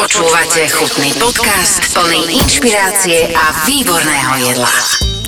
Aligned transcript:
Počúvate 0.00 0.64
chutný 0.72 1.12
podcast 1.20 1.92
plný 1.92 2.40
inšpirácie 2.40 3.36
a 3.36 3.52
výborného 3.68 4.32
jedla. 4.48 4.72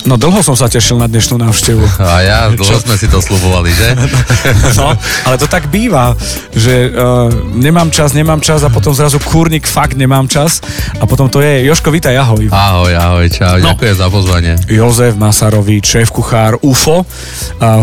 No 0.09 0.17
dlho 0.17 0.41
som 0.41 0.57
sa 0.57 0.65
tešil 0.65 0.97
na 0.97 1.13
dnešnú 1.13 1.37
návštevu. 1.37 1.85
A 2.01 2.25
ja, 2.25 2.39
dlho 2.49 2.81
sme 2.81 2.97
si 2.97 3.05
to 3.05 3.21
slubovali, 3.21 3.69
že? 3.69 3.93
No, 4.81 4.97
ale 5.29 5.37
to 5.37 5.45
tak 5.45 5.69
býva, 5.69 6.17
že 6.57 6.89
uh, 6.89 7.29
nemám 7.53 7.93
čas, 7.93 8.17
nemám 8.17 8.41
čas 8.41 8.65
a 8.65 8.73
potom 8.73 8.97
zrazu 8.97 9.21
kúrnik, 9.21 9.69
fakt 9.69 9.93
nemám 9.93 10.25
čas 10.25 10.65
a 10.97 11.05
potom 11.05 11.29
to 11.29 11.45
je. 11.45 11.69
Joško, 11.69 11.93
vítaj, 11.93 12.17
ahoj. 12.17 12.49
Ahoj, 12.49 12.97
ahoj, 12.97 13.29
čau, 13.29 13.61
no. 13.61 13.77
ďakujem 13.77 13.97
za 14.01 14.09
pozvanie. 14.09 14.53
Jozef 14.73 15.21
Masarovič, 15.21 15.85
šéf-kuchár 15.85 16.65
UFO 16.65 17.05
uh, 17.05 17.05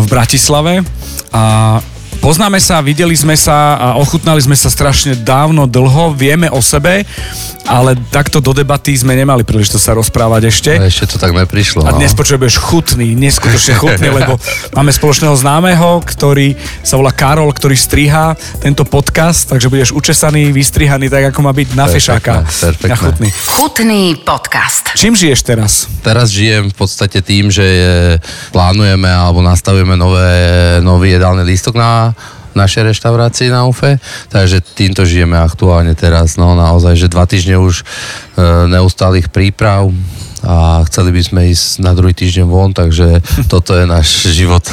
v 0.02 0.06
Bratislave 0.10 0.82
a 1.30 1.78
Poznáme 2.20 2.60
sa, 2.60 2.84
videli 2.84 3.16
sme 3.16 3.32
sa 3.32 3.80
a 3.80 3.88
ochutnali 3.96 4.44
sme 4.44 4.52
sa 4.52 4.68
strašne 4.68 5.16
dávno, 5.16 5.64
dlho, 5.64 6.12
vieme 6.12 6.52
o 6.52 6.60
sebe, 6.60 7.08
ale 7.64 7.96
takto 8.12 8.44
do 8.44 8.52
debaty 8.52 8.92
sme 8.92 9.16
nemali 9.16 9.40
príležitosť 9.40 9.80
sa 9.80 9.96
rozprávať 9.96 10.42
ešte. 10.52 10.70
A 10.76 10.84
ešte 10.84 11.16
to 11.16 11.16
tak 11.16 11.32
neprišlo. 11.32 11.80
A 11.80 11.96
dnes 11.96 12.12
no. 12.12 12.20
počuješ 12.20 12.60
chutný, 12.60 13.16
neskutočne 13.16 13.72
chutný, 13.72 14.12
lebo 14.20 14.36
máme 14.76 14.92
spoločného 14.92 15.32
známeho, 15.32 16.04
ktorý 16.04 16.60
sa 16.84 17.00
volá 17.00 17.08
Karol, 17.08 17.48
ktorý 17.56 17.72
striha 17.72 18.36
tento 18.60 18.84
podcast, 18.84 19.48
takže 19.48 19.72
budeš 19.72 19.96
učesaný, 19.96 20.52
vystrihaný 20.52 21.08
tak, 21.08 21.32
ako 21.32 21.40
má 21.40 21.56
byť 21.56 21.68
na 21.72 21.88
fešáka. 21.88 22.44
Perfektné. 22.44 22.92
Na 22.92 22.96
chutný. 23.00 23.28
Chutný 23.32 24.02
podcast. 24.20 24.92
Čím 24.92 25.16
žiješ 25.16 25.40
teraz? 25.40 25.88
Teraz 26.04 26.28
žijem 26.28 26.68
v 26.68 26.76
podstate 26.76 27.24
tým, 27.24 27.48
že 27.48 27.64
je, 27.64 27.94
plánujeme 28.52 29.08
alebo 29.08 29.40
nastavujeme 29.40 29.96
nové, 29.96 30.28
nový 30.84 31.16
jedálny 31.16 31.48
lístok 31.48 31.80
na 31.80 32.09
našej 32.54 32.94
reštaurácii 32.94 33.48
na 33.50 33.66
UFE, 33.66 33.98
takže 34.30 34.62
týmto 34.62 35.06
žijeme 35.06 35.38
aktuálne 35.38 35.94
teraz, 35.94 36.38
no 36.40 36.54
naozaj, 36.54 36.96
že 36.96 37.12
dva 37.12 37.26
týždne 37.26 37.60
už 37.60 37.82
e, 37.82 37.84
neustálých 38.70 39.28
príprav, 39.28 39.90
a 40.44 40.80
chceli 40.88 41.12
by 41.12 41.22
sme 41.22 41.40
ísť 41.52 41.84
na 41.84 41.92
druhý 41.92 42.16
týždeň 42.16 42.46
von, 42.48 42.72
takže 42.72 43.20
toto 43.48 43.76
je 43.76 43.84
náš 43.84 44.24
život 44.38 44.64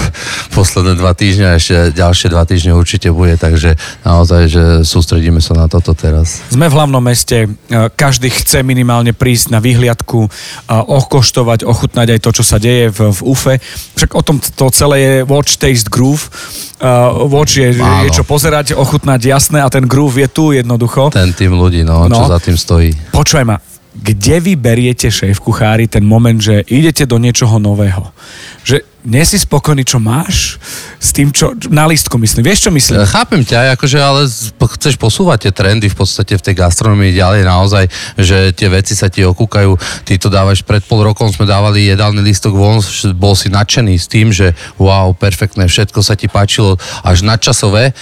posledné 0.56 0.96
dva 0.96 1.12
týždne 1.12 1.52
a 1.52 1.58
ešte 1.60 1.92
ďalšie 1.96 2.28
dva 2.32 2.48
týždne 2.48 2.76
určite 2.76 3.12
bude, 3.12 3.36
takže 3.36 3.76
naozaj, 4.08 4.42
že 4.48 4.64
sústredíme 4.88 5.44
sa 5.44 5.56
na 5.56 5.68
toto 5.68 5.92
teraz. 5.92 6.40
Sme 6.52 6.72
v 6.72 6.76
hlavnom 6.78 7.04
meste, 7.04 7.48
e, 7.48 7.50
každý 7.94 8.32
chce 8.32 8.64
minimálne 8.64 9.12
prísť 9.12 9.52
na 9.52 9.60
vyhliadku, 9.60 10.30
okoštovať, 10.68 11.64
ochutnať 11.68 12.18
aj 12.18 12.20
to, 12.24 12.30
čo 12.32 12.44
sa 12.44 12.58
deje 12.60 12.92
v, 12.92 13.12
v 13.12 13.20
UFE. 13.24 13.56
Však 14.00 14.12
o 14.16 14.22
tom 14.24 14.38
to 14.40 14.66
celé 14.72 14.98
je 15.00 15.14
Watch, 15.28 15.60
Taste, 15.60 15.92
Groove. 15.92 16.30
Uh, 16.78 17.26
watch 17.26 17.58
je, 17.58 17.74
je 17.74 18.10
čo 18.14 18.22
pozerať, 18.22 18.78
ochutnať, 18.78 19.26
jasné, 19.26 19.66
a 19.66 19.70
ten 19.74 19.90
groove 19.90 20.22
je 20.22 20.30
tu 20.30 20.54
jednoducho. 20.54 21.10
Ten 21.10 21.34
tým 21.34 21.58
ľudí, 21.58 21.82
no, 21.82 22.06
no. 22.06 22.22
čo 22.22 22.30
za 22.30 22.38
tým 22.38 22.54
stojí. 22.54 22.94
Počúvaj 23.10 23.46
ma, 23.50 23.58
kde 23.98 24.38
vy 24.40 24.54
beriete 24.54 25.10
šéf 25.10 25.42
kuchári 25.42 25.90
ten 25.90 26.06
moment, 26.06 26.38
že 26.38 26.62
idete 26.70 27.10
do 27.10 27.18
niečoho 27.18 27.58
nového? 27.58 28.14
Že 28.62 28.86
nie 29.08 29.24
si 29.24 29.40
spokojný, 29.40 29.88
čo 29.88 30.04
máš 30.04 30.60
s 31.00 31.16
tým, 31.16 31.32
čo 31.32 31.56
na 31.72 31.88
listku 31.88 32.20
myslím. 32.20 32.44
Vieš, 32.44 32.68
čo 32.68 32.72
myslím? 32.76 33.00
Ja 33.00 33.08
chápem 33.08 33.40
ťa, 33.40 33.80
akože, 33.80 33.98
ale 34.04 34.28
chceš 34.76 35.00
posúvať 35.00 35.48
tie 35.48 35.52
trendy 35.56 35.88
v 35.88 35.96
podstate 35.96 36.36
v 36.36 36.44
tej 36.44 36.56
gastronomii 36.60 37.16
ďalej 37.16 37.48
naozaj, 37.48 37.86
že 38.20 38.52
tie 38.52 38.68
veci 38.68 39.00
sa 39.00 39.08
ti 39.08 39.24
okúkajú. 39.24 39.80
Ty 40.04 40.14
to 40.20 40.28
dávaš 40.28 40.60
pred 40.68 40.84
pol 40.84 41.08
rokom, 41.08 41.32
sme 41.32 41.48
dávali 41.48 41.88
jedálny 41.88 42.20
listok 42.20 42.52
von, 42.52 42.84
bol 43.16 43.32
si 43.32 43.48
nadšený 43.48 43.96
s 43.96 44.12
tým, 44.12 44.28
že 44.36 44.52
wow, 44.76 45.16
perfektné, 45.16 45.72
všetko 45.72 46.04
sa 46.04 46.20
ti 46.20 46.28
páčilo 46.28 46.76
až 47.08 47.24
nadčasové. 47.24 47.96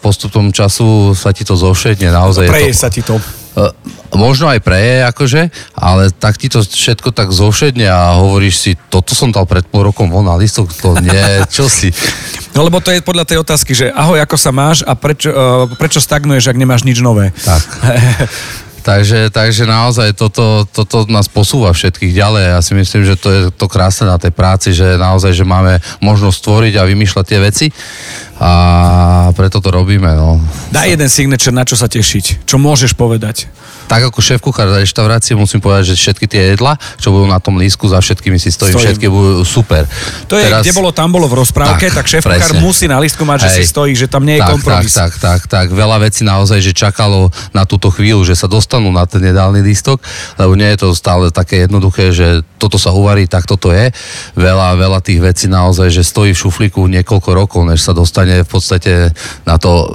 Postupom 0.00 0.48
času 0.48 1.12
sa 1.12 1.36
ti 1.36 1.44
to 1.44 1.52
zošedne, 1.52 2.08
naozaj. 2.08 2.48
Preje 2.48 2.72
to... 2.72 2.80
sa 2.80 2.88
ti 2.88 3.04
to 3.04 3.20
E, 3.20 3.41
možno 4.12 4.48
aj 4.48 4.60
preje, 4.64 5.04
akože, 5.08 5.52
ale 5.76 6.08
tak 6.12 6.40
ti 6.40 6.48
to 6.48 6.64
všetko 6.64 7.12
tak 7.12 7.32
zovšedne 7.32 7.84
a 7.88 8.16
hovoríš 8.16 8.56
si, 8.56 8.70
toto 8.88 9.12
som 9.12 9.32
dal 9.32 9.44
pred 9.44 9.64
pol 9.68 9.92
rokom 9.92 10.08
von 10.08 10.24
na 10.24 10.36
listok, 10.36 10.72
to 10.72 10.96
nie, 11.00 11.44
čo 11.52 11.68
si. 11.68 11.92
No 12.56 12.64
lebo 12.64 12.80
to 12.80 12.92
je 12.92 13.04
podľa 13.04 13.28
tej 13.28 13.38
otázky, 13.44 13.72
že 13.76 13.92
ahoj, 13.92 14.20
ako 14.20 14.36
sa 14.36 14.52
máš 14.52 14.84
a 14.84 14.96
prečo, 14.96 15.32
uh, 15.32 15.68
prečo 15.76 16.00
stagnuješ, 16.00 16.48
ak 16.48 16.60
nemáš 16.60 16.84
nič 16.84 17.00
nové? 17.04 17.32
Tak. 17.44 17.62
Takže, 18.82 19.30
takže 19.30 19.62
naozaj 19.62 20.18
toto, 20.18 20.66
toto 20.66 21.06
nás 21.06 21.30
posúva 21.30 21.70
všetkých 21.70 22.18
ďalej. 22.18 22.44
Ja 22.50 22.60
si 22.66 22.74
myslím, 22.74 23.06
že 23.06 23.14
to 23.14 23.28
je 23.30 23.40
to 23.54 23.70
krásne 23.70 24.10
na 24.10 24.18
tej 24.18 24.34
práci, 24.34 24.74
že 24.74 24.98
naozaj, 24.98 25.38
že 25.38 25.46
máme 25.46 25.78
možnosť 26.02 26.36
stvoriť 26.42 26.74
a 26.82 26.88
vymýšľať 26.90 27.24
tie 27.30 27.38
veci 27.38 27.66
a 28.42 28.52
preto 29.38 29.62
to 29.62 29.70
robíme. 29.70 30.10
No. 30.18 30.42
Daj 30.74 30.98
jeden 30.98 31.06
signature, 31.06 31.54
na 31.54 31.62
čo 31.62 31.78
sa 31.78 31.86
tešiť. 31.86 32.42
Čo 32.42 32.58
môžeš 32.58 32.98
povedať? 32.98 33.46
tak 33.92 34.08
ako 34.08 34.24
šéf 34.24 34.40
kuchár 34.40 34.72
reštaurácie 34.72 35.36
musím 35.36 35.60
povedať, 35.60 35.92
že 35.92 36.00
všetky 36.00 36.24
tie 36.24 36.56
jedla, 36.56 36.80
čo 36.96 37.12
budú 37.12 37.28
na 37.28 37.36
tom 37.36 37.60
lísku, 37.60 37.84
za 37.92 38.00
všetkými 38.00 38.40
si 38.40 38.48
stojím, 38.48 38.80
stojím. 38.80 38.88
všetky 38.88 39.06
budú 39.12 39.44
super. 39.44 39.84
To 40.32 40.40
je, 40.40 40.48
Teraz... 40.48 40.64
kde 40.64 40.72
bolo, 40.72 40.96
tam 40.96 41.12
bolo 41.12 41.28
v 41.28 41.44
rozprávke, 41.44 41.92
tak, 41.92 42.08
tak 42.08 42.08
šéf 42.08 42.24
kuchár 42.24 42.56
musí 42.64 42.88
na 42.88 42.96
lístku 42.96 43.28
mať, 43.28 43.44
že 43.44 43.50
Hej. 43.52 43.56
si 43.60 43.62
stojí, 43.68 43.92
že 43.92 44.08
tam 44.08 44.24
nie 44.24 44.40
je 44.40 44.42
tak, 44.48 44.52
kompromis. 44.56 44.96
Tak, 44.96 45.12
tak, 45.20 45.20
tak, 45.20 45.40
tak, 45.44 45.66
veľa 45.76 46.08
vecí 46.08 46.24
naozaj, 46.24 46.64
že 46.64 46.72
čakalo 46.72 47.28
na 47.52 47.68
túto 47.68 47.92
chvíľu, 47.92 48.24
že 48.24 48.32
sa 48.32 48.48
dostanú 48.48 48.88
na 48.88 49.04
ten 49.04 49.20
jedálny 49.20 49.60
lístok, 49.60 50.00
lebo 50.40 50.56
nie 50.56 50.72
je 50.72 50.88
to 50.88 50.96
stále 50.96 51.28
také 51.28 51.68
jednoduché, 51.68 52.16
že 52.16 52.40
toto 52.56 52.80
sa 52.80 52.96
uvarí, 52.96 53.28
tak 53.28 53.44
toto 53.44 53.76
je. 53.76 53.92
Veľa, 54.40 54.72
veľa 54.80 55.04
tých 55.04 55.20
vecí 55.20 55.52
naozaj, 55.52 55.92
že 55.92 56.00
stojí 56.00 56.32
v 56.32 56.40
šuflíku 56.48 56.80
niekoľko 56.80 57.30
rokov, 57.36 57.60
než 57.68 57.84
sa 57.84 57.92
dostane 57.92 58.31
v 58.40 58.48
podstate 58.48 59.12
na 59.44 59.60
to 59.60 59.92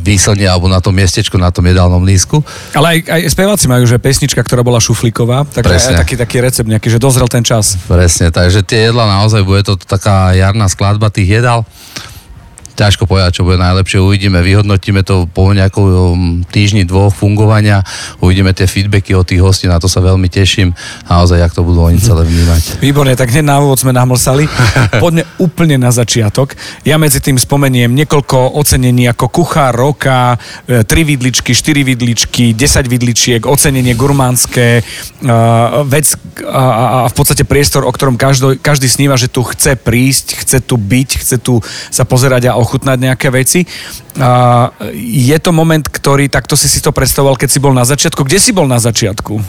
výslne 0.00 0.48
alebo 0.48 0.66
na 0.66 0.80
tom 0.80 0.96
miestečku, 0.96 1.36
na 1.36 1.52
tom 1.52 1.68
jedálnom 1.68 2.00
lísku. 2.00 2.40
Ale 2.72 2.96
aj, 2.96 2.98
aj 3.10 3.20
speváci 3.36 3.66
majú, 3.68 3.84
že 3.84 4.00
pesnička, 4.00 4.40
ktorá 4.40 4.64
bola 4.64 4.80
šuflíková, 4.80 5.44
tak 5.50 5.68
Presne. 5.68 5.98
aj 5.98 6.06
taký, 6.06 6.14
taký 6.16 6.36
recept 6.40 6.68
nejaký, 6.68 6.88
že 6.88 6.98
dozrel 7.02 7.28
ten 7.28 7.44
čas. 7.44 7.76
Presne, 7.84 8.32
takže 8.32 8.64
tie 8.64 8.88
jedla 8.90 9.04
naozaj, 9.20 9.44
bude 9.44 9.60
to 9.60 9.76
taká 9.76 10.32
jarná 10.32 10.66
skladba 10.72 11.12
tých 11.12 11.42
jedál 11.42 11.68
ťažko 12.80 13.04
povedať, 13.04 13.40
čo 13.40 13.44
bude 13.44 13.60
najlepšie. 13.60 14.00
Uvidíme, 14.00 14.40
vyhodnotíme 14.40 15.04
to 15.04 15.28
po 15.28 15.52
nejakom 15.52 15.84
um, 15.84 15.94
týždni, 16.48 16.88
dvoch 16.88 17.12
fungovania, 17.12 17.84
uvidíme 18.24 18.56
tie 18.56 18.64
feedbacky 18.64 19.12
od 19.12 19.28
tých 19.28 19.44
hostí, 19.44 19.68
na 19.68 19.76
to 19.76 19.84
sa 19.84 20.00
veľmi 20.00 20.32
teším. 20.32 20.72
Naozaj, 21.04 21.44
jak 21.44 21.52
to 21.52 21.60
budú 21.60 21.84
oni 21.84 22.00
celé 22.00 22.24
vnímať. 22.24 22.80
Výborne, 22.80 23.12
tak 23.12 23.28
hneď 23.28 23.44
na 23.44 23.60
úvod 23.60 23.76
sme 23.76 23.92
namlsali. 23.92 24.48
Poďme 25.04 25.28
úplne 25.36 25.76
na 25.76 25.92
začiatok. 25.92 26.56
Ja 26.88 26.96
medzi 26.96 27.20
tým 27.20 27.36
spomeniem 27.36 27.92
niekoľko 27.92 28.56
ocenení 28.56 29.04
ako 29.12 29.28
kuchár 29.28 29.76
roka, 29.76 30.40
e, 30.64 30.80
tri 30.88 31.04
vidličky, 31.04 31.52
štyri 31.52 31.84
vidličky, 31.84 32.56
10 32.56 32.88
vidličiek, 32.88 33.44
ocenenie 33.44 33.92
gurmánske, 33.92 34.80
uh, 34.80 35.84
vec 35.84 36.14
a, 36.46 36.64
a 36.64 36.98
v 37.10 37.14
podstate 37.14 37.44
priestor, 37.44 37.84
o 37.84 37.92
ktorom 37.92 38.14
každý, 38.16 38.56
každý 38.62 38.86
sníva, 38.88 39.18
že 39.18 39.28
tu 39.28 39.42
chce 39.42 39.76
prísť, 39.76 40.40
chce 40.40 40.58
tu 40.62 40.78
byť, 40.78 41.08
chce 41.20 41.36
tu 41.42 41.60
sa 41.90 42.06
pozerať 42.06 42.48
a 42.48 42.56
ochutnať 42.70 42.98
nejaké 43.02 43.34
veci. 43.34 43.66
A 44.22 44.70
je 44.94 45.34
to 45.42 45.50
moment, 45.50 45.82
ktorý 45.82 46.30
takto 46.30 46.54
si 46.54 46.70
si 46.70 46.78
to 46.78 46.94
predstavoval, 46.94 47.34
keď 47.34 47.50
si 47.50 47.58
bol 47.58 47.74
na 47.74 47.82
začiatku. 47.82 48.22
Kde 48.22 48.38
si 48.38 48.54
bol 48.54 48.70
na 48.70 48.78
začiatku? 48.78 49.42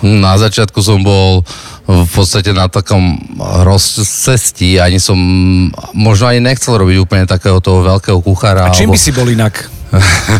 Na 0.00 0.40
začiatku 0.40 0.80
som 0.80 1.04
bol 1.04 1.44
v 1.84 2.08
podstate 2.08 2.56
na 2.56 2.72
takom 2.72 3.20
rozcestí, 3.68 4.80
ani 4.80 4.96
som 4.96 5.18
možno 5.92 6.32
ani 6.32 6.40
nechcel 6.40 6.80
robiť 6.80 6.96
úplne 7.04 7.24
takého 7.28 7.60
toho 7.60 7.84
veľkého 7.84 8.24
kuchára. 8.24 8.72
A 8.72 8.72
čím 8.72 8.88
alebo... 8.88 8.96
by 8.96 9.00
si 9.04 9.12
bol 9.12 9.28
inak? 9.28 9.68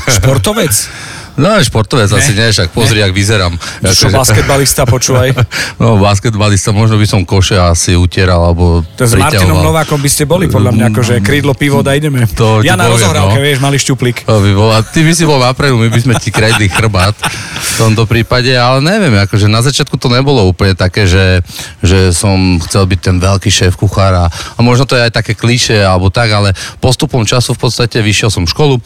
Športovec? 0.09 0.73
No, 1.37 1.57
športovec 1.57 2.13
ne. 2.13 2.21
asi 2.21 2.33
nie, 2.37 2.53
však 2.53 2.77
pozri, 2.77 3.01
ne. 3.01 3.09
ak 3.09 3.13
vyzerám. 3.17 3.53
Čo, 3.89 4.13
basketbalista, 4.13 4.85
počúvaj. 4.85 5.33
No, 5.83 5.99
basketbalista, 5.99 6.71
možno 6.71 7.01
by 7.01 7.07
som 7.09 7.21
koše 7.27 7.59
asi 7.59 7.99
utieral, 7.99 8.39
alebo 8.39 8.87
To 8.97 9.03
s 9.03 9.19
Martinom 9.19 9.65
Novákom 9.65 9.99
by 9.99 10.11
ste 10.11 10.29
boli, 10.29 10.47
podľa 10.47 10.71
mňa, 10.75 10.85
akože 10.95 11.15
krídlo, 11.25 11.57
pivo, 11.57 11.83
daj 11.83 11.99
ideme. 11.99 12.29
To 12.39 12.63
ja 12.63 12.79
na 12.79 12.87
rozohrávke, 12.87 13.41
no. 13.41 13.43
vieš, 13.43 13.59
malý 13.59 13.81
šťuplík. 13.83 14.29
To 14.29 14.39
by 14.39 14.53
bol, 14.55 14.71
a 14.71 14.85
ty 14.85 15.03
by 15.03 15.13
si 15.17 15.25
bol 15.27 15.41
napredu, 15.43 15.81
my 15.81 15.89
by 15.91 16.01
sme 16.01 16.15
ti 16.23 16.31
kredli 16.31 16.71
chrbát 16.71 17.17
v 17.19 17.73
tomto 17.81 18.07
prípade, 18.07 18.53
ale 18.55 18.85
neviem, 18.85 19.17
akože 19.27 19.51
na 19.51 19.65
začiatku 19.65 19.97
to 19.99 20.13
nebolo 20.13 20.45
úplne 20.47 20.77
také, 20.77 21.09
že, 21.09 21.41
že 21.83 22.13
som 22.15 22.61
chcel 22.63 22.87
byť 22.87 23.01
ten 23.01 23.17
veľký 23.19 23.51
šéf 23.51 23.75
kuchára 23.75 24.29
a 24.31 24.61
možno 24.61 24.85
to 24.87 24.95
je 24.95 25.09
aj 25.09 25.13
také 25.19 25.33
kliše 25.35 25.81
alebo 25.83 26.13
tak, 26.13 26.31
ale 26.31 26.55
postupom 26.79 27.25
času 27.27 27.57
v 27.57 27.63
podstate 27.67 27.99
vyšiel 28.05 28.31
som 28.31 28.45
školu, 28.47 28.79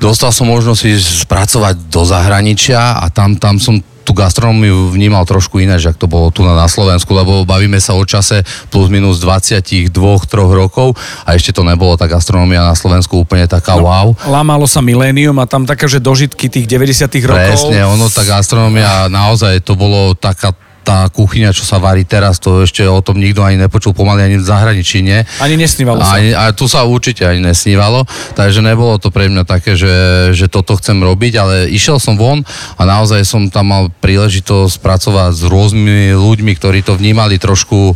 dostal 0.00 0.32
som 0.32 0.48
možnosť 0.48 0.82
ísť 0.88 1.08
spracovať 1.28 1.92
do 1.92 2.02
zahraničia 2.08 2.98
a 2.98 3.06
tam, 3.12 3.36
tam 3.36 3.60
som 3.60 3.78
tú 4.00 4.16
gastronómiu 4.16 4.90
vnímal 4.90 5.22
trošku 5.28 5.62
že 5.62 5.92
ak 5.92 6.00
to 6.00 6.10
bolo 6.10 6.32
tu 6.34 6.42
na, 6.42 6.56
na 6.56 6.66
Slovensku, 6.66 7.12
lebo 7.14 7.44
bavíme 7.46 7.78
sa 7.78 7.94
o 7.94 8.02
čase 8.02 8.42
plus 8.72 8.90
minus 8.90 9.22
22-3 9.22 9.92
rokov 10.34 10.96
a 11.22 11.36
ešte 11.36 11.54
to 11.54 11.62
nebolo 11.62 11.94
tá 11.94 12.10
gastronómia 12.10 12.64
na 12.64 12.74
Slovensku 12.74 13.22
úplne 13.22 13.46
taká 13.46 13.78
no, 13.78 13.86
wow. 13.86 14.08
Lámalo 14.26 14.66
sa 14.66 14.82
milénium 14.82 15.36
a 15.38 15.46
tam 15.46 15.68
také, 15.68 15.86
že 15.86 16.02
dožitky 16.02 16.50
tých 16.50 16.66
90 16.66 17.06
rokov. 17.22 17.70
Presne, 17.70 17.86
ono 17.86 18.10
tá 18.10 18.26
gastronómia 18.26 19.06
naozaj 19.06 19.62
to 19.62 19.78
bolo 19.78 20.16
taká 20.16 20.56
tá 20.80 21.06
kuchyňa, 21.12 21.52
čo 21.52 21.68
sa 21.68 21.76
varí 21.76 22.08
teraz, 22.08 22.40
to 22.40 22.64
ešte 22.64 22.82
o 22.88 22.98
tom 23.04 23.20
nikto 23.20 23.44
ani 23.44 23.60
nepočul 23.60 23.92
pomaly 23.92 24.24
ani 24.24 24.36
v 24.40 24.46
zahraničí, 24.48 25.04
nie? 25.04 25.20
Ani 25.38 25.60
nesnívalo 25.60 26.00
sa. 26.00 26.16
Ani, 26.16 26.32
a 26.32 26.50
tu 26.56 26.66
sa 26.66 26.88
určite 26.88 27.28
ani 27.28 27.44
nesnívalo, 27.44 28.08
takže 28.32 28.64
nebolo 28.64 28.96
to 28.96 29.12
pre 29.12 29.28
mňa 29.28 29.44
také, 29.44 29.76
že, 29.76 30.30
že 30.32 30.48
toto 30.48 30.74
chcem 30.80 30.96
robiť, 30.98 31.32
ale 31.36 31.54
išiel 31.68 32.00
som 32.00 32.16
von 32.16 32.42
a 32.80 32.82
naozaj 32.88 33.22
som 33.28 33.52
tam 33.52 33.70
mal 33.70 33.84
príležitosť 34.00 34.80
pracovať 34.80 35.32
s 35.36 35.42
rôznymi 35.44 36.16
ľuďmi, 36.16 36.52
ktorí 36.56 36.80
to 36.80 36.96
vnímali 36.96 37.36
trošku 37.36 37.94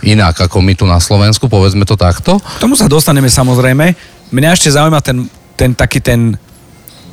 inak 0.00 0.48
ako 0.48 0.64
my 0.64 0.72
tu 0.78 0.88
na 0.88 0.96
Slovensku, 1.02 1.50
povedzme 1.50 1.84
to 1.84 1.98
takto. 1.98 2.40
K 2.40 2.62
tomu 2.62 2.78
sa 2.78 2.88
dostaneme 2.88 3.28
samozrejme. 3.28 3.92
Mňa 4.32 4.50
ešte 4.54 4.72
zaujíma 4.72 5.00
ten, 5.04 5.28
ten 5.58 5.76
taký 5.76 6.00
ten 6.00 6.38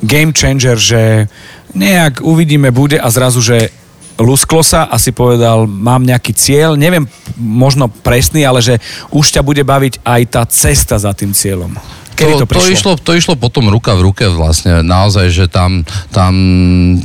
game 0.00 0.32
changer, 0.32 0.78
že 0.78 1.26
nejak 1.74 2.24
uvidíme, 2.24 2.70
bude 2.70 2.96
a 2.96 3.08
zrazu, 3.10 3.42
že 3.42 3.74
lusklo 4.18 4.66
sa 4.66 4.90
a 4.90 4.98
si 4.98 5.14
povedal, 5.14 5.64
mám 5.70 6.02
nejaký 6.02 6.34
cieľ, 6.34 6.74
neviem 6.74 7.06
možno 7.38 7.86
presný, 7.88 8.42
ale 8.42 8.58
že 8.58 8.82
už 9.14 9.30
ťa 9.30 9.42
bude 9.46 9.62
baviť 9.62 10.02
aj 10.02 10.22
tá 10.28 10.42
cesta 10.44 10.98
za 10.98 11.14
tým 11.14 11.30
cieľom. 11.30 11.72
Kedy 12.18 12.34
to, 12.34 12.50
to, 12.50 12.58
to, 12.58 12.66
išlo, 12.66 12.92
to 12.98 13.12
išlo 13.14 13.38
potom 13.38 13.70
ruka 13.70 13.94
v 13.94 14.10
ruke 14.10 14.26
vlastne, 14.26 14.82
naozaj, 14.82 15.30
že 15.30 15.46
tam, 15.46 15.86
tam, 16.10 16.34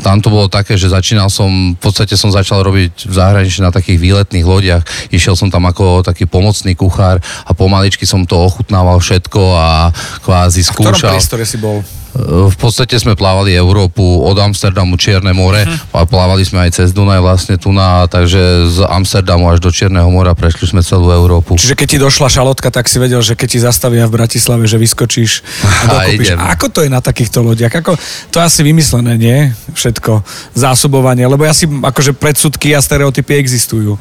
tam 0.02 0.18
to 0.18 0.34
bolo 0.34 0.50
také, 0.50 0.74
že 0.74 0.90
začínal 0.90 1.30
som, 1.30 1.78
v 1.78 1.80
podstate 1.80 2.18
som 2.18 2.34
začal 2.34 2.66
robiť 2.66 3.06
v 3.06 3.14
zahraničí 3.14 3.62
na 3.62 3.70
takých 3.70 4.02
výletných 4.02 4.42
lodiach, 4.42 4.82
išiel 5.14 5.38
som 5.38 5.54
tam 5.54 5.70
ako 5.70 6.02
taký 6.02 6.26
pomocný 6.26 6.74
kuchár 6.74 7.22
a 7.46 7.52
pomaličky 7.54 8.10
som 8.10 8.26
to 8.26 8.42
ochutnával 8.42 8.98
všetko 8.98 9.42
a 9.54 9.94
kvázi 10.26 10.66
skúšal. 10.66 10.82
V 10.82 10.98
ktorom 10.98 11.14
priestore 11.14 11.46
si 11.46 11.62
bol? 11.62 11.86
V 12.14 12.56
podstate 12.62 12.94
sme 13.02 13.18
plávali 13.18 13.58
Európu 13.58 14.22
od 14.22 14.38
Amsterdamu 14.38 15.02
Čierne 15.02 15.34
more 15.34 15.66
uh-huh. 15.66 15.98
a 15.98 16.06
plávali 16.06 16.46
sme 16.46 16.70
aj 16.70 16.78
cez 16.78 16.94
Dunaj 16.94 17.18
vlastne 17.26 17.58
tu 17.58 17.74
na, 17.74 18.06
takže 18.06 18.70
z 18.70 18.86
Amsterdamu 18.86 19.50
až 19.50 19.58
do 19.58 19.74
Čierneho 19.74 20.06
mora 20.14 20.38
prešli 20.38 20.70
sme 20.70 20.86
celú 20.86 21.10
Európu. 21.10 21.58
Čiže 21.58 21.74
keď 21.74 21.88
ti 21.90 21.98
došla 21.98 22.30
šalotka, 22.30 22.70
tak 22.70 22.86
si 22.86 23.02
vedel, 23.02 23.18
že 23.26 23.34
keď 23.34 23.48
ti 23.50 23.60
zastavia 23.66 24.06
v 24.06 24.14
Bratislave, 24.14 24.70
že 24.70 24.78
vyskočíš 24.78 25.42
a 25.66 25.84
dokúpiš. 25.98 26.38
A 26.38 26.54
ako 26.54 26.68
to 26.70 26.80
je 26.86 26.90
na 26.94 27.02
takýchto 27.02 27.42
lodiach? 27.42 27.74
Ako, 27.82 27.98
to 28.30 28.36
je 28.38 28.44
asi 28.46 28.62
vymyslené, 28.62 29.18
nie? 29.18 29.50
Všetko. 29.74 30.22
Zásobovanie, 30.54 31.26
lebo 31.26 31.50
ja 31.50 31.58
si 31.58 31.66
akože 31.66 32.14
predsudky 32.14 32.78
a 32.78 32.80
stereotypy 32.86 33.42
existujú. 33.42 33.98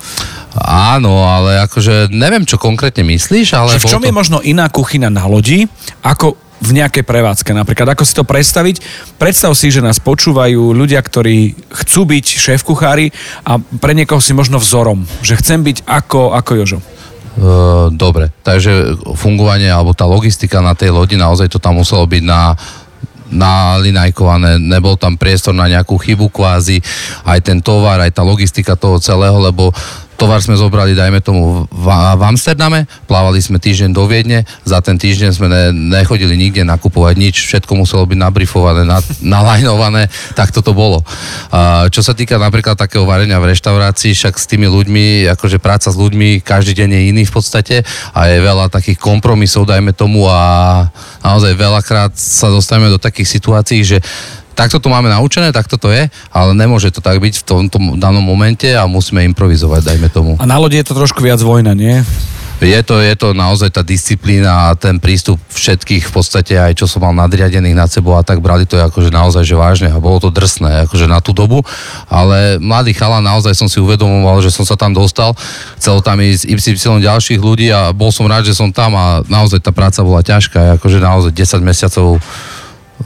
Áno, 0.69 1.25
ale 1.25 1.65
akože 1.65 2.13
neviem, 2.13 2.45
čo 2.45 2.61
konkrétne 2.61 3.09
myslíš, 3.09 3.57
ale... 3.57 3.81
Že 3.81 3.89
v 3.89 3.93
čom 3.97 4.03
to... 4.05 4.09
je 4.11 4.13
možno 4.13 4.39
iná 4.45 4.69
kuchyna 4.69 5.09
na 5.09 5.25
lodi, 5.25 5.65
ako 6.05 6.42
v 6.63 6.71
nejakej 6.79 7.03
prevádzke 7.03 7.51
napríklad. 7.51 7.91
Ako 7.93 8.07
si 8.07 8.15
to 8.15 8.23
predstaviť? 8.23 8.79
Predstav 9.19 9.51
si, 9.59 9.75
že 9.75 9.83
nás 9.83 9.99
počúvajú 9.99 10.71
ľudia, 10.71 11.03
ktorí 11.03 11.59
chcú 11.83 12.07
byť 12.07 12.27
šéf-kuchári 12.39 13.11
a 13.43 13.59
pre 13.59 13.99
niekoho 13.99 14.23
si 14.23 14.31
možno 14.31 14.63
vzorom, 14.63 15.03
že 15.27 15.35
chcem 15.35 15.67
byť 15.67 15.83
ako, 15.85 16.39
ako 16.39 16.51
Jožo. 16.63 16.79
Dobre, 17.97 18.29
takže 18.45 18.95
fungovanie 19.17 19.73
alebo 19.73 19.97
tá 19.97 20.05
logistika 20.05 20.61
na 20.61 20.77
tej 20.77 20.93
lodi, 20.93 21.17
naozaj 21.19 21.49
to 21.51 21.59
tam 21.59 21.81
muselo 21.83 22.07
byť 22.07 22.23
na 22.23 22.55
nalinajkované, 23.33 24.61
nebol 24.61 25.01
tam 25.01 25.17
priestor 25.17 25.57
na 25.57 25.65
nejakú 25.65 25.97
chybu 25.97 26.29
kvázi, 26.29 26.85
aj 27.25 27.41
ten 27.41 27.65
tovar, 27.65 27.97
aj 28.05 28.13
tá 28.13 28.21
logistika 28.21 28.77
toho 28.77 29.01
celého, 29.01 29.41
lebo 29.41 29.73
tovar 30.23 30.39
sme 30.39 30.55
zobrali, 30.55 30.95
dajme 30.95 31.19
tomu, 31.19 31.67
v, 31.67 31.87
v 31.91 32.23
Amsterdame, 32.23 32.87
plávali 33.11 33.43
sme 33.43 33.59
týždeň 33.59 33.91
do 33.91 34.07
Viedne, 34.07 34.47
za 34.63 34.79
ten 34.79 34.95
týždeň 34.95 35.31
sme 35.35 35.51
ne, 35.51 35.75
nechodili 35.99 36.39
nikde 36.39 36.63
nakupovať 36.63 37.15
nič, 37.19 37.35
všetko 37.51 37.75
muselo 37.75 38.07
byť 38.07 38.19
nabrifované, 38.23 38.87
na, 38.87 39.03
nalajnované, 39.35 40.07
tak 40.39 40.55
toto 40.55 40.71
bolo. 40.79 41.03
A, 41.51 41.91
čo 41.91 42.07
sa 42.07 42.15
týka 42.15 42.39
napríklad 42.39 42.79
takého 42.79 43.03
varenia 43.03 43.43
v 43.43 43.51
reštaurácii, 43.51 44.15
však 44.15 44.39
s 44.39 44.47
tými 44.47 44.71
ľuďmi, 44.71 45.27
akože 45.35 45.59
práca 45.59 45.91
s 45.91 45.99
ľuďmi 45.99 46.39
každý 46.47 46.79
deň 46.79 46.89
je 46.95 47.03
iný 47.11 47.23
v 47.27 47.35
podstate 47.35 47.77
a 48.15 48.21
je 48.31 48.39
veľa 48.39 48.71
takých 48.71 49.03
kompromisov, 49.03 49.67
dajme 49.67 49.91
tomu 49.91 50.31
a 50.31 50.87
naozaj 51.27 51.59
veľakrát 51.59 52.15
sa 52.15 52.47
dostaneme 52.47 52.95
do 52.95 53.03
takých 53.03 53.27
situácií, 53.27 53.83
že 53.83 53.99
takto 54.55 54.79
to 54.79 54.89
máme 54.89 55.09
naučené, 55.09 55.51
takto 55.51 55.77
to 55.77 55.89
je, 55.91 56.09
ale 56.33 56.51
nemôže 56.53 56.93
to 56.93 57.01
tak 57.01 57.19
byť 57.19 57.43
v 57.43 57.45
tomto 57.45 57.77
danom 57.99 58.23
momente 58.23 58.69
a 58.73 58.87
musíme 58.89 59.25
improvizovať, 59.33 59.81
dajme 59.85 60.09
tomu. 60.13 60.33
A 60.41 60.45
na 60.49 60.57
lodi 60.57 60.79
je 60.81 60.87
to 60.87 60.95
trošku 60.97 61.21
viac 61.21 61.41
vojna, 61.41 61.73
nie? 61.73 62.01
Je 62.63 62.79
to, 62.87 63.03
je 63.03 63.11
to 63.19 63.35
naozaj 63.35 63.75
tá 63.75 63.83
disciplína 63.83 64.71
a 64.71 64.79
ten 64.79 65.03
prístup 65.03 65.35
všetkých 65.51 66.07
v 66.07 66.13
podstate 66.15 66.55
aj 66.55 66.79
čo 66.79 66.87
som 66.87 67.03
mal 67.03 67.11
nadriadených 67.11 67.75
nad 67.75 67.91
sebou 67.91 68.15
a 68.15 68.23
tak 68.23 68.39
brali 68.39 68.71
to 68.71 68.79
akože 68.79 69.11
naozaj 69.11 69.43
že 69.43 69.59
vážne 69.59 69.91
a 69.91 69.99
bolo 69.99 70.23
to 70.23 70.31
drsné 70.31 70.87
akože 70.87 71.11
na 71.11 71.19
tú 71.19 71.35
dobu, 71.35 71.67
ale 72.07 72.63
mladý 72.63 72.95
chala 72.95 73.19
naozaj 73.19 73.59
som 73.59 73.67
si 73.67 73.83
uvedomoval, 73.83 74.39
že 74.47 74.55
som 74.55 74.63
sa 74.63 74.79
tam 74.79 74.95
dostal, 74.95 75.35
chcel 75.75 75.99
tam 76.07 76.23
ísť 76.23 76.47
y 76.47 77.03
ďalších 77.03 77.43
ľudí 77.43 77.67
a 77.75 77.91
bol 77.91 78.15
som 78.15 78.31
rád, 78.31 78.47
že 78.47 78.55
som 78.55 78.71
tam 78.71 78.95
a 78.95 79.27
naozaj 79.27 79.59
tá 79.59 79.75
práca 79.75 80.07
bola 80.07 80.23
ťažká, 80.23 80.79
akože 80.79 81.03
naozaj 81.03 81.35
10 81.35 81.67
mesiacov 81.67 82.23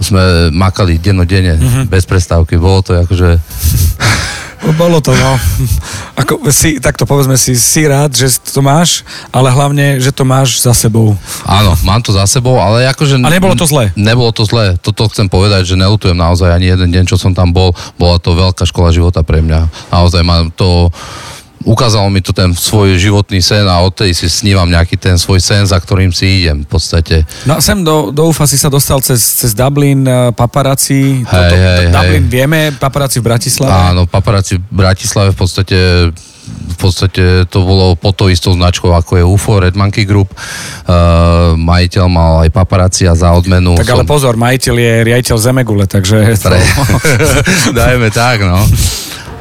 sme 0.00 0.52
makali 0.52 1.00
dennodenne, 1.00 1.56
mm-hmm. 1.56 1.84
bez 1.88 2.04
prestávky. 2.04 2.56
Bolo 2.60 2.82
to 2.82 2.96
akože... 2.96 3.37
Bolo 4.75 4.98
to, 4.98 5.14
no. 5.14 5.38
Ako 6.19 6.43
si, 6.50 6.82
takto 6.82 7.06
povedzme 7.06 7.38
si, 7.38 7.54
si 7.54 7.87
rád, 7.87 8.16
že 8.16 8.40
to 8.40 8.64
máš, 8.64 9.06
ale 9.31 9.52
hlavne, 9.52 10.00
že 10.02 10.10
to 10.10 10.26
máš 10.26 10.58
za 10.58 10.75
sebou. 10.75 11.14
Áno, 11.44 11.76
mám 11.87 12.02
to 12.02 12.10
za 12.10 12.26
sebou, 12.26 12.58
ale 12.58 12.88
akože... 12.90 13.20
A 13.20 13.31
nebolo 13.31 13.54
to 13.54 13.69
zlé? 13.69 13.94
Nebolo 13.94 14.32
to 14.34 14.43
zlé. 14.43 14.75
Toto 14.81 15.06
chcem 15.12 15.31
povedať, 15.31 15.70
že 15.70 15.78
nelutujem 15.78 16.16
naozaj 16.16 16.50
ani 16.50 16.72
jeden 16.72 16.88
deň, 16.88 17.04
čo 17.06 17.20
som 17.20 17.37
tam 17.37 17.54
bol. 17.54 17.76
Bola 18.00 18.19
to 18.19 18.34
veľká 18.34 18.66
škola 18.66 18.90
života 18.90 19.22
pre 19.22 19.44
mňa. 19.44 19.93
Naozaj 19.93 20.22
mám 20.25 20.50
to 20.50 20.90
ukázal 21.66 22.06
mi 22.14 22.22
to 22.22 22.30
ten 22.30 22.54
svoj 22.54 22.94
životný 22.94 23.42
sen 23.42 23.66
a 23.66 23.82
odtedy 23.82 24.14
si 24.14 24.30
snívam 24.30 24.70
nejaký 24.70 24.94
ten 24.94 25.18
svoj 25.18 25.42
sen, 25.42 25.66
za 25.66 25.74
ktorým 25.76 26.14
si 26.14 26.46
idem 26.46 26.62
v 26.62 26.68
podstate. 26.70 27.26
No 27.42 27.58
sem 27.58 27.82
do, 27.82 28.14
do 28.14 28.30
UFA 28.30 28.46
si 28.46 28.54
sa 28.54 28.70
dostal 28.70 29.02
cez, 29.02 29.18
cez 29.18 29.50
Dublin, 29.50 30.06
eh, 30.06 30.30
paparazzi, 30.30 31.26
hej, 31.26 31.26
toto, 31.26 31.56
hej, 31.58 31.90
Dublin 31.90 32.24
hej. 32.24 32.30
vieme, 32.30 32.60
paparazzi 32.78 33.18
v 33.18 33.26
Bratislave. 33.26 33.74
Áno, 33.74 34.06
paparazzi 34.06 34.62
v 34.62 34.64
Bratislave 34.70 35.34
v 35.34 35.38
podstate 35.42 35.78
v 36.46 36.76
podstate 36.78 37.42
to 37.50 37.66
bolo 37.66 37.98
pod 37.98 38.14
to 38.14 38.30
istou 38.30 38.54
značkou, 38.54 38.94
ako 38.94 39.19
je 39.19 39.24
UFO, 39.26 39.58
Red 39.58 39.74
Monkey 39.74 40.06
Group. 40.06 40.30
Uh, 40.86 41.58
majiteľ 41.58 42.04
mal 42.06 42.46
aj 42.46 42.54
paparazzi 42.54 43.10
a 43.10 43.19
za 43.19 43.34
odmenu. 43.34 43.74
Tak 43.74 43.90
ale 43.90 44.06
som... 44.06 44.10
pozor, 44.14 44.38
majiteľ 44.38 44.74
je 44.78 44.92
riaditeľ 45.10 45.36
Zemegule, 45.42 45.90
takže... 45.90 46.38
Pre... 46.38 46.58
Dajme 47.82 48.14
tak, 48.14 48.46
no. 48.46 48.62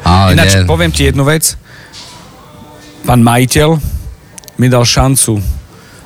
Ale 0.01 0.33
Ináč, 0.33 0.65
nie. 0.65 0.65
poviem 0.65 0.89
ti 0.89 1.05
jednu 1.05 1.21
vec 1.29 1.57
pán 3.05 3.21
majiteľ 3.21 3.77
mi 4.57 4.67
dal 4.67 4.81
šancu 4.81 5.37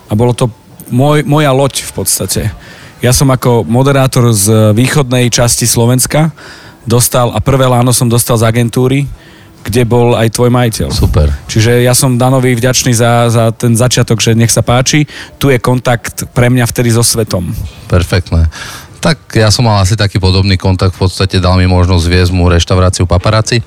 a 0.05 0.11
bolo 0.13 0.35
to 0.35 0.51
môj, 0.91 1.23
moja 1.23 1.55
loď 1.55 1.87
v 1.87 1.91
podstate. 1.95 2.41
Ja 2.99 3.15
som 3.15 3.31
ako 3.31 3.63
moderátor 3.63 4.35
z 4.35 4.75
východnej 4.75 5.31
časti 5.31 5.63
Slovenska 5.63 6.35
dostal, 6.83 7.31
a 7.31 7.39
prvé 7.39 7.63
láno 7.63 7.95
som 7.95 8.11
dostal 8.11 8.35
z 8.35 8.43
agentúry, 8.51 9.07
kde 9.63 9.87
bol 9.87 10.15
aj 10.15 10.35
tvoj 10.35 10.51
majiteľ. 10.51 10.89
Super. 10.91 11.31
Čiže 11.47 11.83
ja 11.83 11.95
som 11.95 12.19
Danovi 12.19 12.55
vďačný 12.55 12.91
za, 12.95 13.31
za 13.31 13.45
ten 13.55 13.75
začiatok, 13.75 14.19
že 14.19 14.35
nech 14.35 14.51
sa 14.51 14.63
páči. 14.63 15.07
Tu 15.39 15.51
je 15.51 15.59
kontakt 15.59 16.27
pre 16.35 16.51
mňa 16.51 16.67
vtedy 16.67 16.91
so 16.91 17.03
svetom. 17.03 17.51
Perfektné. 17.87 18.51
Tak 18.99 19.31
ja 19.31 19.47
som 19.47 19.63
mal 19.63 19.79
asi 19.79 19.95
taký 19.95 20.19
podobný 20.19 20.59
kontakt, 20.59 20.95
v 20.99 21.07
podstate 21.07 21.39
dal 21.39 21.55
mi 21.55 21.63
možnosť 21.71 22.05
viesť 22.05 22.31
mu 22.35 22.51
reštauráciu 22.51 23.07
Paparazzi, 23.07 23.63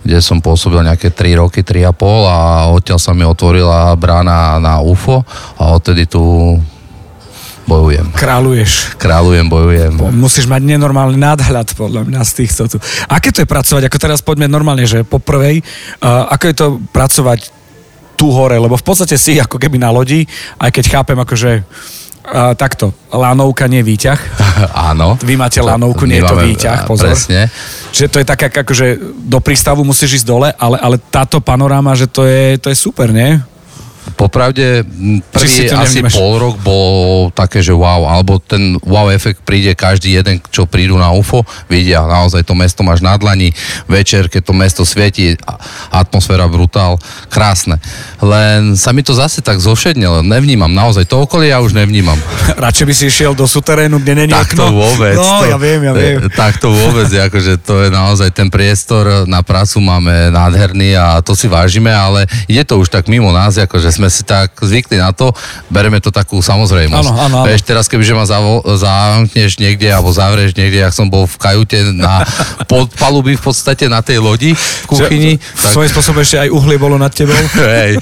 kde 0.00 0.18
som 0.24 0.40
pôsobil 0.40 0.80
nejaké 0.80 1.12
3 1.12 1.40
roky, 1.40 1.60
3,5 1.60 1.92
a 2.24 2.38
odtiaľ 2.72 2.98
sa 2.98 3.12
mi 3.12 3.28
otvorila 3.28 3.92
brána 4.00 4.56
na 4.56 4.80
UFO 4.80 5.20
a 5.60 5.76
odtedy 5.76 6.08
tu 6.08 6.56
bojujem. 7.68 8.06
Kráľuješ. 8.16 8.98
Kráľujem, 8.98 9.46
bojujem. 9.46 9.92
Musíš 10.16 10.50
mať 10.50 10.64
nenormálny 10.64 11.20
nadhľad 11.20 11.76
podľa 11.78 12.02
mňa 12.08 12.20
z 12.26 12.32
týchto 12.42 12.66
tu. 12.66 12.76
Aké 13.06 13.30
to 13.30 13.44
je 13.44 13.48
pracovať, 13.48 13.86
ako 13.86 13.98
teraz 14.00 14.24
poďme 14.24 14.50
normálne, 14.50 14.88
že 14.88 15.06
po 15.06 15.22
prvej, 15.22 15.62
uh, 16.02 16.26
ako 16.34 16.44
je 16.48 16.54
to 16.56 16.66
pracovať 16.90 17.40
tu 18.18 18.28
hore, 18.34 18.56
lebo 18.58 18.76
v 18.76 18.84
podstate 18.84 19.16
si 19.16 19.40
ako 19.40 19.56
keby 19.56 19.80
na 19.80 19.88
lodi, 19.88 20.28
aj 20.60 20.70
keď 20.74 20.84
chápem 20.92 21.16
akože 21.16 21.64
Uh, 22.20 22.52
takto, 22.52 22.92
lanovka 23.10 23.64
nie 23.64 23.80
výťah. 23.80 24.20
Áno. 24.92 25.16
Vy 25.24 25.40
máte 25.40 25.58
lanovku, 25.64 26.04
nie 26.04 26.20
je 26.20 26.28
to 26.28 26.36
výťah, 26.36 26.78
pozor. 26.84 27.16
Presne. 27.16 27.48
Čiže 27.90 28.08
to 28.12 28.16
je 28.20 28.26
také, 28.28 28.52
akože 28.52 28.86
do 29.24 29.40
prístavu 29.40 29.82
musíš 29.82 30.22
ísť 30.22 30.26
dole, 30.28 30.48
ale, 30.54 30.76
ale 30.78 30.96
táto 31.00 31.40
panoráma, 31.40 31.96
že 31.96 32.06
to 32.06 32.28
je, 32.28 32.60
to 32.60 32.68
je 32.68 32.76
super, 32.76 33.08
nie? 33.10 33.40
Popravde, 34.16 34.84
prvý 35.32 35.68
asi 35.68 36.00
nevnímaš? 36.00 36.12
pol 36.16 36.34
rok 36.36 36.56
bol 36.60 37.28
také, 37.32 37.64
že 37.64 37.72
wow, 37.72 38.04
alebo 38.04 38.36
ten 38.40 38.76
wow 38.84 39.08
efekt 39.08 39.44
príde 39.44 39.72
každý 39.72 40.16
jeden, 40.16 40.40
čo 40.52 40.68
prídu 40.68 40.96
na 40.96 41.12
UFO, 41.12 41.44
vidia 41.68 42.04
naozaj 42.04 42.44
to 42.44 42.52
mesto 42.52 42.80
máš 42.84 43.00
na 43.00 43.16
dlani, 43.16 43.52
večer, 43.88 44.28
keď 44.28 44.42
to 44.44 44.52
mesto 44.52 44.82
svieti, 44.84 45.36
atmosféra 45.92 46.48
brutál, 46.48 47.00
krásne. 47.32 47.80
Len 48.20 48.76
sa 48.76 48.92
mi 48.92 49.00
to 49.04 49.16
zase 49.16 49.40
tak 49.40 49.60
zošednelo, 49.60 50.24
nevnímam, 50.24 50.72
naozaj 50.72 51.08
to 51.08 51.24
okolie 51.24 51.52
ja 51.52 51.60
už 51.60 51.76
nevnímam. 51.76 52.16
Radšej 52.64 52.86
by 52.88 52.94
si 52.96 53.04
išiel 53.08 53.32
do 53.36 53.48
suterénu, 53.48 54.00
kde 54.00 54.26
není 54.26 54.32
Tak 54.32 54.52
to 54.56 54.68
okno. 54.68 54.80
vôbec. 54.84 55.16
No, 55.16 55.44
to, 55.44 55.48
ja 55.48 55.58
viem, 55.60 55.80
ja 55.84 55.92
viem. 55.92 56.28
Tak 56.32 56.60
to 56.60 56.72
vôbec, 56.72 57.08
je, 57.08 57.20
akože 57.28 57.52
to 57.64 57.84
je 57.84 57.88
naozaj 57.92 58.32
ten 58.32 58.48
priestor 58.52 59.28
na 59.28 59.40
prácu 59.40 59.80
máme 59.80 60.32
nádherný 60.32 60.96
a 60.96 61.20
to 61.24 61.32
si 61.36 61.48
vážime, 61.48 61.92
ale 61.92 62.24
ide 62.48 62.64
to 62.64 62.76
už 62.80 62.88
tak 62.88 63.08
mimo 63.08 63.32
nás, 63.32 63.56
akože 63.56 63.99
sme 64.00 64.08
si 64.08 64.24
tak 64.24 64.56
zvykli 64.56 64.96
na 64.96 65.12
to, 65.12 65.28
bereme 65.68 66.00
to 66.00 66.08
takú 66.08 66.40
samozrejmosť. 66.40 67.04
Áno, 67.04 67.12
áno, 67.12 67.36
áno. 67.44 67.46
Vieš, 67.46 67.68
teraz 67.68 67.84
kebyže 67.84 68.16
ma 68.16 68.24
zavo- 68.24 68.64
zamkneš 68.64 69.60
niekde 69.60 69.92
alebo 69.92 70.08
zavrieš 70.08 70.56
niekde, 70.56 70.80
jak 70.80 70.96
som 70.96 71.12
bol 71.12 71.28
v 71.28 71.36
kajute 71.36 71.92
na 71.92 72.24
podpalubi 72.72 73.36
v 73.36 73.42
podstate 73.44 73.92
na 73.92 74.00
tej 74.00 74.24
lodi 74.24 74.56
v 74.56 74.86
kuchyni, 74.88 75.32
Že, 75.36 75.68
Svojím 75.76 75.90
spôsobom 75.92 76.24
ešte 76.24 76.40
aj 76.40 76.48
uhlie 76.48 76.80
bolo 76.80 76.96
nad 76.96 77.12
tebou. 77.12 77.36
hej, 77.76 78.00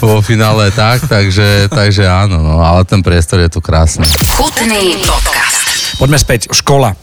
vo 0.00 0.24
finále 0.24 0.72
tak, 0.72 1.04
takže, 1.04 1.68
takže 1.68 2.08
áno, 2.08 2.40
no, 2.40 2.64
ale 2.64 2.88
ten 2.88 3.04
priestor 3.04 3.44
je 3.44 3.52
tu 3.52 3.60
krásny. 3.60 4.08
Chutný 4.40 4.96
podcast. 5.04 6.00
Poďme 6.00 6.16
späť, 6.16 6.48
škola. 6.48 6.96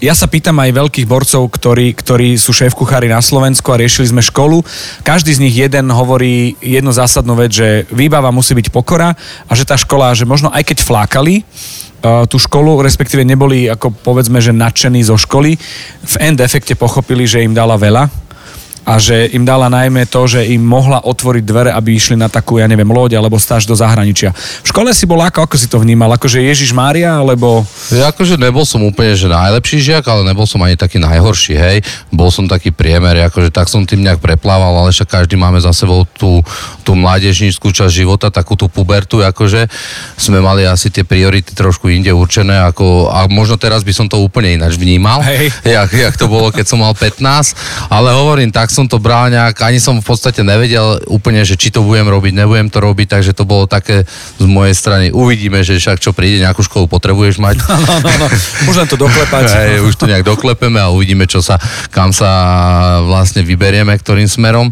Ja 0.00 0.16
sa 0.16 0.24
pýtam 0.24 0.56
aj 0.56 0.72
veľkých 0.72 1.04
borcov, 1.04 1.52
ktorí, 1.52 1.92
ktorí 1.92 2.40
sú 2.40 2.56
šéf 2.56 2.72
kuchári 2.72 3.12
na 3.12 3.20
Slovensku 3.20 3.68
a 3.68 3.76
riešili 3.76 4.08
sme 4.08 4.24
školu. 4.24 4.64
Každý 5.04 5.28
z 5.36 5.44
nich 5.44 5.52
jeden 5.52 5.92
hovorí 5.92 6.56
jednu 6.64 6.88
zásadnú 6.88 7.36
vec, 7.36 7.52
že 7.52 7.84
výbava 7.92 8.32
musí 8.32 8.56
byť 8.56 8.72
pokora 8.72 9.12
a 9.44 9.52
že 9.52 9.68
tá 9.68 9.76
škola, 9.76 10.16
že 10.16 10.24
možno 10.24 10.48
aj 10.56 10.72
keď 10.72 10.88
flákali, 10.88 11.44
uh, 11.44 12.24
tú 12.24 12.40
školu, 12.40 12.80
respektíve 12.80 13.28
neboli 13.28 13.68
ako 13.68 13.92
povedzme, 13.92 14.40
že 14.40 14.56
nadšení 14.56 15.04
zo 15.04 15.20
školy, 15.20 15.60
v 16.00 16.14
end 16.16 16.40
efekte 16.40 16.72
pochopili, 16.80 17.28
že 17.28 17.44
im 17.44 17.52
dala 17.52 17.76
veľa 17.76 18.08
a 18.90 18.98
že 18.98 19.30
im 19.30 19.46
dala 19.46 19.70
najmä 19.70 20.10
to, 20.10 20.26
že 20.26 20.50
im 20.50 20.66
mohla 20.66 20.98
otvoriť 21.06 21.44
dvere, 21.46 21.70
aby 21.70 21.94
išli 21.94 22.18
na 22.18 22.26
takú, 22.26 22.58
ja 22.58 22.66
neviem, 22.66 22.90
loď 22.90 23.22
alebo 23.22 23.38
stáž 23.38 23.62
do 23.62 23.78
zahraničia. 23.78 24.34
V 24.34 24.68
škole 24.74 24.90
si 24.90 25.06
bol 25.06 25.22
ako, 25.22 25.46
ako 25.46 25.54
si 25.54 25.70
to 25.70 25.78
vnímal? 25.78 26.10
Akože 26.18 26.42
Ježiš 26.42 26.74
Mária, 26.74 27.22
alebo... 27.22 27.62
Ja 27.94 28.10
akože 28.10 28.34
nebol 28.34 28.66
som 28.66 28.82
úplne, 28.82 29.14
že 29.14 29.30
najlepší 29.30 29.78
žiak, 29.78 30.04
ale 30.10 30.26
nebol 30.26 30.42
som 30.42 30.58
ani 30.66 30.74
taký 30.74 30.98
najhorší, 30.98 31.54
hej. 31.54 31.76
Bol 32.10 32.34
som 32.34 32.50
taký 32.50 32.74
priemer, 32.74 33.30
akože 33.30 33.54
tak 33.54 33.70
som 33.70 33.86
tým 33.86 34.02
nejak 34.02 34.18
preplával, 34.18 34.74
ale 34.74 34.90
však 34.90 35.22
každý 35.22 35.38
máme 35.38 35.62
za 35.62 35.70
sebou 35.70 36.02
tú, 36.18 36.42
tú 36.82 36.98
mládežníckú 36.98 37.70
časť 37.70 37.94
života, 37.94 38.26
takú 38.34 38.58
tú 38.58 38.66
pubertu, 38.66 39.22
akože 39.22 39.70
sme 40.18 40.42
mali 40.42 40.66
asi 40.66 40.90
tie 40.90 41.06
priority 41.06 41.54
trošku 41.54 41.86
inde 41.86 42.10
určené, 42.10 42.58
ako, 42.66 43.06
a 43.06 43.30
možno 43.30 43.54
teraz 43.54 43.86
by 43.86 43.94
som 43.94 44.10
to 44.10 44.18
úplne 44.18 44.58
ináč 44.58 44.74
vnímal, 44.74 45.22
Hej. 45.22 45.54
jak, 45.62 45.90
jak 45.94 46.14
to 46.18 46.26
bolo, 46.26 46.50
keď 46.50 46.66
som 46.66 46.82
mal 46.82 46.90
15, 46.90 47.22
ale 47.86 48.10
hovorím, 48.10 48.50
tak 48.50 48.72
som 48.72 48.79
to 48.86 49.02
bral 49.02 49.28
nejak, 49.28 49.58
ani 49.64 49.82
som 49.82 49.98
v 49.98 50.06
podstate 50.06 50.44
nevedel 50.46 51.02
úplne, 51.10 51.42
že 51.42 51.58
či 51.58 51.74
to 51.74 51.82
budem 51.82 52.06
robiť, 52.06 52.32
nebudem 52.36 52.68
to 52.68 52.78
robiť, 52.78 53.18
takže 53.18 53.32
to 53.34 53.48
bolo 53.48 53.66
také 53.66 54.04
z 54.38 54.46
mojej 54.46 54.76
strany. 54.76 55.06
Uvidíme, 55.10 55.64
že 55.64 55.80
však 55.80 55.98
čo 55.98 56.14
príde, 56.14 56.44
nejakú 56.44 56.62
školu 56.62 56.86
potrebuješ 56.86 57.40
mať. 57.42 57.56
No, 57.64 57.96
no, 58.00 58.10
no. 58.22 58.26
Už 58.70 58.76
len 58.76 58.88
to 58.88 58.96
doklepať. 59.00 59.44
Hej, 59.58 59.82
už 59.84 59.96
to 59.96 60.06
nejak 60.06 60.22
doklepeme 60.22 60.78
a 60.78 60.92
uvidíme, 60.92 61.24
čo 61.26 61.42
sa, 61.42 61.58
kam 61.90 62.14
sa 62.14 62.30
vlastne 63.04 63.42
vyberieme, 63.42 63.92
ktorým 63.96 64.28
smerom. 64.28 64.70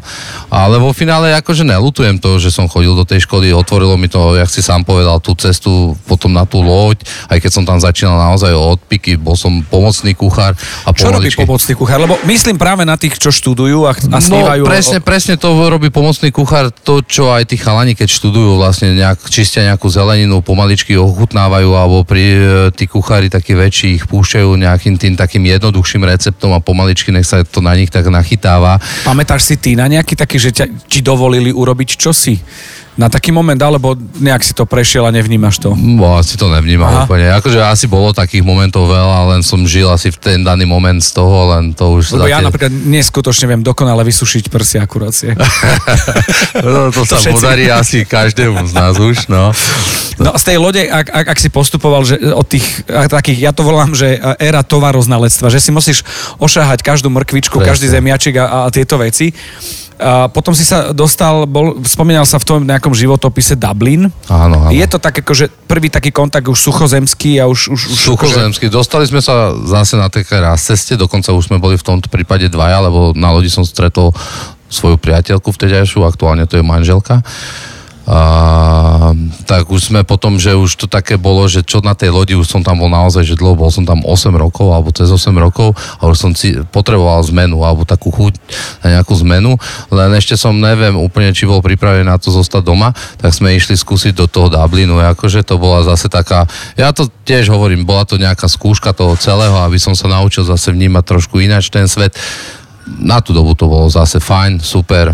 Ale 0.53 0.79
vo 0.79 0.93
finále 0.95 1.35
akože 1.35 1.67
nelutujem 1.67 2.21
to, 2.21 2.39
že 2.39 2.55
som 2.55 2.69
chodil 2.71 2.93
do 2.95 3.09
tej 3.09 3.25
školy, 3.25 3.51
otvorilo 3.51 3.97
mi 3.97 4.07
to, 4.07 4.37
jak 4.37 4.53
si 4.53 4.61
sám 4.61 4.85
povedal, 4.85 5.19
tú 5.19 5.33
cestu 5.35 5.97
potom 6.05 6.31
na 6.31 6.45
tú 6.45 6.61
loď, 6.61 7.03
aj 7.33 7.39
keď 7.41 7.51
som 7.51 7.65
tam 7.65 7.81
začínal 7.81 8.21
naozaj 8.21 8.53
od 8.53 8.79
piky, 8.85 9.17
bol 9.17 9.35
som 9.35 9.65
pomocný 9.65 10.13
kuchár 10.13 10.53
a 10.85 10.93
Čo 10.93 11.09
robí 11.09 11.33
pomocný 11.33 11.73
kuchár? 11.73 12.05
Lebo 12.05 12.21
myslím 12.29 12.61
práve 12.61 12.85
na 12.85 13.01
tých, 13.01 13.17
čo 13.17 13.33
študujú 13.33 13.88
a, 13.89 13.95
a 13.97 14.09
No, 14.09 14.21
snívajú. 14.21 14.63
o- 14.63 14.69
presne, 14.69 14.99
presne 15.01 15.35
to 15.35 15.49
robí 15.67 15.89
pomocný 15.89 16.29
kuchár, 16.29 16.69
to, 16.71 17.01
čo 17.01 17.29
aj 17.29 17.45
tí 17.45 17.57
chalani, 17.57 17.93
keď 17.93 18.09
študujú, 18.09 18.57
vlastne 18.57 18.93
nejak, 18.93 19.25
čistia 19.27 19.65
nejakú 19.65 19.89
zeleninu, 19.89 20.39
pomaličky 20.39 20.95
ochutnávajú, 20.95 21.73
alebo 21.73 22.05
pri 22.05 22.25
e, 22.25 22.39
tí 22.71 22.85
kuchári 22.85 23.27
takí 23.27 23.53
väčší 23.53 23.89
ich 23.95 24.05
púšťajú 24.05 24.49
nejakým 24.55 24.95
tým 24.95 25.15
takým 25.15 25.43
jednoduchším 25.43 26.05
receptom 26.05 26.53
a 26.53 26.61
pomaličky 26.61 27.09
nech 27.11 27.25
sa 27.25 27.41
to 27.43 27.59
na 27.59 27.73
nich 27.73 27.89
tak 27.89 28.07
nachytáva. 28.07 28.77
Pamätáš 29.03 29.43
si 29.45 29.57
ty 29.57 29.73
na 29.73 29.89
nejaký 29.89 30.15
taký, 30.15 30.37
že 30.37 30.53
ťa, 30.53 30.65
ti 30.87 31.01
dovolili 31.01 31.49
urobiť 31.49 31.89
čosi? 31.97 32.37
Na 32.99 33.07
taký 33.07 33.31
moment, 33.31 33.55
alebo 33.63 33.95
nejak 34.19 34.43
si 34.43 34.51
to 34.51 34.67
prešiel 34.67 35.07
a 35.07 35.15
nevnímaš 35.15 35.63
to? 35.63 35.71
Bo 35.73 36.19
asi 36.19 36.35
to 36.35 36.51
nevnímam 36.51 36.91
Aha. 36.91 37.07
úplne. 37.07 37.31
Akože 37.31 37.63
asi 37.63 37.87
bolo 37.87 38.11
takých 38.11 38.43
momentov 38.43 38.91
veľa, 38.91 39.39
len 39.39 39.41
som 39.47 39.63
žil 39.63 39.87
asi 39.87 40.11
v 40.11 40.19
ten 40.19 40.39
daný 40.43 40.67
moment 40.67 40.99
z 40.99 41.15
toho, 41.15 41.55
len 41.55 41.79
to 41.79 41.95
už... 41.95 42.19
Lebo 42.19 42.27
ja 42.27 42.43
tie- 42.43 42.51
napríklad 42.51 42.75
neskutočne 42.75 43.55
viem 43.55 43.63
dokonale 43.63 44.03
vysušiť 44.03 44.51
prsia 44.51 44.83
akurácie. 44.83 45.39
no, 46.67 46.91
to, 46.91 47.07
sa 47.15 47.23
všetci. 47.23 47.35
podarí 47.39 47.71
asi 47.71 48.03
každému 48.03 48.67
z 48.67 48.73
nás 48.75 48.99
už, 48.99 49.31
no. 49.31 49.55
No 50.19 50.35
z 50.35 50.43
tej 50.51 50.59
lode, 50.59 50.83
ak, 50.83 51.07
ak, 51.15 51.27
ak 51.31 51.39
si 51.39 51.47
postupoval, 51.55 52.03
že 52.03 52.19
od 52.35 52.43
tých 52.43 52.67
takých, 52.91 53.39
ja 53.39 53.55
to 53.55 53.63
volám, 53.63 53.95
že 53.95 54.19
éra 54.43 54.67
tovaroznalectva, 54.67 55.47
že 55.47 55.63
si 55.63 55.71
musíš 55.71 56.03
ošahať 56.43 56.83
každú 56.83 57.07
mrkvičku, 57.15 57.63
Presne. 57.63 57.71
každý 57.71 57.87
zemiačik 57.87 58.35
a, 58.43 58.67
a 58.67 58.75
tieto 58.75 58.99
veci. 58.99 59.31
A 59.99 60.31
potom 60.31 60.55
si 60.55 60.63
sa 60.63 60.95
dostal, 60.95 61.43
bol, 61.51 61.83
spomínal 61.83 62.23
sa 62.23 62.39
v 62.39 62.47
tom 62.47 62.59
nejakom 62.63 62.95
životopise 62.95 63.59
Dublin. 63.59 64.07
Áno, 64.31 64.71
áno. 64.71 64.71
Je 64.71 64.87
to 64.87 65.03
tak 65.03 65.19
ako, 65.21 65.35
že 65.35 65.51
prvý 65.67 65.91
taký 65.91 66.15
kontakt 66.15 66.47
už 66.47 66.55
suchozemský 66.55 67.43
a 67.43 67.51
už... 67.51 67.75
už, 67.75 67.81
už 67.93 67.99
Suchozemský. 68.15 68.71
Dostali 68.71 69.11
sme 69.11 69.19
sa 69.19 69.51
zase 69.67 69.99
na 69.99 70.07
také 70.07 70.39
raz 70.39 70.63
ceste, 70.63 70.95
dokonca 70.95 71.35
už 71.35 71.51
sme 71.51 71.59
boli 71.59 71.75
v 71.75 71.83
tomto 71.83 72.07
prípade 72.07 72.47
dvaja, 72.47 72.79
lebo 72.87 73.11
na 73.19 73.35
lodi 73.35 73.51
som 73.51 73.67
stretol 73.67 74.15
svoju 74.71 75.01
priateľku 75.01 75.51
vtedajšiu, 75.51 76.07
aktuálne 76.07 76.47
to 76.47 76.61
je 76.61 76.65
manželka. 76.65 77.25
A, 78.09 79.13
tak 79.45 79.69
už 79.69 79.93
sme 79.93 80.01
potom, 80.01 80.41
že 80.41 80.57
už 80.57 80.81
to 80.81 80.87
také 80.89 81.21
bolo, 81.21 81.45
že 81.45 81.61
čo 81.61 81.85
na 81.85 81.93
tej 81.93 82.09
lodi, 82.09 82.33
už 82.33 82.49
som 82.49 82.65
tam 82.65 82.81
bol 82.81 82.89
naozaj, 82.89 83.21
že 83.21 83.37
dlho, 83.37 83.53
bol 83.53 83.69
som 83.69 83.85
tam 83.85 84.01
8 84.01 84.33
rokov, 84.33 84.73
alebo 84.73 84.89
cez 84.97 85.13
8 85.13 85.29
rokov 85.37 85.77
a 85.77 86.09
už 86.09 86.17
som 86.17 86.33
si 86.33 86.57
potreboval 86.73 87.21
zmenu, 87.29 87.61
alebo 87.61 87.85
takú 87.85 88.09
chuť 88.09 88.41
na 88.81 88.97
nejakú 88.97 89.13
zmenu, 89.21 89.61
len 89.93 90.11
ešte 90.17 90.41
som 90.41 90.57
neviem 90.57 90.97
úplne, 90.97 91.37
či 91.37 91.45
bol 91.45 91.61
pripravený 91.61 92.09
na 92.09 92.17
to 92.17 92.33
zostať 92.33 92.65
doma, 92.65 92.97
tak 93.21 93.37
sme 93.37 93.53
išli 93.53 93.77
skúsiť 93.77 94.17
do 94.17 94.25
toho 94.25 94.49
Dublinu, 94.49 94.97
akože 94.97 95.45
to 95.45 95.61
bola 95.61 95.85
zase 95.85 96.09
taká, 96.09 96.49
ja 96.81 96.89
to 96.97 97.13
tiež 97.29 97.53
hovorím, 97.53 97.85
bola 97.85 98.09
to 98.09 98.17
nejaká 98.17 98.49
skúška 98.49 98.97
toho 98.97 99.21
celého, 99.21 99.53
aby 99.61 99.77
som 99.77 99.93
sa 99.93 100.09
naučil 100.09 100.49
zase 100.49 100.73
vnímať 100.73 101.05
trošku 101.05 101.45
ináč 101.45 101.69
ten 101.69 101.85
svet. 101.85 102.17
Na 102.89 103.21
tú 103.21 103.37
dobu 103.37 103.53
to 103.53 103.69
bolo 103.69 103.85
zase 103.93 104.17
fajn, 104.17 104.65
super, 104.65 105.13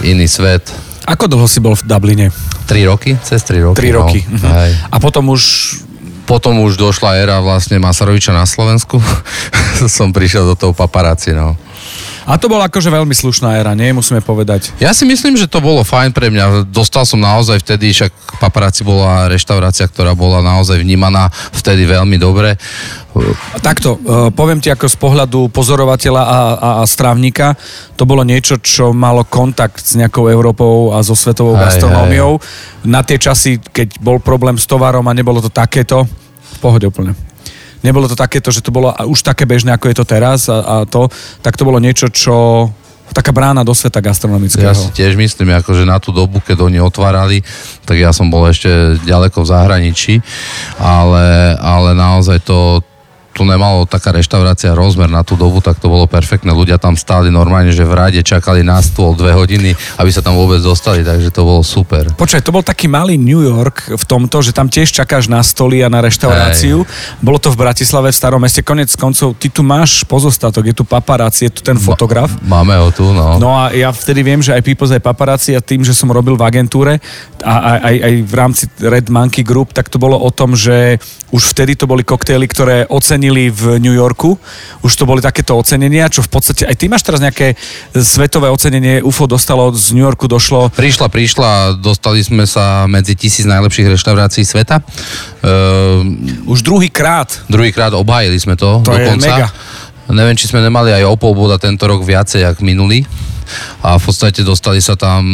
iný 0.00 0.24
svet. 0.24 0.85
Ako 1.06 1.30
dlho 1.30 1.46
si 1.46 1.62
bol 1.62 1.78
v 1.78 1.86
Dubline? 1.86 2.28
3 2.66 2.90
roky? 2.90 3.14
Cez 3.22 3.46
3 3.46 3.72
roky. 3.72 3.78
3 3.78 3.94
no. 3.94 3.96
roky. 4.02 4.20
Mhm. 4.26 4.50
Hej. 4.50 4.70
A 4.90 4.96
potom 4.98 5.30
už... 5.30 5.42
Potom 6.26 6.58
už 6.66 6.74
došla 6.74 7.22
éra 7.22 7.38
vlastne 7.38 7.78
Masaroviča 7.78 8.34
na 8.34 8.42
Slovensku. 8.42 8.98
som 9.86 10.10
prišiel 10.10 10.42
do 10.42 10.58
toho 10.58 10.74
paparáci, 10.74 11.30
no. 11.30 11.54
A 12.26 12.42
to 12.42 12.50
bola 12.50 12.66
akože 12.66 12.90
veľmi 12.90 13.14
slušná 13.14 13.54
éra, 13.62 13.78
nie? 13.78 13.94
Musíme 13.94 14.18
povedať. 14.18 14.74
Ja 14.82 14.90
si 14.90 15.06
myslím, 15.06 15.38
že 15.38 15.46
to 15.46 15.62
bolo 15.62 15.86
fajn 15.86 16.10
pre 16.10 16.26
mňa. 16.26 16.66
Dostal 16.66 17.06
som 17.06 17.22
naozaj 17.22 17.62
vtedy, 17.62 17.94
však 17.94 18.42
paparáci 18.42 18.82
bola 18.82 19.30
reštaurácia, 19.30 19.86
ktorá 19.86 20.10
bola 20.18 20.42
naozaj 20.42 20.82
vnímaná 20.82 21.30
vtedy 21.54 21.86
veľmi 21.86 22.18
dobre. 22.18 22.58
Takto, 23.62 23.94
e, 23.94 24.34
poviem 24.34 24.58
ti 24.58 24.74
ako 24.74 24.90
z 24.90 24.96
pohľadu 24.98 25.54
pozorovateľa 25.54 26.22
a, 26.26 26.40
a, 26.58 26.68
a 26.82 26.84
strávnika, 26.84 27.54
to 27.94 28.02
bolo 28.02 28.26
niečo, 28.26 28.58
čo 28.58 28.90
malo 28.90 29.22
kontakt 29.22 29.86
s 29.86 29.94
nejakou 29.94 30.26
Európou 30.26 30.98
a 30.98 31.06
so 31.06 31.14
svetovou 31.14 31.54
Hej, 31.54 31.78
gastronómiou. 31.78 32.42
Na 32.82 33.06
tie 33.06 33.22
časy, 33.22 33.62
keď 33.62 34.02
bol 34.02 34.18
problém 34.18 34.58
s 34.58 34.66
tovarom 34.66 35.06
a 35.06 35.14
nebolo 35.14 35.38
to 35.38 35.48
takéto, 35.48 36.02
v 36.46 36.58
pohode 36.58 36.90
úplne. 36.90 37.25
Nebolo 37.84 38.08
to 38.08 38.16
takéto, 38.16 38.48
že 38.48 38.64
to 38.64 38.72
bolo 38.72 38.92
už 39.08 39.20
také 39.20 39.44
bežné, 39.44 39.72
ako 39.74 39.92
je 39.92 39.96
to 39.96 40.06
teraz 40.08 40.48
a, 40.48 40.60
a 40.60 40.74
to, 40.88 41.08
tak 41.44 41.56
to 41.56 41.66
bolo 41.66 41.80
niečo, 41.80 42.08
čo 42.08 42.68
taká 43.16 43.32
brána 43.32 43.64
do 43.64 43.72
sveta 43.72 44.04
gastronomického. 44.04 44.68
Ja 44.68 44.76
si 44.76 44.92
tiež 44.92 45.16
myslím, 45.16 45.56
ako, 45.56 45.72
že 45.72 45.88
na 45.88 45.96
tú 45.96 46.12
dobu, 46.12 46.44
keď 46.44 46.68
oni 46.68 46.76
otvárali, 46.84 47.40
tak 47.88 47.96
ja 47.96 48.12
som 48.12 48.28
bol 48.28 48.44
ešte 48.44 49.00
ďaleko 49.08 49.40
v 49.40 49.48
zahraničí, 49.48 50.14
ale, 50.76 51.56
ale 51.56 51.96
naozaj 51.96 52.44
to, 52.44 52.84
to 53.36 53.44
nemalo 53.44 53.84
taká 53.84 54.16
reštaurácia 54.16 54.72
rozmer 54.72 55.12
na 55.12 55.20
tú 55.20 55.36
dobu, 55.36 55.60
tak 55.60 55.76
to 55.76 55.92
bolo 55.92 56.08
perfektné. 56.08 56.56
Ľudia 56.56 56.80
tam 56.80 56.96
stáli 56.96 57.28
normálne, 57.28 57.68
že 57.68 57.84
v 57.84 57.92
rade 57.92 58.20
čakali 58.24 58.64
na 58.64 58.80
stôl 58.80 59.12
dve 59.12 59.36
hodiny, 59.36 59.76
aby 60.00 60.08
sa 60.08 60.24
tam 60.24 60.40
vôbec 60.40 60.64
dostali, 60.64 61.04
takže 61.04 61.28
to 61.28 61.44
bolo 61.44 61.60
super. 61.60 62.08
Počkaj, 62.16 62.40
to 62.40 62.54
bol 62.56 62.64
taký 62.64 62.88
malý 62.88 63.20
New 63.20 63.44
York 63.44 63.92
v 63.92 64.04
tomto, 64.08 64.40
že 64.40 64.56
tam 64.56 64.72
tiež 64.72 64.88
čakáš 64.88 65.28
na 65.28 65.44
stoly 65.44 65.84
a 65.84 65.92
na 65.92 66.00
reštauráciu. 66.00 66.88
Bolo 67.20 67.36
to 67.36 67.52
v 67.52 67.60
Bratislave, 67.60 68.08
v 68.08 68.16
starom 68.16 68.40
meste. 68.40 68.64
Konec 68.64 68.88
koncov, 68.96 69.36
ty 69.36 69.52
tu 69.52 69.60
máš 69.60 70.00
pozostatok, 70.08 70.72
je 70.72 70.74
tu 70.80 70.88
paparáci, 70.88 71.52
je 71.52 71.52
tu 71.52 71.60
ten 71.60 71.76
fotograf. 71.76 72.32
Máme 72.40 72.72
ho 72.80 72.88
tu, 72.88 73.12
no. 73.12 73.36
No 73.36 73.52
a 73.52 73.76
ja 73.76 73.92
vtedy 73.92 74.24
viem, 74.24 74.40
že 74.40 74.56
aj 74.56 74.64
People's 74.64 74.96
aj 74.96 75.04
paparáci 75.04 75.52
a 75.52 75.60
tým, 75.60 75.84
že 75.84 75.92
som 75.92 76.08
robil 76.08 76.40
v 76.40 76.46
agentúre 76.48 77.04
a 77.44 77.54
aj, 77.76 77.78
aj, 77.84 77.96
aj 78.00 78.14
v 78.24 78.34
rámci 78.34 78.64
Red 78.80 79.12
Monkey 79.12 79.44
Group, 79.44 79.76
tak 79.76 79.92
to 79.92 80.00
bolo 80.00 80.16
o 80.16 80.30
tom, 80.32 80.56
že 80.56 80.96
už 81.34 81.52
vtedy 81.52 81.74
to 81.74 81.90
boli 81.90 82.06
koktély, 82.06 82.46
ktoré 82.46 82.86
ocenili 83.26 83.50
v 83.50 83.82
New 83.82 83.94
Yorku. 83.94 84.38
Už 84.86 84.92
to 84.94 85.02
boli 85.02 85.18
takéto 85.18 85.58
ocenenia, 85.58 86.06
čo 86.06 86.22
v 86.22 86.30
podstate... 86.30 86.62
Aj 86.62 86.76
ty 86.78 86.86
máš 86.86 87.02
teraz 87.02 87.18
nejaké 87.18 87.58
svetové 87.90 88.46
ocenenie 88.46 89.02
UFO 89.02 89.26
dostalo 89.26 89.74
z 89.74 89.98
New 89.98 90.06
Yorku, 90.06 90.30
došlo... 90.30 90.70
Prišla, 90.70 91.10
prišla, 91.10 91.50
dostali 91.82 92.22
sme 92.22 92.46
sa 92.46 92.86
medzi 92.86 93.18
tisíc 93.18 93.42
najlepších 93.50 93.90
reštaurácií 93.90 94.46
sveta. 94.46 94.78
Uh, 95.42 96.06
Už 96.46 96.62
druhý 96.62 96.86
krát. 96.86 97.42
druhýkrát 97.50 97.90
obhájili 97.98 98.38
sme 98.38 98.54
to, 98.54 98.78
To 98.86 98.94
je 98.94 99.02
dokonca. 99.02 99.26
mega. 99.26 99.48
Neviem, 100.06 100.38
či 100.38 100.46
sme 100.46 100.62
nemali 100.62 100.94
aj 100.94 101.02
o 101.02 101.18
pol 101.18 101.34
boda 101.34 101.58
tento 101.58 101.82
rok 101.90 102.06
viacej, 102.06 102.46
jak 102.46 102.62
minulý. 102.62 103.02
A 103.82 103.98
v 103.98 104.02
podstate 104.06 104.46
dostali 104.46 104.78
sa 104.78 104.94
tam 104.94 105.26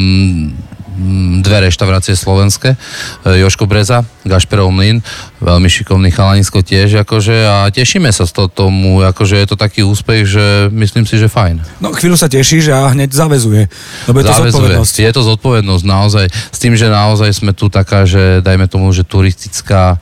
dve 1.41 1.69
reštaurácie 1.69 2.13
slovenské, 2.15 2.75
E, 3.23 3.39
Joško 3.39 3.67
Breza, 3.67 4.03
Gašperov 4.27 4.71
Mlyn, 4.75 4.99
veľmi 5.39 5.69
šikovný 5.71 6.11
chalanisko 6.11 6.61
tiež, 6.61 7.03
akože, 7.07 7.37
a 7.47 7.57
tešíme 7.71 8.11
sa 8.11 8.27
z 8.27 8.33
toho 8.35 8.49
tomu, 8.51 9.01
akože 9.03 9.39
je 9.39 9.47
to 9.47 9.57
taký 9.57 9.87
úspech, 9.87 10.27
že 10.27 10.45
myslím 10.75 11.07
si, 11.07 11.19
že 11.19 11.31
fajn. 11.31 11.63
No 11.79 11.95
chvíľu 11.95 12.19
sa 12.19 12.27
tešíš 12.27 12.71
a 12.75 12.91
hneď 12.93 13.11
zavezuje. 13.15 13.71
Lebo 14.11 14.17
je 14.21 14.25
to 14.27 14.33
Záväzuje. 14.33 14.51
zodpovednosť. 14.53 14.95
Je 14.99 15.13
to 15.13 15.23
zodpovednosť, 15.23 15.85
naozaj. 15.87 16.25
S 16.31 16.59
tým, 16.59 16.75
že 16.75 16.91
naozaj 16.91 17.31
sme 17.33 17.53
tu 17.55 17.71
taká, 17.71 18.03
že 18.05 18.43
dajme 18.43 18.67
tomu, 18.67 18.91
že 18.91 19.07
turistická 19.07 19.97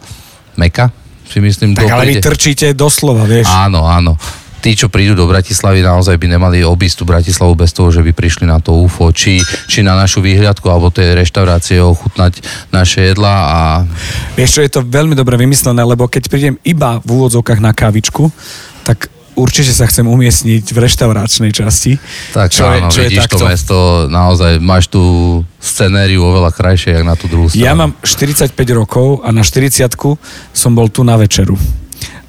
meka, 0.56 0.90
si 1.30 1.38
myslím, 1.38 1.78
Tak 1.78 1.87
ale 1.87 2.11
vy 2.11 2.14
trčíte 2.18 2.75
doslova, 2.75 3.23
vieš. 3.23 3.47
Áno, 3.47 3.87
áno. 3.87 4.18
Tí, 4.61 4.76
čo 4.76 4.93
prídu 4.93 5.17
do 5.17 5.25
Bratislavy, 5.25 5.81
naozaj 5.81 6.21
by 6.21 6.37
nemali 6.37 6.61
obísť 6.61 7.00
tú 7.00 7.05
Bratislavu 7.09 7.57
bez 7.57 7.73
toho, 7.73 7.88
že 7.88 8.05
by 8.05 8.12
prišli 8.12 8.45
na 8.45 8.61
to 8.61 8.76
UFO, 8.76 9.09
či, 9.09 9.40
či 9.67 9.81
na 9.81 9.97
našu 9.97 10.21
výhľadku, 10.21 10.69
alebo 10.69 10.93
tej 10.93 11.17
reštaurácie 11.17 11.81
ochutnať 11.81 12.45
naše 12.69 13.12
jedla 13.12 13.35
a 13.49 13.61
Vieš 14.37 14.50
čo, 14.57 14.61
je 14.61 14.73
to 14.73 14.81
veľmi 14.85 15.17
dobre 15.17 15.40
vymyslené, 15.40 15.81
lebo 15.81 16.07
keď 16.07 16.29
prídem 16.29 16.57
iba 16.62 17.00
v 17.00 17.09
úvodzovkách 17.09 17.61
na 17.64 17.73
kávičku, 17.73 18.29
tak 18.85 19.09
určite 19.40 19.73
sa 19.73 19.88
chcem 19.88 20.05
umiestniť 20.05 20.64
v 20.69 20.79
reštauráčnej 20.79 21.50
časti. 21.57 21.97
tak 22.37 22.52
čo 22.52 22.69
áno, 22.69 22.93
je, 22.93 22.93
čo 22.93 23.00
je 23.00 23.09
vidíš 23.09 23.26
to 23.26 23.38
takto. 23.40 23.47
mesto, 23.49 23.76
naozaj 24.12 24.52
máš 24.61 24.93
tú 24.93 25.02
scenériu 25.57 26.21
oveľa 26.21 26.52
krajšie, 26.52 27.00
jak 27.00 27.05
na 27.09 27.17
tú 27.17 27.31
druhú 27.33 27.49
stranu. 27.49 27.64
Ja 27.64 27.73
mám 27.73 27.97
45 28.05 28.52
rokov 28.76 29.25
a 29.25 29.33
na 29.33 29.40
40 29.40 29.88
som 30.52 30.73
bol 30.76 30.93
tu 30.93 31.00
na 31.00 31.17
večeru. 31.17 31.57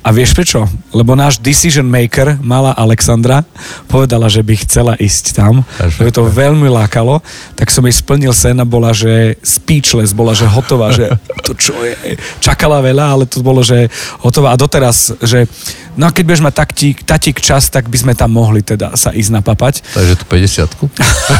A 0.01 0.09
vieš 0.09 0.33
prečo? 0.33 0.65
Lebo 0.97 1.13
náš 1.13 1.37
decision 1.37 1.85
maker, 1.85 2.41
malá 2.41 2.73
Alexandra, 2.73 3.45
povedala, 3.85 4.25
že 4.33 4.41
by 4.41 4.65
chcela 4.65 4.93
ísť 4.97 5.37
tam. 5.37 5.61
Lebo 6.01 6.09
to 6.09 6.25
veľmi 6.25 6.65
lákalo. 6.73 7.21
Tak 7.53 7.69
som 7.69 7.85
jej 7.85 7.93
splnil 7.93 8.33
sen 8.33 8.57
a 8.57 8.65
bola, 8.65 8.97
že 8.97 9.37
speechless, 9.45 10.17
bola, 10.17 10.33
že 10.33 10.49
hotová, 10.49 10.89
že 10.89 11.05
to 11.45 11.53
čo 11.53 11.77
je. 11.85 12.17
Čakala 12.41 12.81
veľa, 12.81 13.13
ale 13.13 13.23
to 13.29 13.45
bolo, 13.45 13.61
že 13.61 13.93
hotová. 14.25 14.57
A 14.57 14.59
doteraz, 14.59 15.13
že 15.21 15.45
no 15.93 16.09
a 16.09 16.13
keď 16.13 16.23
budeš 16.25 16.45
mať 16.49 16.55
taktík, 16.57 16.97
tatík 17.05 17.37
čas, 17.37 17.69
tak 17.69 17.85
by 17.85 17.97
sme 18.01 18.13
tam 18.17 18.33
mohli 18.33 18.65
teda 18.65 18.97
sa 18.97 19.13
ísť 19.13 19.31
napapať. 19.37 19.85
Takže 19.93 20.17
tu 20.17 20.25
50 20.25 20.81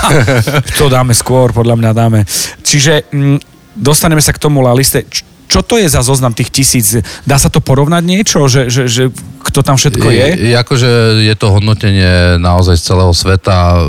To 0.80 0.86
dáme 0.86 1.18
skôr, 1.18 1.50
podľa 1.50 1.82
mňa 1.82 1.92
dáme. 1.98 2.20
Čiže 2.62 3.10
mm, 3.10 3.38
dostaneme 3.74 4.22
sa 4.22 4.38
k 4.38 4.42
tomu 4.42 4.62
laliste. 4.62 5.02
Čo 5.52 5.60
to 5.68 5.76
je 5.76 5.92
za 5.92 6.00
zoznam 6.00 6.32
tých 6.32 6.48
tisíc? 6.48 6.96
Dá 7.28 7.36
sa 7.36 7.52
to 7.52 7.60
porovnať 7.60 8.04
niečo, 8.08 8.48
že, 8.48 8.72
že, 8.72 8.88
že 8.88 9.04
kto 9.44 9.60
tam 9.68 9.76
všetko 9.76 10.08
je? 10.08 10.28
Je, 10.48 10.56
akože 10.56 11.20
je 11.28 11.36
to 11.36 11.52
hodnotenie 11.52 12.40
naozaj 12.40 12.80
z 12.80 12.88
celého 12.88 13.12
sveta. 13.12 13.84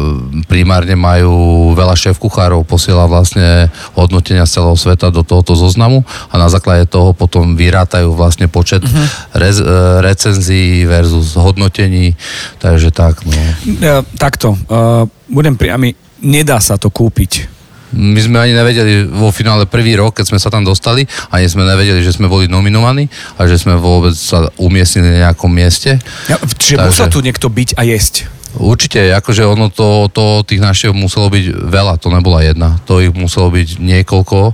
Primárne 0.50 0.98
majú 0.98 1.70
veľa 1.78 1.94
šéf 1.94 2.18
kuchárov, 2.18 2.66
posiela 2.66 3.06
vlastne 3.06 3.70
hodnotenia 3.94 4.42
z 4.42 4.58
celého 4.58 4.74
sveta 4.74 5.14
do 5.14 5.22
tohoto 5.22 5.54
zoznamu 5.54 6.02
a 6.02 6.34
na 6.34 6.50
základe 6.50 6.90
toho 6.90 7.14
potom 7.14 7.54
vyrátajú 7.54 8.10
vlastne 8.10 8.50
počet 8.50 8.82
uh-huh. 8.82 9.38
rez, 9.38 9.62
e, 9.62 9.66
recenzií 10.02 10.82
versus 10.82 11.38
hodnotení. 11.38 12.18
Takže 12.58 12.90
tak, 12.90 13.22
no. 13.22 13.38
E, 13.38 14.02
takto, 14.18 14.58
uh, 14.66 15.06
budem 15.30 15.54
priamy, 15.54 15.94
nedá 16.26 16.58
sa 16.58 16.74
to 16.74 16.90
kúpiť. 16.90 17.61
My 17.92 18.20
sme 18.20 18.38
ani 18.40 18.52
nevedeli 18.56 19.04
vo 19.06 19.28
finále 19.28 19.68
prvý 19.68 19.96
rok, 19.96 20.16
keď 20.16 20.32
sme 20.32 20.38
sa 20.40 20.48
tam 20.48 20.64
dostali, 20.64 21.04
ani 21.28 21.46
sme 21.48 21.68
nevedeli, 21.68 22.00
že 22.00 22.16
sme 22.16 22.28
boli 22.28 22.48
nominovaní 22.48 23.08
a 23.36 23.44
že 23.44 23.60
sme 23.60 23.76
vôbec 23.76 24.16
sa 24.16 24.48
umiestnili 24.56 25.12
na 25.12 25.18
nejakom 25.28 25.52
mieste. 25.52 26.00
Ja, 26.28 26.40
čiže 26.40 26.80
Takže- 26.80 26.88
musel 26.88 27.06
tu 27.12 27.20
niekto 27.20 27.46
byť 27.52 27.76
a 27.76 27.82
jesť. 27.84 28.28
Určite, 28.52 29.16
akože 29.16 29.48
ono 29.48 29.72
to, 29.72 30.12
to 30.12 30.44
tých 30.44 30.60
návštev 30.60 30.92
muselo 30.92 31.32
byť 31.32 31.72
veľa, 31.72 31.96
to 31.96 32.12
nebola 32.12 32.44
jedna, 32.44 32.76
to 32.84 33.00
ich 33.00 33.08
muselo 33.16 33.48
byť 33.48 33.80
niekoľko 33.80 34.52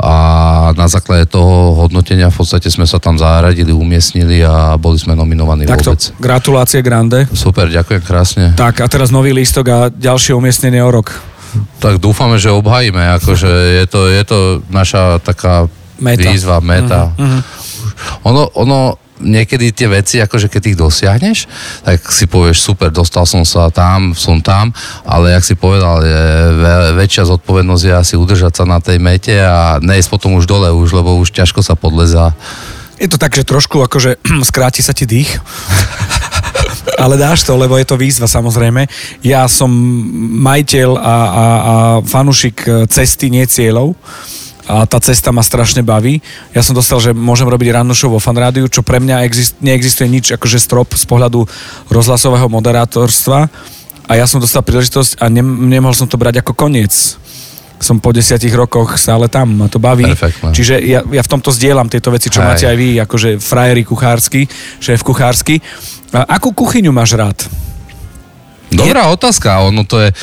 a 0.00 0.14
na 0.72 0.88
základe 0.88 1.28
toho 1.28 1.76
hodnotenia 1.76 2.32
v 2.32 2.36
podstate 2.40 2.72
sme 2.72 2.88
sa 2.88 2.96
tam 2.96 3.20
zaradili, 3.20 3.68
umiestnili 3.68 4.40
a 4.40 4.80
boli 4.80 4.96
sme 4.96 5.12
nominovaní 5.12 5.68
Takto, 5.68 5.92
vôbec. 5.92 6.16
gratulácie 6.16 6.80
Grande. 6.80 7.28
Super, 7.36 7.68
ďakujem 7.68 8.00
krásne. 8.00 8.44
Tak 8.56 8.80
a 8.80 8.86
teraz 8.88 9.12
nový 9.12 9.36
lístok 9.36 9.64
a 9.68 9.78
ďalšie 9.92 10.32
umiestnenie 10.32 10.80
o 10.80 10.88
rok. 10.88 11.12
Tak 11.82 11.98
dúfame, 11.98 12.38
že 12.38 12.54
obhajíme, 12.54 13.18
akože 13.20 13.50
je 13.82 13.84
to, 13.88 14.00
je 14.06 14.22
to 14.24 14.38
naša 14.70 15.18
taká 15.22 15.66
Meta. 16.00 16.30
výzva, 16.30 16.58
meta. 16.64 17.12
Mhm, 17.18 17.40
Ono, 18.24 18.48
ono, 18.56 18.96
niekedy 19.20 19.76
tie 19.76 19.88
veci, 19.92 20.16
akože 20.16 20.48
keď 20.48 20.62
ich 20.72 20.78
dosiahneš, 20.80 21.38
tak 21.84 22.00
si 22.08 22.24
povieš, 22.24 22.64
super, 22.64 22.88
dostal 22.88 23.28
som 23.28 23.44
sa 23.44 23.68
tam, 23.68 24.16
som 24.16 24.40
tam, 24.40 24.72
ale 25.04 25.36
jak 25.36 25.44
si 25.44 25.54
povedal, 25.54 26.00
je 26.00 26.24
väčšia 26.96 27.28
zodpovednosť 27.28 27.84
je 27.84 27.94
asi 27.94 28.14
udržať 28.16 28.52
sa 28.56 28.64
na 28.64 28.80
tej 28.80 28.96
mete 28.96 29.36
a 29.36 29.76
nejsť 29.84 30.08
potom 30.08 30.40
už 30.40 30.48
dole 30.48 30.72
už, 30.72 30.88
lebo 30.96 31.20
už 31.20 31.36
ťažko 31.36 31.60
sa 31.60 31.76
podleza. 31.76 32.32
Je 32.96 33.08
to 33.08 33.20
tak, 33.20 33.36
že 33.36 33.44
trošku 33.44 33.80
akože 33.84 34.20
skráti 34.48 34.80
sa 34.80 34.96
ti 34.96 35.04
dých. 35.04 35.36
Ale 36.96 37.20
dáš 37.20 37.44
to, 37.44 37.56
lebo 37.56 37.76
je 37.76 37.86
to 37.88 38.00
výzva 38.00 38.28
samozrejme. 38.28 38.88
Ja 39.20 39.44
som 39.50 39.68
majiteľ 40.40 40.90
a, 40.96 41.00
a, 41.00 41.14
a 41.14 41.44
fanušik 42.04 42.88
cesty, 42.88 43.28
nie 43.28 43.44
cieľov. 43.44 43.96
A 44.70 44.86
tá 44.86 45.02
cesta 45.02 45.34
ma 45.34 45.42
strašne 45.42 45.82
baví. 45.82 46.22
Ja 46.54 46.62
som 46.62 46.78
dostal, 46.78 47.02
že 47.02 47.10
môžem 47.10 47.50
robiť 47.50 47.74
rannú 47.74 47.90
show 47.90 48.06
vo 48.06 48.22
fanrádiu, 48.22 48.70
čo 48.70 48.86
pre 48.86 49.02
mňa 49.02 49.26
exist, 49.26 49.58
neexistuje 49.58 50.06
nič 50.06 50.30
akože 50.38 50.62
strop 50.62 50.94
z 50.94 51.04
pohľadu 51.10 51.42
rozhlasového 51.90 52.46
moderátorstva. 52.46 53.50
A 54.06 54.12
ja 54.14 54.30
som 54.30 54.38
dostal 54.38 54.62
príležitosť 54.62 55.18
a 55.18 55.26
ne, 55.26 55.42
nemohol 55.42 55.94
som 55.94 56.06
to 56.06 56.14
brať 56.14 56.42
ako 56.42 56.54
koniec. 56.54 57.18
Som 57.80 57.96
po 57.96 58.12
desiatich 58.12 58.52
rokoch 58.52 59.00
stále 59.00 59.32
tam, 59.32 59.56
ma 59.56 59.66
to 59.72 59.80
baví. 59.80 60.04
Perfektné. 60.04 60.52
Čiže 60.52 60.74
ja, 60.84 61.00
ja 61.00 61.22
v 61.24 61.30
tomto 61.32 61.48
zdieľam 61.48 61.88
tieto 61.88 62.12
veci, 62.12 62.28
čo 62.28 62.44
Hej. 62.44 62.46
máte 62.46 62.64
aj 62.68 62.76
vy, 62.76 63.00
akože 63.00 63.28
frajeri 63.40 63.82
kuchársky, 63.88 64.44
šéf 64.84 65.00
kuchársky. 65.00 65.64
A 66.12 66.28
akú 66.36 66.52
kuchyňu 66.52 66.92
máš 66.92 67.16
rád? 67.16 67.40
Dobrá 68.70 69.10
otázka, 69.10 69.66
ono 69.66 69.82
to 69.82 69.98
je, 69.98 70.14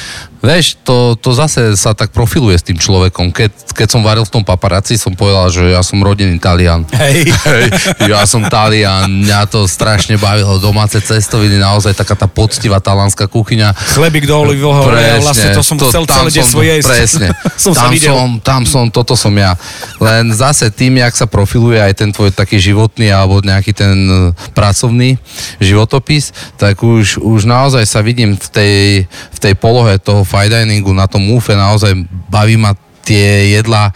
vieš, 0.41 0.77
to, 0.85 1.17
to 1.17 1.33
zase 1.33 1.73
sa 1.77 1.97
tak 1.97 2.13
profiluje 2.13 2.57
s 2.57 2.63
tým 2.65 2.77
človekom. 2.77 3.33
Keď, 3.33 3.73
keď 3.73 3.87
som 3.89 4.01
varil 4.05 4.23
v 4.23 4.33
tom 4.33 4.43
paparazzi, 4.45 4.99
som 4.99 5.13
povedal, 5.17 5.49
že 5.49 5.73
ja 5.73 5.81
som 5.81 5.97
rodený 5.99 6.37
Talian. 6.37 6.85
Hej. 6.93 7.33
Hej, 7.47 7.65
ja 8.05 8.21
som 8.29 8.45
Talian, 8.45 9.25
mňa 9.25 9.49
to 9.49 9.65
strašne 9.65 10.19
bavilo, 10.21 10.61
domáce 10.61 11.01
cestoviny, 11.01 11.57
naozaj 11.57 11.97
taká 11.97 12.13
tá 12.13 12.27
poctivá 12.29 12.77
talánska 12.77 13.25
kuchyňa. 13.25 13.73
Chlebík 13.97 14.29
do 14.29 14.35
olivového 14.37 14.93
oleja, 14.93 15.17
vlastne 15.23 15.49
to 15.55 15.63
som 15.65 15.77
chcel 15.81 16.05
tam 16.05 16.27
celé 16.27 16.29
detstvo 16.43 16.61
jesť. 16.69 16.87
Presne, 16.87 17.27
som 17.63 17.73
tam 17.73 17.91
som, 17.97 18.27
tam 18.43 18.61
som, 18.67 18.83
toto 18.91 19.15
som 19.17 19.33
ja. 19.33 19.55
Len 19.97 20.29
zase 20.35 20.69
tým, 20.69 20.99
jak 20.99 21.15
sa 21.15 21.25
profiluje 21.25 21.79
aj 21.79 21.93
ten 21.97 22.09
tvoj 22.11 22.35
taký 22.35 22.59
životný 22.59 23.09
alebo 23.09 23.39
nejaký 23.39 23.71
ten 23.71 23.95
e, 24.05 24.15
pracovný 24.51 25.15
životopis, 25.63 26.35
tak 26.59 26.83
už, 26.83 27.23
už 27.23 27.47
naozaj 27.47 27.87
sa 27.87 28.03
vidím 28.03 28.35
v 28.35 28.47
tej, 28.51 28.75
v 29.07 29.39
tej 29.39 29.53
polohe 29.55 29.95
toho 29.97 30.26
fine 30.27 30.51
diningu, 30.51 30.91
na 30.91 31.07
tom 31.07 31.23
úfe, 31.31 31.55
naozaj 31.55 31.95
baví 32.27 32.59
ma 32.59 32.75
tie 33.07 33.55
jedlá 33.55 33.95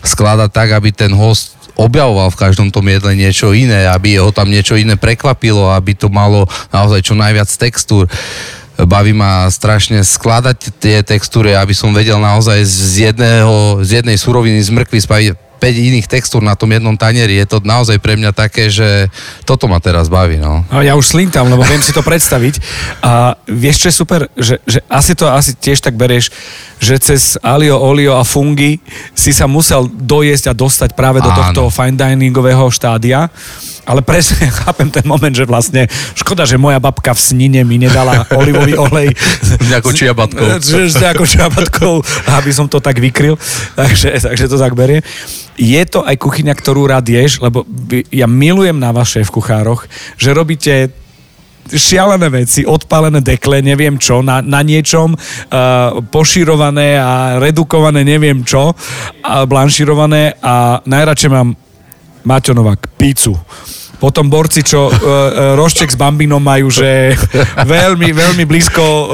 skladať 0.00 0.48
tak, 0.48 0.72
aby 0.72 0.88
ten 0.88 1.12
host 1.12 1.52
objavoval 1.76 2.32
v 2.32 2.40
každom 2.40 2.72
tom 2.72 2.88
jedle 2.88 3.12
niečo 3.12 3.52
iné, 3.52 3.84
aby 3.92 4.16
ho 4.16 4.32
tam 4.32 4.48
niečo 4.48 4.80
iné 4.80 4.96
prekvapilo, 4.96 5.68
aby 5.76 5.92
to 5.92 6.08
malo 6.08 6.48
naozaj 6.72 7.04
čo 7.04 7.12
najviac 7.12 7.52
textúr. 7.52 8.08
Baví 8.76 9.12
ma 9.12 9.48
strašne 9.52 10.00
skladať 10.00 10.80
tie 10.80 11.04
textúry, 11.04 11.52
aby 11.52 11.76
som 11.76 11.92
vedel 11.92 12.16
naozaj 12.16 12.60
z, 12.64 13.12
jedného, 13.12 13.80
z 13.84 14.00
jednej 14.00 14.16
suroviny 14.16 14.60
z 14.60 14.72
mrkvy 14.72 14.98
spraviť 15.00 15.45
5 15.56 15.88
iných 15.92 16.06
textúr 16.06 16.44
na 16.44 16.54
tom 16.54 16.70
jednom 16.70 16.94
tanieri. 16.94 17.40
Je 17.40 17.46
to 17.48 17.58
naozaj 17.64 17.96
pre 17.98 18.14
mňa 18.14 18.30
také, 18.36 18.68
že 18.68 19.08
toto 19.48 19.66
ma 19.66 19.80
teraz 19.80 20.06
baví. 20.12 20.36
No. 20.36 20.62
No, 20.68 20.84
ja 20.84 20.94
už 20.94 21.16
slintam, 21.16 21.48
lebo 21.48 21.64
viem 21.64 21.80
si 21.80 21.90
to 21.90 22.04
predstaviť. 22.04 22.60
A 23.00 23.34
vieš, 23.48 23.82
čo 23.82 23.86
je 23.88 23.94
super? 23.96 24.20
Že, 24.36 24.56
že 24.68 24.78
asi 24.86 25.12
to 25.16 25.26
asi 25.26 25.56
tiež 25.56 25.80
tak 25.80 25.96
berieš, 25.96 26.28
že 26.76 27.00
cez 27.00 27.40
alio, 27.40 27.80
olio 27.80 28.20
a 28.20 28.24
fungy 28.24 28.78
si 29.16 29.32
sa 29.32 29.48
musel 29.48 29.88
dojesť 29.88 30.52
a 30.52 30.56
dostať 30.56 30.90
práve 30.92 31.24
do 31.24 31.32
Áno. 31.32 31.36
tohto 31.40 31.62
fine 31.72 31.96
diningového 31.96 32.68
štádia. 32.68 33.32
Ale 33.86 34.02
presne 34.02 34.50
chápem 34.66 34.90
ten 34.90 35.06
moment, 35.06 35.30
že 35.30 35.46
vlastne 35.46 35.86
škoda, 36.18 36.42
že 36.42 36.58
moja 36.58 36.82
babka 36.82 37.14
v 37.14 37.22
snine 37.22 37.62
mi 37.62 37.78
nedala 37.78 38.26
olivový 38.34 38.74
olej. 38.74 39.14
S 39.16 39.62
nejakou 39.72 39.94
čiabatkou. 39.94 40.44
S 40.90 40.94
nejakou 40.98 41.24
čiabatkou, 41.24 41.94
aby 42.34 42.50
som 42.50 42.66
to 42.66 42.82
tak 42.82 42.98
vykryl. 42.98 43.38
Takže, 43.78 44.18
takže 44.18 44.50
to 44.50 44.58
tak 44.58 44.74
berie. 44.74 45.00
Je 45.56 45.80
to 45.88 46.04
aj 46.04 46.18
kuchyňa, 46.20 46.52
ktorú 46.52 46.90
rád 46.90 47.08
ješ, 47.08 47.40
lebo 47.40 47.64
ja 48.12 48.28
milujem 48.28 48.76
na 48.76 48.92
vás 48.92 49.16
v 49.16 49.24
kuchároch, 49.24 49.88
že 50.20 50.36
robíte 50.36 50.92
šialené 51.72 52.28
veci, 52.30 52.62
odpálené 52.62 53.18
dekle, 53.18 53.58
neviem 53.58 53.98
čo, 53.98 54.22
na, 54.22 54.38
na 54.38 54.62
niečom, 54.62 55.16
uh, 55.16 55.98
poširované 56.14 56.94
a 56.94 57.42
redukované 57.42 58.06
neviem 58.06 58.46
čo, 58.46 58.70
a 59.26 59.42
blanširované 59.42 60.38
a 60.38 60.78
najradšej 60.86 61.30
mám 61.32 61.58
Maťo 62.26 62.58
Novák, 62.58 62.98
pícu. 62.98 63.38
Potom 63.96 64.28
borci, 64.28 64.60
čo 64.60 64.92
uh, 64.92 64.92
uh, 64.92 65.56
Rošček 65.56 65.88
s 65.88 65.96
Bambinom 65.96 66.42
majú, 66.42 66.68
že 66.68 67.16
veľmi, 67.64 68.12
veľmi 68.12 68.44
blízko 68.44 68.82
uh, 68.82 69.08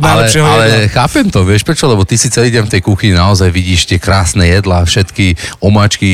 najlepšieho 0.00 0.46
ale 0.48 0.64
jedla. 0.64 0.94
chápem 0.94 1.26
to, 1.28 1.44
vieš 1.44 1.68
prečo? 1.68 1.84
Lebo 1.84 2.08
ty 2.08 2.16
si 2.16 2.32
celý 2.32 2.48
deň 2.48 2.64
v 2.64 2.72
tej 2.78 2.82
kuchyni 2.86 3.12
naozaj 3.12 3.52
vidíš 3.52 3.84
tie 3.84 4.00
krásne 4.00 4.48
jedlá, 4.48 4.88
všetky 4.88 5.36
omáčky 5.60 6.08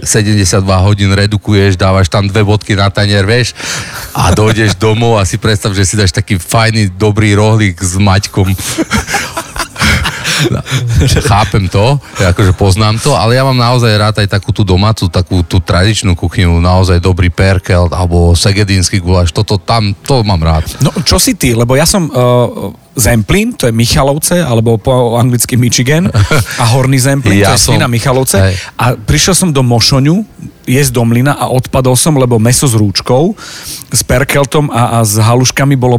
72 0.00 0.64
hodín 0.64 1.12
redukuješ, 1.12 1.76
dávaš 1.76 2.08
tam 2.08 2.24
dve 2.24 2.40
bodky 2.40 2.72
na 2.72 2.88
tanier, 2.88 3.28
vieš, 3.28 3.52
a 4.16 4.32
dojdeš 4.32 4.80
domov 4.80 5.20
a 5.20 5.28
si 5.28 5.36
predstav, 5.36 5.76
že 5.76 5.84
si 5.84 5.98
dáš 6.00 6.16
taký 6.16 6.40
fajný, 6.40 6.88
dobrý 6.96 7.36
rohlík 7.36 7.76
s 7.76 8.00
maťkom. 8.00 8.48
Chápem 11.22 11.68
to, 11.68 11.98
akože 12.18 12.52
poznám 12.54 12.98
to, 12.98 13.14
ale 13.14 13.34
ja 13.34 13.42
mám 13.42 13.56
naozaj 13.56 13.92
rád 13.94 14.14
aj 14.22 14.28
takú 14.30 14.50
tú 14.50 14.62
domácu, 14.62 15.06
takú 15.08 15.42
tú 15.42 15.58
tradičnú 15.58 16.14
kuchyňu, 16.14 16.58
naozaj 16.58 16.98
dobrý 16.98 17.28
perkel 17.28 17.88
alebo 17.90 18.32
segedínsky 18.32 18.98
guláš, 18.98 19.30
toto 19.30 19.58
tam, 19.58 19.92
to 20.06 20.22
mám 20.22 20.40
rád. 20.40 20.64
No, 20.80 20.90
čo 21.02 21.18
si 21.18 21.34
ty? 21.34 21.52
Lebo 21.52 21.74
ja 21.74 21.84
som 21.84 22.08
uh, 22.08 22.70
Zemplín, 22.92 23.56
to 23.56 23.64
je 23.68 23.72
Michalovce, 23.72 24.36
alebo 24.44 24.76
po 24.76 25.16
anglicky 25.16 25.56
Michigan, 25.56 26.12
a 26.60 26.64
Horný 26.76 27.00
Zemplín, 27.00 27.40
Ja 27.40 27.52
to 27.52 27.56
je 27.56 27.62
som- 27.64 27.72
Svina 27.76 27.88
Michalovce. 27.88 28.36
hej. 28.36 28.54
A 28.76 28.92
prišiel 28.96 29.32
som 29.32 29.48
do 29.48 29.64
Mošoňu, 29.64 30.22
jesť 30.68 30.92
do 30.94 31.02
mlyna 31.02 31.34
a 31.34 31.48
odpadol 31.50 31.96
som, 31.96 32.14
lebo 32.14 32.36
meso 32.38 32.68
s 32.68 32.76
rúčkou, 32.76 33.34
s 33.90 34.00
perkeltom 34.04 34.68
a, 34.70 35.00
a 35.00 35.08
s 35.08 35.16
haluškami 35.18 35.74
bolo 35.74 35.98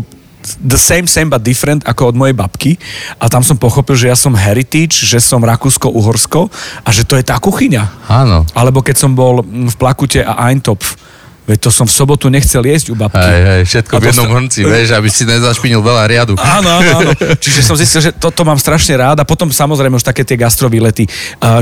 the 0.62 0.80
same, 0.80 1.08
same 1.08 1.32
but 1.32 1.42
different 1.42 1.84
ako 1.88 2.12
od 2.12 2.16
mojej 2.16 2.36
babky 2.36 2.72
a 3.18 3.28
tam 3.32 3.42
som 3.42 3.56
pochopil, 3.56 3.96
že 3.96 4.12
ja 4.12 4.18
som 4.18 4.36
heritage, 4.36 5.08
že 5.08 5.20
som 5.24 5.42
Rakúsko-Uhorsko 5.42 6.52
a 6.84 6.90
že 6.92 7.08
to 7.08 7.16
je 7.18 7.24
tá 7.24 7.40
kuchyňa. 7.40 8.12
Áno. 8.12 8.44
Alebo 8.54 8.84
keď 8.84 8.96
som 9.00 9.12
bol 9.16 9.42
mm, 9.42 9.72
v 9.72 9.76
Plakute 9.80 10.22
a 10.22 10.52
Eintopf, 10.52 11.00
veď 11.44 11.60
to 11.60 11.70
som 11.76 11.84
v 11.84 11.92
sobotu 11.92 12.32
nechcel 12.32 12.64
jesť 12.64 12.92
u 12.92 12.96
babky. 12.96 13.20
Hej, 13.20 13.42
hej, 13.44 13.62
všetko 13.68 13.94
A 13.96 14.00
v 14.00 14.06
jednom 14.08 14.32
hrnci, 14.32 14.60
vieš, 14.64 14.96
aby 14.96 15.10
si 15.12 15.28
nezašpinil 15.28 15.84
veľa 15.84 16.04
riadu. 16.08 16.34
Áno, 16.40 16.80
áno, 16.80 16.90
áno. 17.04 17.12
Čiže 17.44 17.60
som 17.68 17.76
zistil, 17.76 18.00
že 18.00 18.12
toto 18.16 18.48
mám 18.48 18.56
strašne 18.56 18.96
rád 18.96 19.20
a 19.20 19.28
potom 19.28 19.52
samozrejme 19.52 20.00
už 20.00 20.08
také 20.08 20.24
tie 20.24 20.40
gastrovýlety. 20.40 21.04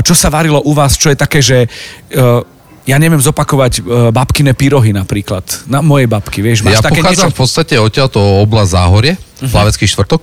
Čo 0.06 0.14
sa 0.14 0.30
varilo 0.30 0.62
u 0.62 0.70
vás, 0.70 0.94
čo 0.94 1.10
je 1.10 1.18
také, 1.18 1.42
že 1.42 1.66
uh, 1.66 2.46
ja 2.82 2.96
neviem 2.98 3.22
zopakovať 3.22 3.72
uh, 3.80 3.84
babkine 4.10 4.52
pyrohy 4.58 4.90
napríklad. 4.90 5.44
Na 5.70 5.80
mojej 5.82 6.10
babky, 6.10 6.42
vieš. 6.42 6.66
Ja 6.66 6.78
Máš 6.78 6.86
také 6.90 7.02
pochádzam 7.02 7.30
niečo? 7.30 7.36
v 7.36 7.38
podstate 7.38 7.74
odtiaľto 7.78 8.18
oblasť 8.42 8.70
Záhorie, 8.74 9.14
uh-huh. 9.14 9.50
Plavecký 9.50 9.86
štvrtok. 9.86 10.22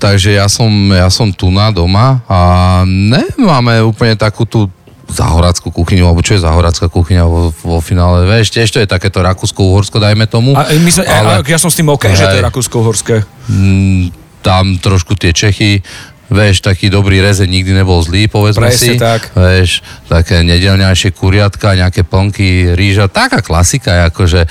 Takže 0.00 0.40
ja 0.40 0.48
som, 0.48 0.72
ja 0.88 1.12
som 1.12 1.28
tu 1.36 1.52
na 1.52 1.68
doma 1.68 2.24
a 2.24 2.80
nemáme 2.88 3.84
úplne 3.84 4.16
takú 4.16 4.48
tú 4.48 4.72
zahorackú 5.10 5.74
kuchyňu, 5.74 6.06
alebo 6.06 6.22
čo 6.22 6.38
je 6.38 6.46
zahoradská 6.46 6.86
kuchyňa 6.86 7.26
vo, 7.26 7.50
vo 7.50 7.78
finále, 7.82 8.24
vieš, 8.30 8.54
tiež 8.54 8.70
to 8.70 8.78
je 8.78 8.88
takéto 8.88 9.20
Rakúsko-Uhorsko, 9.20 9.98
dajme 9.98 10.24
tomu. 10.30 10.54
A, 10.54 10.70
my 10.70 10.90
sme, 10.90 11.04
ale, 11.04 11.42
ja 11.44 11.58
som 11.58 11.68
s 11.68 11.76
tým 11.76 11.90
OK, 11.90 12.14
že 12.14 12.24
to 12.30 12.38
je 12.38 12.42
Hej. 12.42 12.46
Rakúsko-Horské. 12.46 13.16
Mm, 13.50 14.14
tam 14.40 14.78
trošku 14.78 15.18
tie 15.18 15.34
Čechy, 15.34 15.82
vieš, 16.30 16.62
taký 16.62 16.88
dobrý 16.88 17.18
rezeň 17.18 17.50
nikdy 17.50 17.72
nebol 17.74 17.98
zlý, 18.00 18.30
povedzme 18.30 18.70
Presne 18.70 18.94
si. 18.94 19.02
tak. 19.02 19.34
Vieš, 19.34 19.82
také 20.06 20.46
nedelňajšie 20.46 21.10
kuriatka, 21.12 21.74
nejaké 21.74 22.06
plnky, 22.06 22.78
rýža, 22.78 23.10
taká 23.10 23.42
klasika, 23.42 24.08
akože 24.08 24.46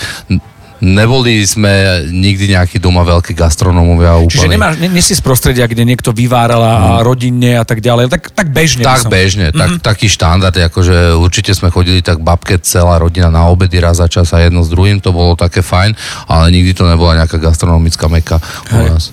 neboli 0.79 1.43
sme 1.43 2.03
nikdy 2.09 2.55
nejaký 2.55 2.79
doma 2.79 3.03
veľkí 3.03 3.35
gastronómovia 3.35 4.15
úplne. 4.19 4.31
Čiže 4.31 4.49
nemáš, 4.51 4.73
ne, 4.79 4.87
nie 4.87 5.03
si 5.03 5.13
z 5.15 5.21
prostredia, 5.23 5.67
kde 5.67 5.83
niekto 5.83 6.15
vyváral 6.15 6.59
a 6.59 6.73
rodinne 7.03 7.59
a 7.59 7.65
tak 7.67 7.83
ďalej. 7.83 8.11
Tak, 8.11 8.31
tak 8.31 8.47
bežne. 8.51 8.83
Tak 8.83 9.07
som- 9.07 9.11
bežne, 9.11 9.51
tak, 9.51 9.83
taký 9.83 10.07
štandard, 10.07 10.55
akože 10.55 11.19
určite 11.19 11.51
sme 11.51 11.71
chodili 11.71 11.99
tak 11.99 12.23
babke 12.23 12.59
celá 12.63 12.95
rodina 12.99 13.27
na 13.27 13.47
obedy 13.51 13.79
raz 13.79 13.99
za 13.99 14.07
čas 14.07 14.31
a 14.31 14.39
jedno 14.39 14.63
s 14.63 14.71
druhým, 14.71 15.03
to 15.03 15.11
bolo 15.11 15.35
také 15.35 15.59
fajn, 15.59 15.95
ale 16.31 16.45
nikdy 16.55 16.71
to 16.71 16.87
nebola 16.87 17.19
nejaká 17.19 17.35
gastronomická 17.35 18.07
meka 18.07 18.39
u 18.71 18.79
nás. 18.87 19.11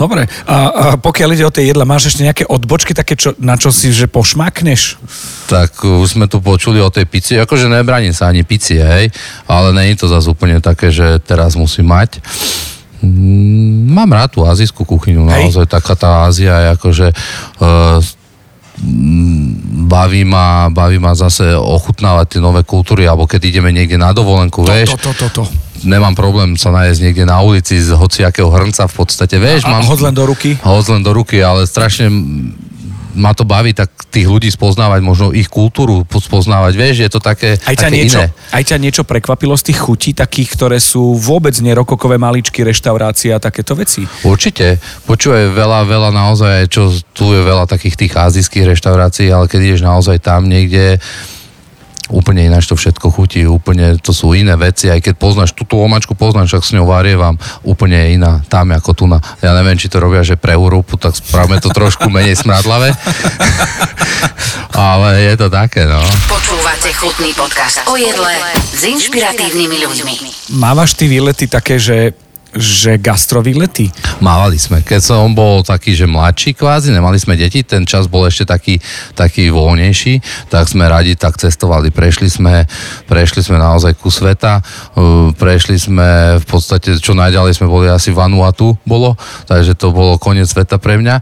Dobre, 0.00 0.24
a, 0.48 0.56
a 0.72 0.84
pokiaľ 0.96 1.28
ide 1.36 1.44
o 1.44 1.52
tie 1.52 1.68
jedla, 1.68 1.84
máš 1.84 2.14
ešte 2.14 2.24
nejaké 2.24 2.44
odbočky 2.48 2.96
také, 2.96 3.14
čo, 3.18 3.36
na 3.36 3.60
čo 3.60 3.68
si, 3.68 3.92
že 3.92 4.08
pošmakneš? 4.08 4.96
Tak 5.52 5.84
už 5.84 6.16
sme 6.16 6.26
tu 6.30 6.40
počuli 6.40 6.80
o 6.80 6.88
tej 6.88 7.04
pici, 7.04 7.36
akože 7.36 7.68
nebraním 7.68 8.16
sa 8.16 8.32
ani 8.32 8.40
pici, 8.46 8.80
hej, 8.80 9.12
ale 9.44 9.68
nie 9.76 9.92
je 9.92 10.00
to 10.00 10.06
zase 10.08 10.26
úplne 10.32 10.56
také, 10.64 10.88
že 10.88 11.01
teraz 11.22 11.54
musím 11.54 11.90
mať. 11.90 12.22
Mm, 13.02 13.90
Mám 13.92 14.10
rád 14.14 14.30
tú 14.32 14.40
azijskú 14.46 14.86
kuchyňu, 14.86 15.26
Hej. 15.26 15.52
naozaj 15.52 15.66
taká 15.66 15.98
tá 15.98 16.10
Ázia 16.24 16.54
je 16.54 16.68
akože 16.78 17.06
uh, 17.58 17.98
mm, 18.78 19.48
baví 19.90 20.22
ma, 20.24 20.70
baví 20.70 20.96
ma 21.02 21.12
zase 21.12 21.52
ochutnávať 21.52 22.38
tie 22.38 22.40
nové 22.40 22.62
kultúry, 22.62 23.04
alebo 23.04 23.26
keď 23.26 23.42
ideme 23.52 23.74
niekde 23.74 23.98
na 23.98 24.14
dovolenku, 24.14 24.62
vieš, 24.64 24.96
To, 24.96 25.10
to, 25.10 25.12
to, 25.18 25.26
to. 25.28 25.42
nemám 25.84 26.14
problém 26.14 26.54
sa 26.56 26.70
nájsť 26.70 26.98
niekde 27.02 27.24
na 27.26 27.42
ulici 27.42 27.76
z 27.76 27.92
hociakého 27.92 28.48
hrnca 28.48 28.86
v 28.86 28.94
podstate, 28.94 29.36
vieš, 29.36 29.66
A, 29.66 29.76
mám... 29.76 29.82
a 29.82 29.90
hod 29.90 30.00
len 30.00 30.14
do 30.14 30.24
ruky? 30.24 30.56
Hoď 30.62 30.86
len 30.96 31.02
do 31.02 31.12
ruky, 31.12 31.42
ale 31.42 31.66
strašne 31.66 32.06
ma 33.12 33.36
to 33.36 33.44
baví 33.44 33.76
tak 33.76 33.92
tých 34.08 34.24
ľudí 34.24 34.48
spoznávať, 34.48 35.00
možno 35.04 35.26
ich 35.32 35.48
kultúru 35.48 36.04
po- 36.04 36.20
spoznávať, 36.20 36.72
vieš, 36.76 36.96
je 37.04 37.10
to 37.12 37.20
také, 37.20 37.60
Aj 37.62 37.76
ťa, 37.76 37.88
také 37.88 37.96
niečo, 37.96 38.20
iné. 38.24 38.32
aj 38.52 38.62
ťa 38.68 38.76
niečo 38.80 39.02
prekvapilo 39.04 39.54
z 39.56 39.72
tých 39.72 39.78
chutí, 39.80 40.10
takých, 40.16 40.48
ktoré 40.56 40.78
sú 40.80 41.16
vôbec 41.16 41.52
nerokokové 41.60 42.16
maličky, 42.16 42.64
reštaurácie 42.64 43.32
a 43.32 43.40
takéto 43.40 43.76
veci? 43.76 44.04
Určite. 44.24 44.80
Počúvaj, 45.04 45.52
veľa, 45.52 45.80
veľa 45.84 46.10
naozaj, 46.10 46.56
čo 46.72 46.92
tu 47.12 47.36
je 47.36 47.40
veľa 47.44 47.68
takých 47.68 47.96
tých 47.96 48.12
azijských 48.16 48.68
reštaurácií, 48.72 49.28
ale 49.28 49.48
keď 49.48 49.60
ideš 49.60 49.82
naozaj 49.84 50.20
tam 50.20 50.48
niekde, 50.48 50.96
úplne 52.10 52.50
ináč 52.50 52.66
to 52.66 52.74
všetko 52.74 53.14
chutí, 53.14 53.46
úplne 53.46 53.94
to 54.02 54.10
sú 54.10 54.34
iné 54.34 54.58
veci, 54.58 54.90
aj 54.90 54.98
keď 55.04 55.14
poznáš 55.14 55.54
túto 55.54 55.78
omačku, 55.78 56.18
poznáš, 56.18 56.58
ak 56.58 56.64
s 56.66 56.74
ňou 56.74 56.90
varievam, 56.90 57.38
úplne 57.62 57.94
je 57.94 58.08
iná 58.18 58.42
tam 58.50 58.74
ako 58.74 58.90
tu 58.96 59.04
na. 59.06 59.22
Ja 59.38 59.54
neviem, 59.54 59.78
či 59.78 59.86
to 59.86 60.02
robia, 60.02 60.26
že 60.26 60.34
pre 60.34 60.58
Európu, 60.58 60.98
tak 60.98 61.14
spravme 61.14 61.62
to 61.62 61.70
trošku 61.70 62.10
menej 62.10 62.34
smradlavé. 62.34 62.90
ale 64.74 65.30
je 65.30 65.34
to 65.38 65.46
také, 65.52 65.86
no. 65.86 66.00
Počúvate 66.26 66.90
chutný 66.96 67.30
podcast 67.36 67.86
o 67.86 67.94
jedle 67.94 68.32
s 68.56 68.82
inšpiratívnymi 68.82 69.76
ľuďmi. 69.86 70.14
Mávaš 70.58 70.98
ty 70.98 71.06
výlety 71.06 71.46
také, 71.46 71.78
že, 71.78 72.16
že 72.52 73.00
gastrovýlety? 73.00 73.88
Mávali 74.20 74.60
sme. 74.60 74.84
Keď 74.84 75.00
som 75.00 75.32
bol 75.32 75.64
taký, 75.64 75.96
že 75.96 76.04
mladší 76.04 76.52
kvázi, 76.52 76.92
nemali 76.92 77.16
sme 77.16 77.32
deti, 77.32 77.64
ten 77.64 77.88
čas 77.88 78.04
bol 78.06 78.28
ešte 78.28 78.44
taký, 78.44 78.76
taký 79.16 79.48
voľnejší, 79.48 80.20
tak 80.52 80.68
sme 80.68 80.84
radi 80.84 81.16
tak 81.16 81.40
cestovali. 81.40 81.88
Prešli 81.88 82.28
sme, 82.28 82.68
prešli 83.08 83.40
sme 83.40 83.56
naozaj 83.56 83.96
ku 83.96 84.12
sveta, 84.12 84.60
prešli 85.40 85.80
sme 85.80 86.36
v 86.38 86.46
podstate, 86.46 87.00
čo 87.00 87.16
najďalej 87.16 87.56
sme 87.56 87.72
boli 87.72 87.88
asi 87.88 88.12
Vanuatu 88.12 88.76
bolo, 88.84 89.16
takže 89.48 89.72
to 89.72 89.88
bolo 89.88 90.20
koniec 90.20 90.44
sveta 90.44 90.76
pre 90.76 91.00
mňa. 91.00 91.16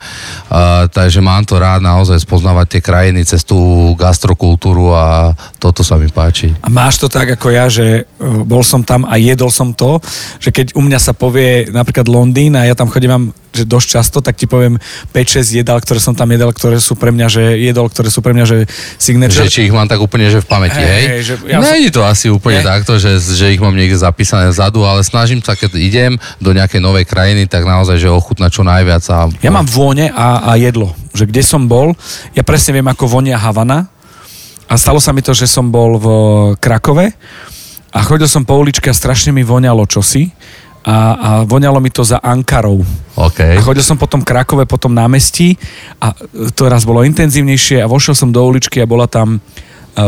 Takže 0.91 1.23
mám 1.23 1.47
to 1.47 1.63
rád 1.63 1.79
naozaj 1.79 2.19
spoznávať 2.19 2.67
tie 2.79 2.83
krajiny 2.83 3.23
cez 3.23 3.47
tú 3.47 3.95
gastrokultúru 3.95 4.91
a 4.91 5.31
toto 5.63 5.87
sa 5.87 5.95
mi 5.95 6.11
páči. 6.11 6.51
A 6.65 6.69
máš 6.69 6.99
to 6.99 7.07
tak 7.07 7.39
ako 7.39 7.55
ja, 7.55 7.71
že 7.71 8.11
bol 8.21 8.67
som 8.67 8.83
tam 8.83 9.07
a 9.07 9.15
jedol 9.15 9.55
som 9.55 9.71
to, 9.71 10.03
že 10.43 10.51
keď 10.51 10.75
u 10.75 10.83
mňa 10.83 10.99
sa 10.99 11.13
povie 11.21 11.69
napríklad 11.69 12.09
Londýn 12.09 12.57
a 12.57 12.65
ja 12.65 12.73
tam 12.73 12.89
chodím 12.89 13.29
že 13.51 13.67
dosť 13.67 13.89
často, 13.93 14.19
tak 14.23 14.39
ti 14.39 14.47
poviem 14.47 14.79
5-6 15.13 15.59
jedál, 15.61 15.77
ktoré 15.83 15.99
som 15.99 16.15
tam 16.15 16.31
jedal, 16.31 16.55
ktoré 16.55 16.79
sú 16.79 16.95
pre 16.95 17.11
mňa, 17.11 17.27
že 17.29 17.43
jedol, 17.61 17.91
ktoré 17.91 18.07
sú 18.09 18.23
pre 18.23 18.31
mňa, 18.33 18.45
že 18.47 18.57
signature. 18.97 19.43
Že 19.45 19.53
či 19.53 19.67
ich 19.67 19.75
mám 19.75 19.91
tak 19.91 19.99
úplne, 19.99 20.31
že 20.31 20.39
v 20.41 20.47
pamäti, 20.49 20.79
Hej, 20.79 21.05
hej? 21.05 21.21
že 21.21 21.35
ja 21.51 21.59
Není 21.59 21.91
to 21.91 22.07
asi 22.07 22.31
úplne 22.31 22.63
Nie. 22.63 22.71
takto, 22.71 22.97
že, 22.97 23.19
že 23.19 23.51
ich 23.51 23.59
mám 23.61 23.75
niekde 23.75 23.99
zapísané 23.99 24.49
vzadu, 24.55 24.87
ale 24.87 25.03
snažím 25.03 25.43
sa, 25.43 25.59
keď 25.59 25.77
idem 25.77 26.15
do 26.39 26.55
nejakej 26.55 26.79
novej 26.79 27.05
krajiny, 27.05 27.51
tak 27.51 27.67
naozaj, 27.67 27.99
že 27.99 28.07
ochutnať 28.09 28.51
čo 28.55 28.63
najviac. 28.63 29.03
A, 29.11 29.29
Ja 29.43 29.51
mám 29.51 29.67
vône 29.67 30.15
a, 30.15 30.47
a 30.47 30.57
jedlo, 30.57 30.95
že 31.13 31.27
kde 31.27 31.43
som 31.43 31.67
bol, 31.67 31.93
ja 32.33 32.47
presne 32.47 32.79
viem, 32.79 32.87
ako 32.87 33.11
vonia 33.21 33.37
Havana, 33.37 33.91
A 34.71 34.79
stalo 34.79 35.03
sa 35.03 35.11
mi 35.11 35.19
to, 35.19 35.35
že 35.35 35.51
som 35.51 35.67
bol 35.75 35.99
v 35.99 36.07
Krakove 36.63 37.11
a 37.91 37.99
chodil 38.07 38.31
som 38.31 38.47
po 38.47 38.55
uličke 38.55 38.87
a 38.87 38.95
strašne 38.95 39.35
mi 39.35 39.43
voňalo 39.43 39.83
čosi 39.91 40.31
a, 40.81 40.97
a 41.13 41.31
voňalo 41.45 41.77
mi 41.81 41.93
to 41.93 42.01
za 42.01 42.17
Ankarou. 42.21 42.81
OK. 43.17 43.41
A 43.41 43.61
chodil 43.61 43.85
som 43.85 44.01
potom 44.01 44.25
Krakove, 44.25 44.65
potom 44.65 44.97
námestí 44.97 45.61
a 46.01 46.17
to 46.57 46.73
raz 46.73 46.89
bolo 46.89 47.05
intenzívnejšie 47.05 47.85
a 47.85 47.91
vošiel 47.91 48.17
som 48.17 48.33
do 48.33 48.41
uličky 48.41 48.81
a 48.81 48.89
bola 48.89 49.05
tam 49.05 49.45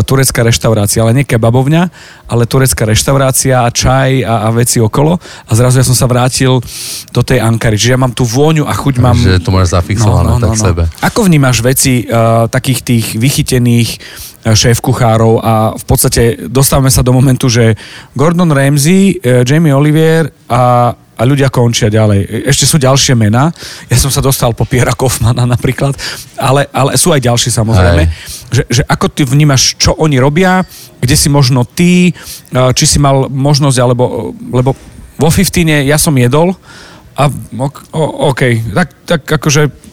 turecká 0.07 0.47
reštaurácia, 0.47 1.03
ale 1.03 1.13
nie 1.13 1.25
kebabovňa, 1.27 1.83
ale 2.31 2.49
turecká 2.49 2.87
reštaurácia 2.89 3.67
čaj 3.69 4.23
a, 4.25 4.47
a 4.47 4.55
veci 4.55 4.79
okolo 4.79 5.19
a 5.21 5.53
zrazu 5.53 5.83
ja 5.83 5.87
som 5.87 5.97
sa 5.97 6.07
vrátil 6.07 6.63
do 7.11 7.21
tej 7.21 7.43
Ankary. 7.43 7.77
Čiže 7.77 7.95
ja 7.95 8.01
mám 8.01 8.15
tú 8.15 8.25
vôňu 8.25 8.65
a 8.65 8.73
chuť 8.73 8.95
mám... 9.03 9.17
Že 9.19 9.43
to 9.43 9.51
máš 9.51 9.75
zafixované 9.75 10.39
tak 10.41 10.55
v 10.55 10.59
sebe. 10.59 10.83
Ako 11.03 11.27
vnímaš 11.27 11.61
veci 11.61 12.07
uh, 12.07 12.47
takých 12.49 12.81
tých 12.83 13.07
vychytených 13.19 13.91
uh, 13.99 14.57
šéf-kuchárov 14.57 15.43
a 15.43 15.55
v 15.77 15.85
podstate 15.85 16.49
dostávame 16.49 16.89
sa 16.89 17.05
do 17.05 17.13
momentu, 17.13 17.51
že 17.51 17.75
Gordon 18.17 18.51
Ramsay, 18.51 19.19
uh, 19.19 19.43
Jamie 19.43 19.75
Olivier 19.75 20.31
a 20.49 20.95
a 21.13 21.23
ľudia 21.29 21.53
končia 21.53 21.93
ďalej. 21.93 22.49
Ešte 22.49 22.65
sú 22.65 22.81
ďalšie 22.81 23.13
mená. 23.15 23.53
Ja 23.87 23.97
som 24.01 24.09
sa 24.09 24.25
dostal 24.25 24.57
po 24.57 24.65
Piera 24.65 24.97
Kaufmana 24.97 25.45
napríklad, 25.45 25.93
ale, 26.41 26.67
ale 26.73 26.97
sú 26.97 27.13
aj 27.13 27.21
ďalší 27.21 27.53
samozrejme. 27.53 28.03
Že, 28.49 28.63
že 28.69 28.83
ako 28.89 29.07
ty 29.13 29.23
vnímaš, 29.29 29.77
čo 29.77 29.93
oni 30.01 30.17
robia, 30.17 30.65
kde 30.99 31.17
si 31.17 31.29
možno 31.29 31.69
ty, 31.69 32.17
či 32.51 32.85
si 32.89 32.99
mal 32.99 33.29
možnosť, 33.29 33.79
alebo, 33.79 34.33
lebo 34.51 34.73
vo 35.21 35.29
15 35.29 35.87
ja 35.87 36.01
som 36.01 36.17
jedol 36.17 36.57
a 37.17 37.29
OK, 37.93 38.43
tak, 38.73 38.89
tak 39.05 39.23
akože 39.29 39.93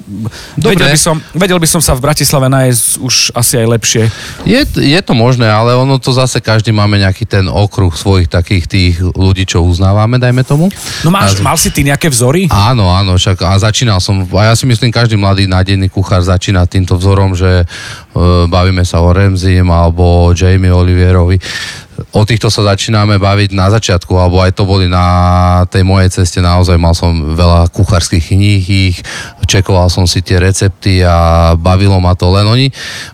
Dobre. 0.58 0.74
Vedel 0.74 0.90
by, 0.90 1.00
som, 1.00 1.16
vedel 1.38 1.60
by 1.62 1.70
som 1.70 1.82
sa 1.86 1.94
v 1.94 2.02
Bratislave 2.02 2.50
nájsť 2.50 2.84
už 2.98 3.16
asi 3.38 3.62
aj 3.62 3.68
lepšie. 3.78 4.04
Je, 4.42 4.62
je 4.66 5.00
to 5.06 5.14
možné, 5.14 5.46
ale 5.46 5.78
ono 5.78 6.02
to 6.02 6.10
zase 6.10 6.42
každý 6.42 6.74
máme 6.74 6.98
nejaký 6.98 7.30
ten 7.30 7.46
okruh 7.46 7.94
svojich 7.94 8.26
takých 8.26 8.66
tých 8.66 8.96
ľudí, 9.14 9.46
čo 9.46 9.62
uznávame, 9.62 10.18
dajme 10.18 10.42
tomu. 10.42 10.74
No 11.06 11.14
máš, 11.14 11.38
a, 11.38 11.46
mal 11.46 11.58
si 11.62 11.70
ty 11.70 11.86
nejaké 11.86 12.10
vzory? 12.10 12.50
Áno, 12.50 12.90
áno, 12.90 13.22
však 13.22 13.38
a 13.46 13.54
začínal 13.62 14.02
som, 14.02 14.26
a 14.34 14.50
ja 14.50 14.54
si 14.58 14.66
myslím, 14.66 14.90
každý 14.90 15.14
mladý 15.14 15.46
nádejný 15.46 15.94
kuchár 15.94 16.26
začína 16.26 16.66
týmto 16.66 16.98
vzorom, 16.98 17.38
že 17.38 17.70
uh, 17.70 18.50
bavíme 18.50 18.82
sa 18.82 19.06
o 19.06 19.14
Remzim 19.14 19.70
alebo 19.70 20.34
Jamie 20.34 20.74
Olivierovi 20.74 21.38
o 22.12 22.22
týchto 22.24 22.48
sa 22.48 22.76
začíname 22.76 23.18
baviť 23.18 23.56
na 23.56 23.70
začiatku, 23.70 24.14
alebo 24.16 24.42
aj 24.42 24.56
to 24.56 24.64
boli 24.68 24.90
na 24.90 25.66
tej 25.70 25.84
mojej 25.86 26.10
ceste, 26.10 26.40
naozaj 26.44 26.80
mal 26.80 26.96
som 26.98 27.36
veľa 27.36 27.72
kuchárskych 27.72 28.34
kníh, 28.34 28.64
ich 28.64 28.98
čekoval 29.50 29.90
som 29.90 30.06
si 30.06 30.22
tie 30.22 30.38
recepty 30.38 31.02
a 31.02 31.54
bavilo 31.58 31.98
ma 31.98 32.14
to, 32.14 32.30
len 32.30 32.46
oni 32.46 32.68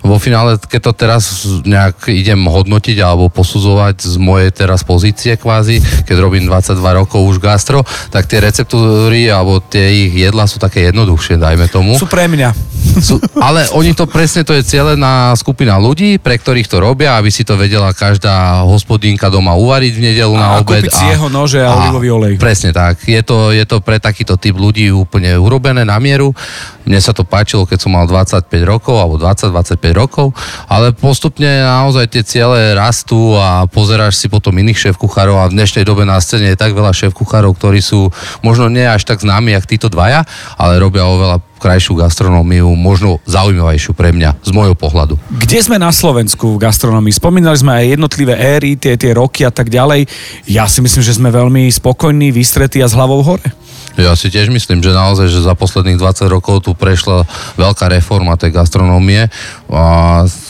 vo 0.03 0.19
finále, 0.19 0.59
keď 0.59 0.81
to 0.85 0.91
teraz 0.91 1.23
nejak 1.63 2.11
idem 2.11 2.43
hodnotiť 2.43 2.99
alebo 2.99 3.31
posudzovať 3.31 4.03
z 4.03 4.15
mojej 4.19 4.51
teraz 4.51 4.83
pozície 4.83 5.39
kvázi, 5.39 5.79
keď 6.03 6.17
robím 6.19 6.51
22 6.51 6.75
rokov 6.99 7.23
už 7.23 7.39
gastro, 7.39 7.87
tak 8.11 8.27
tie 8.27 8.43
receptúry 8.43 9.31
alebo 9.31 9.63
tie 9.63 10.07
ich 10.07 10.11
jedla 10.11 10.43
sú 10.43 10.59
také 10.59 10.91
jednoduchšie, 10.91 11.39
dajme 11.39 11.71
tomu. 11.71 11.95
Sú 11.95 12.11
pre 12.11 12.27
mňa. 12.27 12.51
Sú, 12.95 13.19
ale 13.39 13.67
oni 13.75 13.91
to 13.91 14.07
presne, 14.07 14.47
to 14.47 14.55
je 14.55 14.63
na 14.95 15.35
skupina 15.35 15.75
ľudí, 15.79 16.19
pre 16.19 16.35
ktorých 16.35 16.67
to 16.67 16.79
robia, 16.79 17.15
aby 17.15 17.31
si 17.31 17.43
to 17.47 17.55
vedela 17.55 17.91
každá 17.95 18.63
hospodínka 18.75 19.31
doma 19.31 19.55
uvariť 19.55 19.93
v 19.95 20.01
nedelu 20.11 20.35
na 20.35 20.59
obed. 20.59 20.91
A 20.91 21.15
jeho 21.15 21.31
nože 21.31 21.63
a, 21.63 21.71
a 21.71 21.75
olivový 21.87 22.11
olej. 22.11 22.33
Presne 22.35 22.75
tak. 22.75 22.99
Je 23.07 23.23
to, 23.23 23.55
je 23.55 23.63
to 23.63 23.79
pre 23.79 23.97
takýto 23.97 24.35
typ 24.35 24.59
ľudí 24.59 24.91
úplne 24.91 25.39
urobené 25.39 25.87
na 25.87 25.95
mieru. 25.97 26.35
Mne 26.83 26.99
sa 26.99 27.15
to 27.15 27.25
páčilo, 27.25 27.65
keď 27.65 27.87
som 27.87 27.95
mal 27.95 28.05
25 28.05 28.51
rokov 28.67 28.95
alebo 28.99 29.17
20-25 29.17 29.81
rokov, 29.95 30.27
ale 30.69 30.93
postupne 30.93 31.47
naozaj 31.65 32.05
tie 32.11 32.21
ciele 32.21 32.77
rastú 32.77 33.33
a 33.39 33.65
pozeráš 33.65 34.21
si 34.21 34.27
potom 34.29 34.53
iných 34.53 34.91
šéf 34.91 34.95
kuchárov 34.99 35.41
a 35.41 35.49
v 35.49 35.57
dnešnej 35.57 35.87
dobe 35.87 36.05
na 36.05 36.21
scéne 36.21 36.53
je 36.53 36.59
tak 36.59 36.77
veľa 36.77 36.93
šéf 36.93 37.15
kuchárov, 37.15 37.57
ktorí 37.57 37.81
sú 37.81 38.13
možno 38.45 38.69
nie 38.69 38.85
až 38.85 39.01
tak 39.07 39.23
známi, 39.23 39.55
jak 39.57 39.65
títo 39.65 39.89
dvaja, 39.89 40.27
ale 40.59 40.77
robia 40.77 41.07
oveľa 41.07 41.41
krajšiu 41.65 41.97
gastronómiu, 41.97 42.69
možno 42.77 43.17
zaujímavejšiu 43.25 43.97
pre 43.97 44.13
mňa, 44.13 44.37
z 44.45 44.51
môjho 44.53 44.77
pohľadu. 44.77 45.17
Kde 45.33 45.59
sme 45.65 45.81
na 45.81 45.89
Slovensku 45.89 46.53
v 46.53 46.61
gastronómii? 46.61 47.17
Spomínali 47.17 47.57
sme 47.57 47.73
aj 47.81 47.97
jednotlivé 47.97 48.37
éry, 48.37 48.77
tie, 48.77 48.93
tie 48.93 49.17
roky 49.17 49.41
a 49.41 49.49
tak 49.49 49.73
ďalej. 49.73 50.05
Ja 50.45 50.69
si 50.69 50.85
myslím, 50.85 51.01
že 51.01 51.17
sme 51.17 51.33
veľmi 51.33 51.65
spokojní, 51.73 52.29
vystretí 52.29 52.85
a 52.85 52.87
s 52.87 52.93
hlavou 52.93 53.25
hore. 53.25 53.49
Ja 53.95 54.11
si 54.19 54.27
tiež 54.27 54.51
myslím, 54.51 54.83
že 54.83 54.91
naozaj, 54.91 55.31
že 55.31 55.39
za 55.39 55.55
posledných 55.55 55.95
20 55.95 56.27
rokov 56.27 56.67
tu 56.67 56.75
prešla 56.75 57.23
veľká 57.55 57.87
reforma 57.87 58.35
tej 58.35 58.51
gastronómie 58.51 59.31
a 59.71 59.83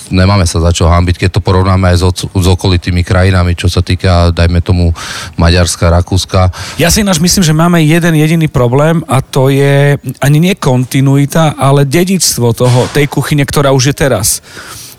nemáme 0.10 0.45
sa 0.49 0.62
za 0.62 0.73
čo 0.73 0.89
hambiť, 0.89 1.25
keď 1.25 1.29
to 1.38 1.45
porovnáme 1.45 1.93
aj 1.93 1.97
s, 2.01 2.03
s 2.25 2.45
okolitými 2.49 3.05
krajinami, 3.05 3.53
čo 3.53 3.69
sa 3.69 3.86
týka, 3.86 4.34
dajme 4.34 4.62
tomu, 4.65 4.93
Maďarska, 5.38 5.93
Rakúska. 5.93 6.49
Ja 6.81 6.89
si 6.89 7.05
ináč 7.05 7.21
myslím, 7.21 7.45
že 7.45 7.53
máme 7.53 7.81
jeden 7.86 8.17
jediný 8.17 8.49
problém 8.49 9.05
a 9.05 9.21
to 9.21 9.53
je 9.53 9.97
ani 10.21 10.38
nie 10.41 10.55
kontinuita, 10.58 11.58
ale 11.58 11.86
dedičstvo 11.86 12.53
toho, 12.53 12.89
tej 12.89 13.05
kuchyne, 13.10 13.45
ktorá 13.45 13.69
už 13.73 13.93
je 13.93 13.95
teraz. 13.95 14.41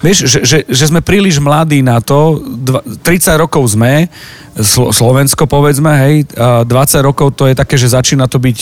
Vieš, 0.04 0.28
že, 0.28 0.38
že, 0.44 0.58
že 0.68 0.84
sme 0.92 1.00
príliš 1.00 1.40
mladí 1.40 1.80
na 1.80 2.04
to, 2.04 2.40
30 3.00 3.40
rokov 3.40 3.72
sme, 3.72 4.12
Slovensko 4.92 5.48
povedzme, 5.48 5.92
hej, 6.08 6.14
20 6.36 6.68
rokov 7.00 7.32
to 7.36 7.48
je 7.48 7.56
také, 7.56 7.80
že 7.80 7.92
začína 7.92 8.28
to 8.28 8.36
byť 8.36 8.58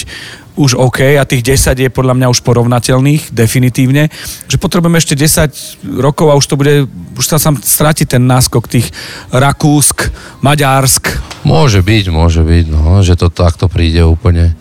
už 0.54 0.78
OK 0.78 1.18
a 1.18 1.26
tých 1.26 1.42
10 1.58 1.74
je 1.74 1.90
podľa 1.90 2.14
mňa 2.14 2.30
už 2.30 2.46
porovnateľných, 2.46 3.34
definitívne, 3.34 4.06
že 4.46 4.56
potrebujeme 4.58 4.98
ešte 5.02 5.18
10 5.18 5.98
rokov 5.98 6.30
a 6.30 6.38
už 6.38 6.46
to 6.46 6.54
bude, 6.54 6.86
už 7.18 7.26
sa 7.26 7.42
tam 7.42 7.58
stráti 7.58 8.06
ten 8.06 8.22
náskok 8.22 8.70
tých 8.70 8.94
Rakúsk, 9.34 10.14
Maďarsk. 10.42 11.33
Môže 11.44 11.84
byť, 11.84 12.04
môže 12.08 12.40
byť, 12.40 12.72
no, 12.72 13.04
že 13.04 13.20
to 13.20 13.28
takto 13.28 13.68
príde 13.68 14.00
úplne. 14.00 14.56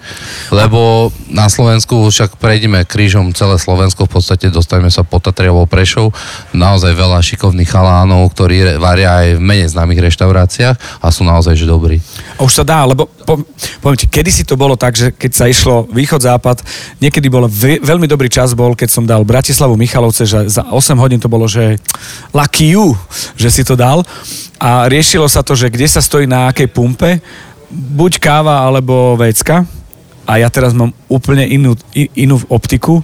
Lebo 0.52 1.16
na 1.32 1.48
Slovensku 1.48 2.12
však 2.12 2.36
prejdeme 2.36 2.84
krížom 2.84 3.32
celé 3.32 3.56
Slovensko, 3.56 4.04
v 4.04 4.20
podstate 4.20 4.52
dostaneme 4.52 4.92
sa 4.92 5.08
po 5.08 5.24
Tatry 5.24 5.48
alebo 5.48 5.64
Prešov, 5.64 6.12
naozaj 6.52 6.92
veľa 6.92 7.24
šikovných 7.24 7.72
chalánov, 7.72 8.28
ktorí 8.36 8.76
varia 8.84 9.16
aj 9.24 9.40
v 9.40 9.42
menej 9.42 9.72
známych 9.72 10.04
reštauráciách 10.12 10.76
a 11.00 11.08
sú 11.08 11.24
naozaj 11.24 11.56
že 11.56 11.64
dobrí. 11.64 12.04
A 12.36 12.44
už 12.44 12.52
sa 12.52 12.68
dá, 12.68 12.84
lebo 12.84 13.08
po, 13.24 13.40
poviem 13.80 14.00
ti, 14.04 14.12
kedy 14.12 14.30
si 14.30 14.44
to 14.44 14.60
bolo 14.60 14.76
tak, 14.76 15.00
že 15.00 15.16
keď 15.16 15.32
sa 15.32 15.48
išlo 15.48 15.88
východ-západ, 15.88 16.60
niekedy 17.00 17.32
bol 17.32 17.48
ve, 17.48 17.80
veľmi 17.80 18.12
dobrý 18.12 18.28
čas 18.28 18.52
bol, 18.52 18.76
keď 18.76 18.90
som 18.92 19.08
dal 19.08 19.24
Bratislavu 19.24 19.80
Michalovce, 19.80 20.28
že 20.28 20.52
za 20.52 20.68
8 20.68 21.00
hodín 21.00 21.24
to 21.24 21.32
bolo, 21.32 21.48
že 21.48 21.80
lucky 22.36 22.76
you, 22.76 22.92
že 23.40 23.48
si 23.48 23.64
to 23.64 23.80
dal 23.80 24.04
a 24.64 24.88
riešilo 24.88 25.28
sa 25.28 25.44
to, 25.44 25.56
že 25.56 25.68
kde 25.68 25.88
sa 25.88 26.00
stojí 26.00 26.28
na 26.28 26.52
akej 26.52 26.73
pumpe, 26.74 27.22
buď 27.72 28.18
káva 28.18 28.66
alebo 28.66 29.14
vecka. 29.16 29.64
A 30.24 30.40
ja 30.40 30.48
teraz 30.48 30.72
mám 30.72 30.96
úplne 31.12 31.44
inú, 31.46 31.76
inú 32.16 32.40
optiku, 32.48 33.04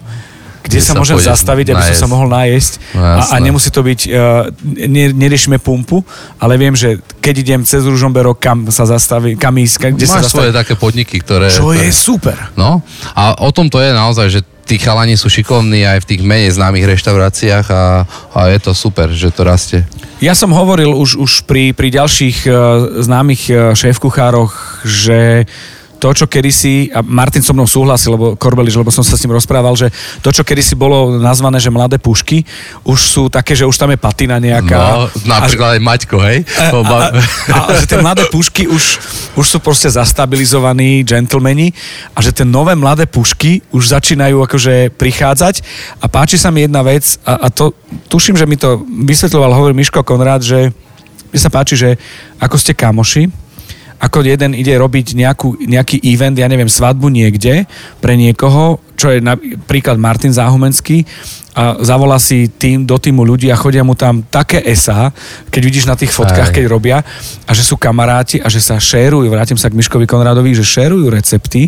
kde, 0.64 0.80
sa, 0.84 0.94
sa 0.94 1.00
môžem 1.00 1.20
zastaviť, 1.20 1.72
aby 1.72 1.82
najesť. 1.82 1.96
som 1.96 2.04
sa 2.06 2.08
mohol 2.12 2.28
nájsť. 2.30 2.72
No, 2.96 3.02
a, 3.02 3.24
a 3.32 3.36
nemusí 3.40 3.70
to 3.72 3.82
byť, 3.82 4.00
uh, 4.12 4.50
ne, 4.88 5.12
neriešime 5.16 5.58
pumpu, 5.58 6.04
ale 6.40 6.60
viem, 6.60 6.76
že 6.76 7.00
keď 7.24 7.36
idem 7.40 7.62
cez 7.64 7.88
Ružomberok, 7.88 8.38
kam 8.40 8.68
sa 8.70 8.84
zastaví, 8.84 9.40
kam 9.40 9.56
ísť, 9.56 9.96
kde 9.96 10.06
Máš 10.06 10.14
sa 10.14 10.22
zastaví. 10.24 10.50
svoje 10.50 10.52
také 10.52 10.74
podniky, 10.76 11.16
ktoré... 11.24 11.48
Čo 11.48 11.72
ktoré... 11.72 11.88
je 11.88 11.92
super. 11.96 12.38
No, 12.60 12.84
a 13.16 13.40
o 13.40 13.50
tom 13.56 13.72
to 13.72 13.80
je 13.80 13.92
naozaj, 13.96 14.28
že 14.30 14.42
tí 14.70 14.78
chalani 14.78 15.18
sú 15.18 15.34
šikovní 15.34 15.82
aj 15.82 16.06
v 16.06 16.10
tých 16.14 16.22
menej 16.22 16.54
známych 16.54 16.86
reštauráciách 16.86 17.66
a, 17.74 18.06
a 18.38 18.40
je 18.54 18.60
to 18.62 18.78
super, 18.78 19.10
že 19.10 19.34
to 19.34 19.42
rastie. 19.42 19.82
Ja 20.22 20.38
som 20.38 20.54
hovoril 20.54 20.94
už, 20.94 21.18
už 21.18 21.32
pri, 21.50 21.74
pri 21.74 21.90
ďalších 21.90 22.46
uh, 22.46 22.54
známych 23.02 23.50
uh, 23.50 23.74
šéf-kuchároch, 23.74 24.84
že 24.86 25.50
to, 26.00 26.10
čo 26.16 26.26
kedysi, 26.26 26.90
a 26.96 27.04
Martin 27.04 27.44
so 27.44 27.52
mnou 27.52 27.68
súhlasil, 27.68 28.16
lebo 28.16 28.40
Korbeliš, 28.40 28.80
lebo 28.80 28.90
som 28.90 29.04
sa 29.04 29.20
s 29.20 29.24
ním 29.28 29.36
rozprával, 29.36 29.76
že 29.76 29.92
to, 30.24 30.32
čo 30.32 30.48
kedysi 30.48 30.80
bolo 30.80 31.20
nazvané, 31.20 31.60
že 31.60 31.68
mladé 31.68 32.00
pušky, 32.00 32.48
už 32.88 33.00
sú 33.00 33.24
také, 33.28 33.54
že 33.54 33.68
už 33.68 33.76
tam 33.76 33.92
je 33.92 34.00
patina 34.00 34.40
nejaká. 34.40 34.80
No, 34.80 35.12
napríklad 35.28 35.70
a, 35.70 35.74
aj 35.76 35.82
Maťko, 35.84 36.18
hej? 36.24 36.38
A, 36.56 36.66
a, 36.72 36.98
a, 37.52 37.58
a 37.68 37.76
že 37.76 37.86
tie 37.86 38.00
mladé 38.00 38.24
pušky 38.32 38.72
už, 38.72 38.84
už 39.36 39.46
sú 39.46 39.58
proste 39.60 39.92
zastabilizovaní 39.92 41.04
gentlemani 41.04 41.76
a 42.16 42.24
že 42.24 42.32
tie 42.32 42.48
nové 42.48 42.74
mladé 42.80 43.04
pušky 43.04 43.60
už 43.76 43.92
začínajú 43.92 44.40
akože 44.40 44.96
prichádzať 44.96 45.62
a 46.00 46.06
páči 46.08 46.40
sa 46.40 46.48
mi 46.50 46.64
jedna 46.64 46.80
vec 46.80 47.20
a, 47.28 47.44
a 47.44 47.48
to 47.52 47.76
tuším, 48.08 48.40
že 48.40 48.48
mi 48.48 48.56
to 48.56 48.88
vysvetľoval, 48.88 49.52
hovorí 49.52 49.76
Miško 49.76 50.00
Konrád, 50.08 50.48
že 50.48 50.72
mi 51.30 51.38
sa 51.38 51.52
páči, 51.52 51.76
že 51.76 52.00
ako 52.40 52.56
ste 52.58 52.74
kamoši, 52.74 53.49
ako 54.00 54.24
jeden 54.24 54.56
ide 54.56 54.72
robiť 54.80 55.12
nejakú, 55.12 55.60
nejaký 55.60 56.00
event, 56.08 56.40
ja 56.40 56.48
neviem, 56.48 56.72
svadbu 56.72 57.12
niekde 57.12 57.68
pre 58.00 58.16
niekoho, 58.16 58.80
čo 58.96 59.12
je 59.12 59.20
napríklad 59.20 60.00
Martin 60.00 60.32
Záhumenský 60.32 61.04
a 61.52 61.76
zavolá 61.84 62.16
si 62.16 62.48
tým 62.48 62.88
do 62.88 62.96
týmu 62.96 63.28
ľudí 63.28 63.52
a 63.52 63.60
chodia 63.60 63.84
mu 63.84 64.00
tam 64.00 64.24
také 64.24 64.64
SA, 64.72 65.12
keď 65.52 65.62
vidíš 65.68 65.86
na 65.92 66.00
tých 66.00 66.16
fotkách, 66.16 66.52
Aj. 66.52 66.56
keď 66.56 66.66
robia 66.72 67.04
a 67.44 67.52
že 67.52 67.68
sú 67.68 67.76
kamaráti 67.76 68.40
a 68.40 68.48
že 68.48 68.64
sa 68.64 68.80
šérujú, 68.80 69.28
vrátim 69.28 69.60
sa 69.60 69.68
k 69.68 69.76
Miškovi 69.76 70.08
Konradovi, 70.08 70.56
že 70.56 70.64
šérujú 70.64 71.12
recepty, 71.12 71.68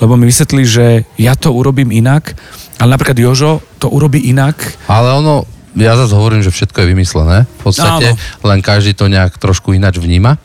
lebo 0.00 0.16
mi 0.16 0.24
vysvetlili, 0.24 0.64
že 0.64 0.86
ja 1.20 1.36
to 1.36 1.52
urobím 1.52 1.92
inak, 1.92 2.32
ale 2.80 2.96
napríklad 2.96 3.20
Jožo 3.20 3.60
to 3.76 3.92
urobí 3.92 4.32
inak. 4.32 4.56
Ale 4.88 5.12
ono, 5.12 5.44
ja 5.76 5.92
zase 5.92 6.16
hovorím, 6.16 6.40
že 6.40 6.48
všetko 6.48 6.80
je 6.80 6.86
vymyslené 6.96 7.38
v 7.44 7.60
podstate, 7.60 8.16
Áno. 8.16 8.48
len 8.48 8.64
každý 8.64 8.96
to 8.96 9.12
nejak 9.12 9.36
trošku 9.36 9.76
ináč 9.76 10.00
vníma 10.00 10.40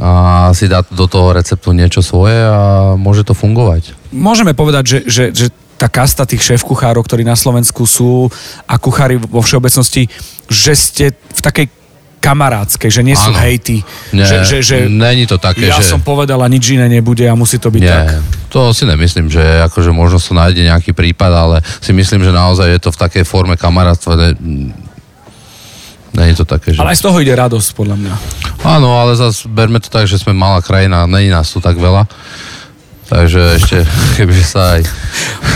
a 0.00 0.48
si 0.56 0.64
dá 0.64 0.80
do 0.80 1.04
toho 1.04 1.36
receptu 1.36 1.76
niečo 1.76 2.00
svoje 2.00 2.40
a 2.40 2.96
môže 2.96 3.20
to 3.22 3.36
fungovať. 3.36 3.92
Môžeme 4.10 4.56
povedať, 4.56 4.84
že, 4.88 4.98
že, 5.04 5.24
že 5.30 5.46
tá 5.76 5.88
kasta 5.92 6.24
tých 6.24 6.40
šéf-kuchárov, 6.40 7.04
ktorí 7.04 7.24
na 7.24 7.36
Slovensku 7.36 7.84
sú 7.84 8.28
a 8.64 8.74
kuchári 8.76 9.20
vo 9.20 9.40
všeobecnosti, 9.40 10.08
že 10.48 10.72
ste 10.76 11.04
v 11.12 11.40
takej 11.40 11.66
kamarádskej, 12.20 12.90
že 12.92 13.00
nie 13.00 13.16
sú 13.16 13.32
Áno. 13.32 13.40
hejty. 13.40 13.80
Nie, 14.12 14.28
že, 14.28 14.44
že, 14.44 14.58
že 14.60 14.76
není 14.92 15.24
to 15.24 15.40
také, 15.40 15.72
ja 15.72 15.80
že... 15.80 15.88
som 15.88 16.04
povedala, 16.04 16.52
nič 16.52 16.76
iné 16.76 16.84
nebude 16.84 17.24
a 17.24 17.32
musí 17.32 17.56
to 17.56 17.72
byť 17.72 17.80
Nie, 17.80 17.96
tak. 17.96 18.20
to 18.52 18.76
si 18.76 18.84
nemyslím, 18.84 19.32
že 19.32 19.40
akože 19.72 19.88
možno 19.88 20.20
sa 20.20 20.36
nájde 20.44 20.68
nejaký 20.68 20.92
prípad, 20.92 21.32
ale 21.32 21.56
si 21.80 21.96
myslím, 21.96 22.20
že 22.20 22.36
naozaj 22.36 22.76
je 22.76 22.80
to 22.84 22.92
v 22.92 23.00
takej 23.08 23.24
forme 23.24 23.56
kamarátstva. 23.56 24.20
Ne, 24.20 24.28
Není 26.10 26.34
to 26.34 26.44
také, 26.44 26.74
že... 26.74 26.82
Ale 26.82 26.90
aj 26.90 26.98
z 26.98 27.04
toho 27.06 27.16
ide 27.22 27.34
radosť, 27.34 27.70
podľa 27.74 27.96
mňa. 27.96 28.14
Áno, 28.66 28.98
ale 28.98 29.14
zase 29.14 29.46
berme 29.46 29.78
to 29.78 29.86
tak, 29.86 30.10
že 30.10 30.18
sme 30.18 30.34
malá 30.34 30.58
krajina, 30.58 31.06
není 31.06 31.30
nás 31.30 31.54
tu 31.54 31.62
tak 31.62 31.78
veľa. 31.78 32.10
Takže 33.10 33.58
ešte, 33.58 33.76
keby 34.18 34.34
sa 34.42 34.78
aj... 34.78 34.80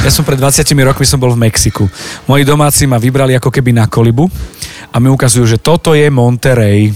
Ja 0.03 0.11
som 0.11 0.27
pred 0.27 0.39
20 0.39 0.67
rokmi 0.83 1.07
som 1.07 1.23
bol 1.23 1.35
v 1.35 1.47
Mexiku. 1.47 1.87
Moji 2.27 2.43
domáci 2.43 2.87
ma 2.87 2.99
vybrali 2.99 3.39
ako 3.39 3.51
keby 3.51 3.71
na 3.75 3.87
kolibu 3.87 4.27
a 4.91 4.97
mi 4.99 5.11
ukazujú, 5.11 5.47
že 5.47 5.59
toto 5.63 5.95
je 5.95 6.07
Monterey. 6.11 6.91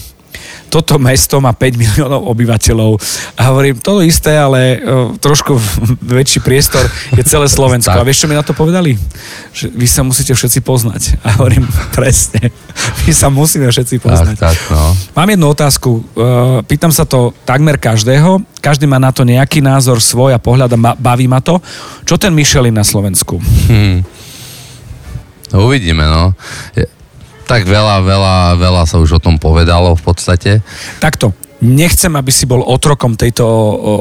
Toto 0.68 1.00
mesto 1.00 1.40
má 1.40 1.56
5 1.56 1.80
miliónov 1.80 2.28
obyvateľov. 2.28 3.00
A 3.40 3.48
hovorím, 3.48 3.80
to 3.80 4.04
isté, 4.04 4.36
ale 4.36 4.76
o, 4.76 5.16
trošku 5.16 5.56
väčší 6.20 6.44
priestor 6.44 6.84
je 7.16 7.24
celé 7.24 7.48
Slovensko. 7.56 7.96
Tak. 7.96 8.00
A 8.00 8.06
vieš, 8.06 8.20
čo 8.24 8.28
mi 8.28 8.36
na 8.36 8.44
to 8.44 8.52
povedali? 8.52 8.92
Že 9.56 9.72
vy 9.72 9.86
sa 9.88 10.04
musíte 10.04 10.36
všetci 10.36 10.60
poznať. 10.60 11.02
A 11.24 11.40
hovorím, 11.40 11.64
presne. 11.96 12.52
My 13.08 13.12
sa 13.16 13.32
musíme 13.32 13.64
všetci 13.64 13.96
Tak, 13.96 14.04
poznať. 14.04 14.36
tak, 14.36 14.56
no. 14.68 14.92
Mám 15.16 15.28
jednu 15.32 15.46
otázku. 15.48 15.90
Uh, 16.12 16.60
Pýtam 16.68 16.92
sa 16.92 17.08
to 17.08 17.32
takmer 17.48 17.80
každého. 17.80 18.44
Každý 18.60 18.84
má 18.84 19.00
na 19.00 19.08
to 19.08 19.24
nejaký 19.24 19.64
názor 19.64 20.04
svoj 20.04 20.36
a 20.36 20.42
pohľad 20.42 20.68
a 20.76 20.78
baví 21.00 21.24
ma 21.24 21.40
to. 21.40 21.64
Čo 22.04 22.20
ten 22.20 22.36
Michelin 22.36 22.76
na 22.76 22.84
Slovensku? 22.84 23.40
Hm. 23.72 24.04
No, 25.48 25.64
uvidíme, 25.64 26.04
no. 26.04 26.36
Tak 27.48 27.64
veľa, 27.64 28.04
veľa, 28.04 28.36
veľa 28.60 28.82
sa 28.84 29.00
už 29.00 29.16
o 29.16 29.20
tom 29.24 29.40
povedalo 29.40 29.96
v 29.96 30.02
podstate. 30.04 30.60
Takto. 31.00 31.32
Nechcem, 31.58 32.14
aby 32.14 32.30
si 32.30 32.46
bol 32.46 32.62
otrokom 32.62 33.18
tejto 33.18 33.42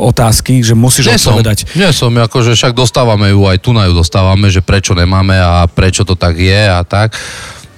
otázky, 0.06 0.62
že 0.62 0.78
musíš 0.78 1.10
Nie 1.10 1.18
som, 1.18 1.34
odpovedať. 1.34 1.74
nie 1.74 1.90
som, 1.90 2.14
akože 2.14 2.54
však 2.54 2.78
dostávame 2.78 3.34
ju, 3.34 3.50
aj 3.50 3.58
tu 3.66 3.74
na 3.74 3.90
ju 3.90 3.98
dostávame, 3.98 4.54
že 4.54 4.62
prečo 4.62 4.94
nemáme 4.94 5.34
a 5.34 5.66
prečo 5.66 6.06
to 6.06 6.14
tak 6.14 6.38
je 6.38 6.62
a 6.70 6.86
tak. 6.86 7.18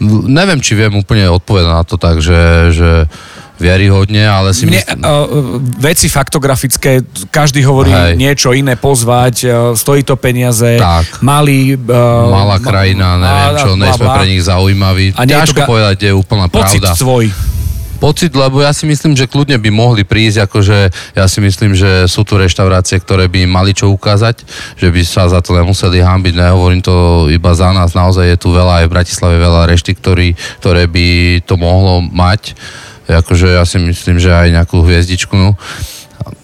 Neviem, 0.03 0.60
či 0.60 0.75
viem 0.75 0.91
úplne 0.99 1.32
odpovedať 1.32 1.71
na 1.71 1.84
to 1.88 1.95
tak, 1.95 2.19
že, 2.19 2.75
že 2.75 3.08
vieryhodne, 3.60 4.24
ale 4.24 4.56
si 4.56 4.63
Mne, 4.65 4.80
myslím... 4.80 5.04
uh, 5.04 5.60
veci 5.78 6.08
faktografické, 6.08 7.04
každý 7.28 7.67
hovorí 7.67 7.91
Hej. 7.91 8.15
niečo 8.15 8.50
iné, 8.56 8.80
pozvať, 8.80 9.36
uh, 9.45 9.52
stojí 9.76 10.08
to 10.08 10.15
peniaze, 10.15 10.80
Tak. 10.80 11.19
malý... 11.19 11.76
Uh, 11.76 12.32
Malá 12.32 12.58
krajina, 12.63 13.19
neviem 13.19 13.54
čo, 13.60 13.69
nie 13.76 13.91
sme 13.91 14.08
pre 14.15 14.26
nich 14.26 14.43
zaujímaví. 14.48 15.06
A 15.19 15.28
Ťažko 15.28 15.60
ga- 15.60 15.67
povedať, 15.67 15.98
je 16.08 16.12
úplná 16.15 16.48
Pocit 16.48 16.80
pravda. 16.80 16.95
tvoj. 16.95 17.28
Pocit, 18.00 18.32
lebo 18.32 18.63
ja 18.63 18.72
si 18.72 18.88
myslím, 18.88 19.12
že 19.12 19.28
kľudne 19.28 19.60
by 19.60 19.69
mohli 19.76 20.08
prísť, 20.08 20.48
akože 20.48 20.78
ja 21.19 21.28
si 21.28 21.43
myslím, 21.43 21.76
že 21.76 22.08
sú 22.08 22.24
tu 22.24 22.39
reštaurácie, 22.39 22.95
ktoré 23.04 23.28
by 23.28 23.43
im 23.43 23.52
mali 23.52 23.76
čo 23.76 23.91
ukázať, 23.91 24.39
že 24.80 24.88
by 24.88 25.04
sa 25.04 25.28
za 25.28 25.43
to 25.43 25.52
nemuseli 25.52 26.00
hambiť, 26.00 26.32
nehovorím 26.39 26.80
to 26.80 27.28
iba 27.28 27.52
za 27.52 27.76
nás, 27.76 27.91
naozaj 27.91 28.24
je 28.24 28.38
tu 28.39 28.56
veľa, 28.56 28.82
aj 28.82 28.86
v 28.88 28.93
Bratislave 28.95 29.36
veľa 29.36 29.67
ktorý, 30.00 30.32
ktoré 30.63 30.88
by 30.88 31.08
to 31.43 31.60
mohlo 31.60 32.00
mať, 32.00 32.56
akože 33.12 33.58
ja 33.58 33.63
si 33.65 33.78
myslím, 33.78 34.17
že 34.17 34.30
aj 34.30 34.54
nejakú 34.54 34.82
hviezdičku, 34.82 35.34
no. 35.34 35.58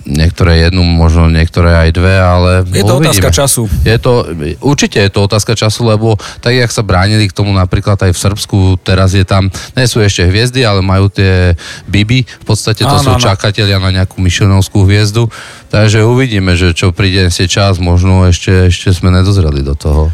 Niektoré 0.06 0.62
jednu, 0.69 0.86
možno 0.86 1.28
niektoré 1.28 1.73
aj 1.75 1.89
dve, 1.91 2.15
ale 2.15 2.62
Je 2.69 2.86
to 2.86 3.01
uvidíme. 3.01 3.10
otázka 3.10 3.30
času. 3.34 3.65
Je 3.82 3.97
to, 3.97 4.23
určite 4.62 5.01
je 5.01 5.10
to 5.10 5.25
otázka 5.25 5.58
času, 5.58 5.82
lebo 5.82 6.13
tak, 6.39 6.54
jak 6.54 6.69
sa 6.69 6.86
bránili 6.86 7.25
k 7.25 7.34
tomu 7.34 7.49
napríklad 7.51 7.97
aj 7.97 8.13
v 8.13 8.21
Srbsku, 8.21 8.58
teraz 8.86 9.17
je 9.17 9.25
tam, 9.25 9.49
nie 9.73 9.86
sú 9.89 9.99
ešte 9.99 10.30
hviezdy, 10.30 10.62
ale 10.62 10.86
majú 10.86 11.10
tie 11.10 11.58
biby, 11.89 12.21
v 12.21 12.45
podstate 12.45 12.86
to 12.86 12.93
Áno, 12.93 13.01
sú 13.01 13.12
áno. 13.17 13.21
čakatelia 13.21 13.82
na 13.82 13.89
nejakú 13.91 14.21
myšlenovskú 14.21 14.86
hviezdu, 14.86 15.25
takže 15.73 16.06
uvidíme, 16.06 16.54
že 16.54 16.78
čo 16.78 16.93
príde 16.93 17.34
si 17.34 17.49
čas, 17.49 17.82
možno 17.82 18.30
ešte, 18.30 18.69
ešte 18.69 18.93
sme 18.93 19.10
nedozreli 19.10 19.65
do 19.65 19.73
toho. 19.73 20.13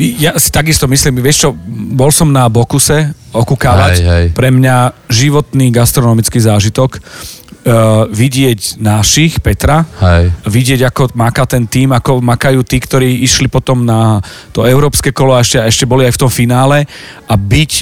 Ja 0.00 0.32
si 0.40 0.48
takisto 0.48 0.88
myslím, 0.88 1.20
vieš 1.20 1.44
čo, 1.44 1.48
bol 1.92 2.08
som 2.08 2.32
na 2.32 2.48
Bokuse 2.48 3.12
okukávať. 3.36 3.94
Hej, 4.00 4.08
hej. 4.08 4.26
Pre 4.32 4.48
mňa 4.48 4.96
životný 5.12 5.68
gastronomický 5.68 6.40
zážitok 6.40 6.96
uh, 6.96 8.08
vidieť 8.08 8.80
našich, 8.80 9.44
Petra, 9.44 9.84
Hej. 10.00 10.32
vidieť, 10.48 10.80
ako 10.88 11.12
maká 11.12 11.44
ten 11.44 11.68
tým, 11.68 11.92
ako 11.92 12.24
makajú 12.24 12.64
tí, 12.64 12.80
ktorí 12.80 13.20
išli 13.20 13.52
potom 13.52 13.84
na 13.84 14.24
to 14.56 14.64
európske 14.64 15.12
kolo 15.12 15.36
a 15.36 15.44
ešte, 15.44 15.60
a 15.60 15.68
ešte 15.68 15.84
boli 15.84 16.08
aj 16.08 16.16
v 16.16 16.22
tom 16.24 16.32
finále 16.32 16.88
a 17.28 17.34
byť 17.36 17.72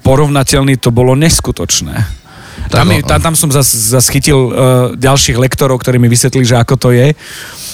porovnateľný, 0.00 0.80
to 0.80 0.88
bolo 0.88 1.12
neskutočné. 1.12 2.19
Tam, 2.70 2.86
no. 2.86 3.02
tam, 3.02 3.18
tam 3.18 3.34
som 3.34 3.50
zas, 3.50 3.66
zas 3.66 4.06
chytil 4.06 4.38
uh, 4.38 4.52
ďalších 4.94 5.34
lektorov, 5.34 5.82
ktorí 5.82 5.98
mi 5.98 6.06
vysvetlili, 6.06 6.46
že 6.46 6.54
ako 6.54 6.74
to 6.78 6.88
je. 6.94 7.18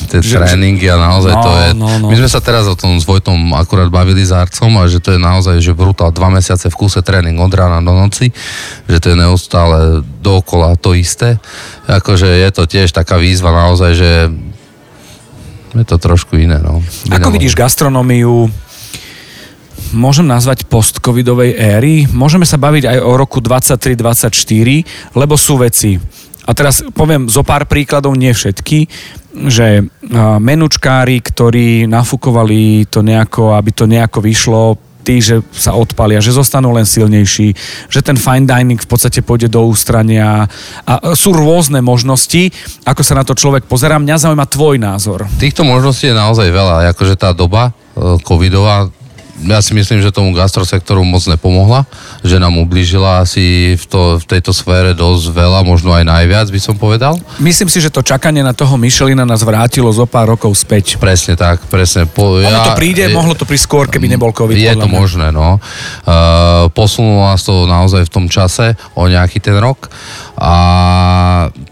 Tie 0.08 0.18
Že- 0.24 0.40
tréningy 0.40 0.88
a 0.88 0.96
naozaj 0.96 1.32
No, 1.36 1.42
to 1.44 1.50
je... 1.52 1.66
no, 1.76 1.88
no. 2.00 2.06
My 2.08 2.16
sme 2.16 2.28
sa 2.32 2.40
teraz 2.40 2.64
o 2.64 2.72
tom 2.72 2.96
s 2.96 3.04
Vojtom 3.04 3.52
akurát 3.52 3.92
bavili 3.92 4.24
s 4.24 4.32
Arcom 4.32 4.72
a 4.80 4.88
že 4.88 5.04
to 5.04 5.12
je 5.12 5.20
naozaj, 5.20 5.60
že 5.60 5.76
brutál, 5.76 6.16
dva 6.16 6.32
mesiace 6.32 6.72
v 6.72 6.76
kúse 6.76 7.04
tréning 7.04 7.36
od 7.36 7.52
rána 7.52 7.84
do 7.84 7.92
noci, 7.92 8.32
že 8.88 8.96
to 8.96 9.12
je 9.12 9.16
neustále 9.20 10.00
dookola 10.24 10.80
to 10.80 10.96
isté. 10.96 11.36
Akože 11.84 12.26
je 12.26 12.48
to 12.52 12.64
tiež 12.64 12.88
taká 12.92 13.20
výzva 13.20 13.52
naozaj, 13.52 13.92
že 13.92 14.10
je 15.76 15.84
to 15.84 16.00
trošku 16.00 16.40
iné, 16.40 16.56
no. 16.56 16.80
Ako 17.12 17.28
vidíš 17.28 17.52
gastronómiu, 17.52 18.48
môžem 19.94 20.26
nazvať 20.26 20.66
post-covidovej 20.66 21.54
éry? 21.54 21.94
Môžeme 22.10 22.48
sa 22.48 22.58
baviť 22.58 22.96
aj 22.96 22.98
o 23.04 23.12
roku 23.14 23.38
23-24, 23.38 25.14
lebo 25.14 25.34
sú 25.38 25.60
veci. 25.60 26.00
A 26.46 26.54
teraz 26.54 26.82
poviem 26.94 27.26
zo 27.26 27.42
pár 27.42 27.66
príkladov, 27.66 28.14
nie 28.14 28.30
všetky, 28.30 28.86
že 29.50 29.84
menučkári, 30.40 31.20
ktorí 31.20 31.84
nafúkovali 31.90 32.88
to 32.88 33.02
nejako, 33.02 33.58
aby 33.58 33.70
to 33.74 33.84
nejako 33.84 34.18
vyšlo, 34.22 34.78
tí, 35.06 35.22
že 35.22 35.38
sa 35.54 35.78
odpalia, 35.78 36.18
že 36.18 36.34
zostanú 36.34 36.74
len 36.74 36.82
silnejší, 36.82 37.54
že 37.86 38.02
ten 38.02 38.18
fine 38.18 38.42
dining 38.42 38.82
v 38.82 38.90
podstate 38.90 39.22
pôjde 39.22 39.46
do 39.46 39.62
ústrania. 39.62 40.50
A 40.82 41.14
sú 41.14 41.30
rôzne 41.30 41.78
možnosti, 41.78 42.50
ako 42.82 43.02
sa 43.06 43.14
na 43.14 43.22
to 43.22 43.38
človek 43.38 43.70
pozerá. 43.70 44.02
Mňa 44.02 44.26
zaujíma 44.26 44.50
tvoj 44.50 44.82
názor. 44.82 45.30
Týchto 45.38 45.62
možností 45.62 46.10
je 46.10 46.18
naozaj 46.18 46.50
veľa, 46.50 46.90
akože 46.90 47.14
tá 47.14 47.30
doba 47.30 47.70
e, 47.70 48.18
covidová, 48.26 48.90
ja 49.44 49.60
si 49.60 49.76
myslím, 49.76 50.00
že 50.00 50.08
tomu 50.08 50.32
gastrosektoru 50.32 51.04
moc 51.04 51.20
nepomohla, 51.28 51.84
že 52.24 52.40
nám 52.40 52.56
ublížila 52.56 53.20
asi 53.20 53.76
v, 53.76 53.84
to, 53.84 54.00
v 54.16 54.24
tejto 54.24 54.56
sfére 54.56 54.96
dosť 54.96 55.36
veľa, 55.36 55.60
možno 55.60 55.92
aj 55.92 56.08
najviac 56.08 56.48
by 56.48 56.60
som 56.60 56.80
povedal. 56.80 57.20
Myslím 57.36 57.68
si, 57.68 57.84
že 57.84 57.92
to 57.92 58.00
čakanie 58.00 58.40
na 58.40 58.56
toho 58.56 58.80
Michelina 58.80 59.28
nás 59.28 59.44
vrátilo 59.44 59.92
zo 59.92 60.08
pár 60.08 60.32
rokov 60.32 60.56
späť. 60.56 60.96
Presne 60.96 61.36
tak, 61.36 61.68
presne. 61.68 62.08
Po, 62.08 62.40
Ono 62.40 62.48
ja- 62.48 62.72
to 62.72 62.78
príde, 62.78 63.04
je- 63.04 63.12
mohlo 63.12 63.36
to 63.36 63.44
prísť 63.44 63.64
skôr, 63.68 63.84
keby 63.92 64.08
nebol 64.08 64.32
COVID. 64.32 64.56
Je 64.56 64.72
to 64.72 64.88
mňa. 64.88 64.96
možné, 64.96 65.26
no. 65.28 65.60
Uh, 66.08 66.72
posunulo 66.72 67.28
nás 67.28 67.44
to 67.44 67.68
naozaj 67.68 68.08
v 68.08 68.12
tom 68.12 68.26
čase 68.32 68.72
o 68.96 69.04
nejaký 69.04 69.42
ten 69.44 69.60
rok. 69.60 69.92
A 70.40 70.52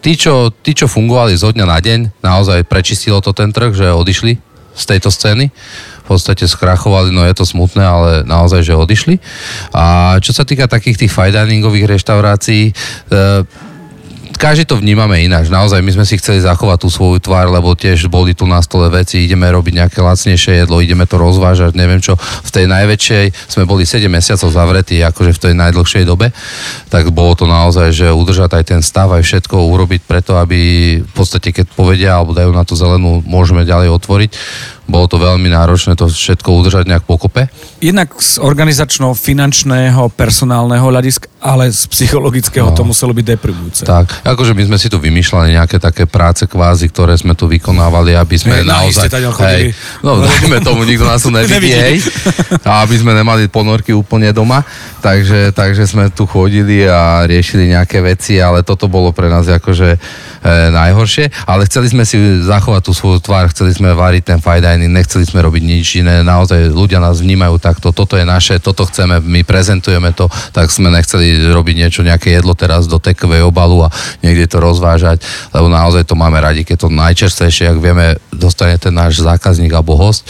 tí 0.00 0.16
čo, 0.16 0.53
tí, 0.53 0.72
čo 0.72 0.88
fungovali 0.88 1.37
zo 1.37 1.53
dňa 1.53 1.66
na 1.68 1.79
deň, 1.81 2.00
naozaj 2.24 2.64
prečistilo 2.68 3.20
to 3.20 3.37
ten 3.37 3.53
trh, 3.53 3.72
že 3.77 3.92
odišli 3.92 4.37
z 4.74 4.85
tejto 4.90 5.09
scény. 5.09 5.55
V 6.05 6.07
podstate 6.12 6.45
skrachovali, 6.45 7.09
no 7.09 7.25
je 7.25 7.33
to 7.33 7.49
smutné, 7.49 7.81
ale 7.81 8.11
naozaj, 8.29 8.61
že 8.61 8.77
odišli. 8.77 9.17
A 9.73 10.17
čo 10.21 10.37
sa 10.37 10.45
týka 10.45 10.69
takých 10.69 11.05
tých 11.05 11.12
fine 11.12 11.64
reštaurácií, 11.88 12.71
uh, 13.11 13.43
každý 14.35 14.67
to 14.67 14.77
vnímame 14.77 15.23
ináč. 15.23 15.49
Naozaj, 15.49 15.81
my 15.81 15.90
sme 15.95 16.05
si 16.05 16.19
chceli 16.19 16.43
zachovať 16.43 16.79
tú 16.85 16.88
svoju 16.90 17.23
tvár, 17.23 17.49
lebo 17.49 17.73
tiež 17.73 18.11
boli 18.11 18.35
tu 18.35 18.45
na 18.45 18.59
stole 18.61 18.90
veci, 18.90 19.23
ideme 19.23 19.47
robiť 19.49 19.73
nejaké 19.81 19.99
lacnejšie 20.03 20.67
jedlo, 20.67 20.83
ideme 20.83 21.07
to 21.07 21.17
rozvážať, 21.17 21.73
neviem 21.79 22.03
čo. 22.03 22.19
V 22.19 22.51
tej 22.51 22.67
najväčšej 22.69 23.25
sme 23.49 23.64
boli 23.64 23.87
7 23.87 24.05
mesiacov 24.11 24.51
zavretí, 24.51 25.01
akože 25.01 25.33
v 25.38 25.43
tej 25.49 25.53
najdlhšej 25.55 26.05
dobe, 26.05 26.35
tak 26.90 27.09
bolo 27.14 27.33
to 27.38 27.47
naozaj, 27.47 27.95
že 27.95 28.11
udržať 28.11 28.59
aj 28.59 28.64
ten 28.75 28.81
stav, 28.83 29.09
aj 29.14 29.23
všetko 29.23 29.55
urobiť 29.55 30.05
preto, 30.05 30.37
aby 30.37 30.61
v 31.01 31.12
podstate, 31.14 31.55
keď 31.55 31.71
povedia 31.73 32.11
alebo 32.19 32.35
dajú 32.35 32.51
na 32.51 32.67
tú 32.67 32.75
zelenú, 32.75 33.23
môžeme 33.25 33.62
ďalej 33.62 33.95
otvoriť. 33.97 34.31
Bolo 34.85 35.09
to 35.09 35.16
veľmi 35.16 35.49
náročné 35.49 35.97
to 35.97 36.12
všetko 36.12 36.49
udržať 36.61 36.85
nejak 36.85 37.09
pokope. 37.09 37.49
Jednak 37.81 38.12
z 38.20 38.37
organizačno-finančného, 38.37 40.12
personálneho 40.12 40.85
hľadiska, 40.85 41.29
ale 41.40 41.73
z 41.73 41.88
psychologického 41.88 42.68
no. 42.68 42.77
to 42.77 42.85
muselo 42.85 43.16
byť 43.16 43.25
deprimujúce. 43.25 43.83
Tak, 43.88 44.25
akože 44.25 44.53
my 44.53 44.62
sme 44.68 44.77
si 44.81 44.92
tu 44.92 45.01
vymýšľali 45.01 45.57
nejaké 45.57 45.81
také 45.81 46.05
práce 46.05 46.44
kvázi, 46.44 46.92
ktoré 46.92 47.16
sme 47.16 47.33
tu 47.33 47.49
vykonávali, 47.49 48.12
aby 48.16 48.37
sme 48.37 48.61
Hej, 48.61 48.68
naozaj... 48.68 49.09
Hej, 49.40 49.73
no, 50.05 50.20
dajme 50.20 50.61
tomu, 50.61 50.85
nikto 50.85 51.09
nás 51.09 51.25
tu 51.25 51.33
nevidí, 51.37 51.73
hej. 51.73 52.05
A 52.64 52.85
aby 52.85 53.01
sme 53.01 53.16
nemali 53.16 53.49
ponorky 53.49 53.97
úplne 53.97 54.33
doma. 54.37 54.64
Takže, 55.05 55.53
takže 55.53 55.85
sme 55.85 56.09
tu 56.09 56.25
chodili 56.25 56.88
a 56.88 57.29
riešili 57.29 57.73
nejaké 57.73 58.01
veci, 58.01 58.40
ale 58.40 58.64
toto 58.64 58.88
bolo 58.88 59.12
pre 59.12 59.29
nás 59.29 59.44
akože 59.44 60.01
najhoršie. 60.44 61.48
Ale 61.48 61.64
chceli 61.64 61.88
sme 61.88 62.04
si 62.04 62.20
zachovať 62.44 62.83
tú 62.85 62.92
svoju 62.92 63.18
tvár, 63.24 63.48
chceli 63.50 63.72
sme 63.72 63.96
variť 63.96 64.35
ten 64.35 64.38
fine 64.40 64.61
dining, 64.61 64.92
nechceli 64.92 65.24
sme 65.24 65.40
robiť 65.40 65.62
nič 65.64 65.87
iné. 66.04 66.20
Naozaj 66.20 66.72
ľudia 66.72 67.00
nás 67.00 67.20
vnímajú 67.20 67.57
takto, 67.61 67.92
toto 67.92 68.16
je 68.20 68.26
naše, 68.28 68.61
toto 68.61 68.85
chceme, 68.88 69.20
my 69.20 69.40
prezentujeme 69.46 70.12
to, 70.12 70.28
tak 70.52 70.68
sme 70.68 70.92
nechceli 70.92 71.52
robiť 71.52 71.74
niečo, 71.80 72.00
nejaké 72.04 72.35
jedlo 72.35 72.52
teraz 72.52 72.85
do 72.90 73.00
tekovej 73.00 73.46
obalu 73.46 73.87
a 73.87 73.92
niekde 74.21 74.50
to 74.50 74.58
rozvážať, 74.60 75.23
lebo 75.54 75.71
naozaj 75.71 76.04
to 76.04 76.19
máme 76.19 76.37
radi, 76.40 76.66
keď 76.66 76.87
to 76.87 76.88
najčerstvejšie, 76.92 77.71
ak 77.71 77.79
vieme, 77.81 78.19
dostane 78.35 78.77
ten 78.77 78.92
náš 78.92 79.23
zákazník 79.23 79.71
alebo 79.71 79.94
host. 79.94 80.27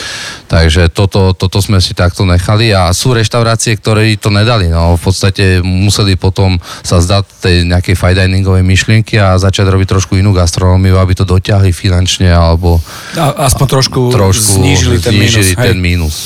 Takže 0.47 0.93
toto, 0.93 1.33
toto 1.33 1.59
sme 1.59 1.81
si 1.81 1.97
takto 1.97 2.29
nechali 2.29 2.71
a 2.71 2.93
sú 2.93 3.17
reštaurácie, 3.17 3.75
ktoré 3.81 4.13
to 4.21 4.29
nedali. 4.29 4.69
No, 4.69 4.95
v 4.95 5.03
podstate 5.03 5.65
museli 5.65 6.15
potom 6.15 6.61
sa 6.85 7.01
zdať 7.01 7.25
tej 7.41 7.57
nejakej 7.65 7.97
fine 7.97 8.45
myšlienky 8.45 9.17
a 9.17 9.41
začať 9.41 9.73
robiť 9.73 9.89
trošku 9.89 10.04
inú 10.13 10.37
gastronómiu, 10.37 11.01
aby 11.01 11.17
to 11.17 11.25
dotiahli 11.25 11.73
finančne 11.73 12.29
alebo 12.29 12.77
a, 13.17 13.49
aspoň 13.49 13.67
trošku, 13.81 14.01
trošku 14.13 14.61
znížili 14.61 15.01
ten 15.01 15.17
znížili 15.17 15.57
mínus. 15.57 15.65
Ten 15.65 15.79
mínus. 15.81 16.17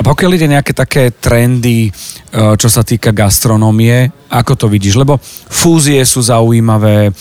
A 0.00 0.02
pokiaľ 0.02 0.30
ide 0.32 0.48
nejaké 0.48 0.72
také 0.72 1.12
trendy, 1.12 1.86
e, 1.86 1.90
čo 2.32 2.68
sa 2.72 2.80
týka 2.80 3.12
gastronómie, 3.12 4.08
ako 4.32 4.52
to 4.56 4.66
vidíš? 4.66 4.96
Lebo 4.96 5.20
fúzie 5.46 6.00
sú 6.08 6.24
zaujímavé, 6.24 7.12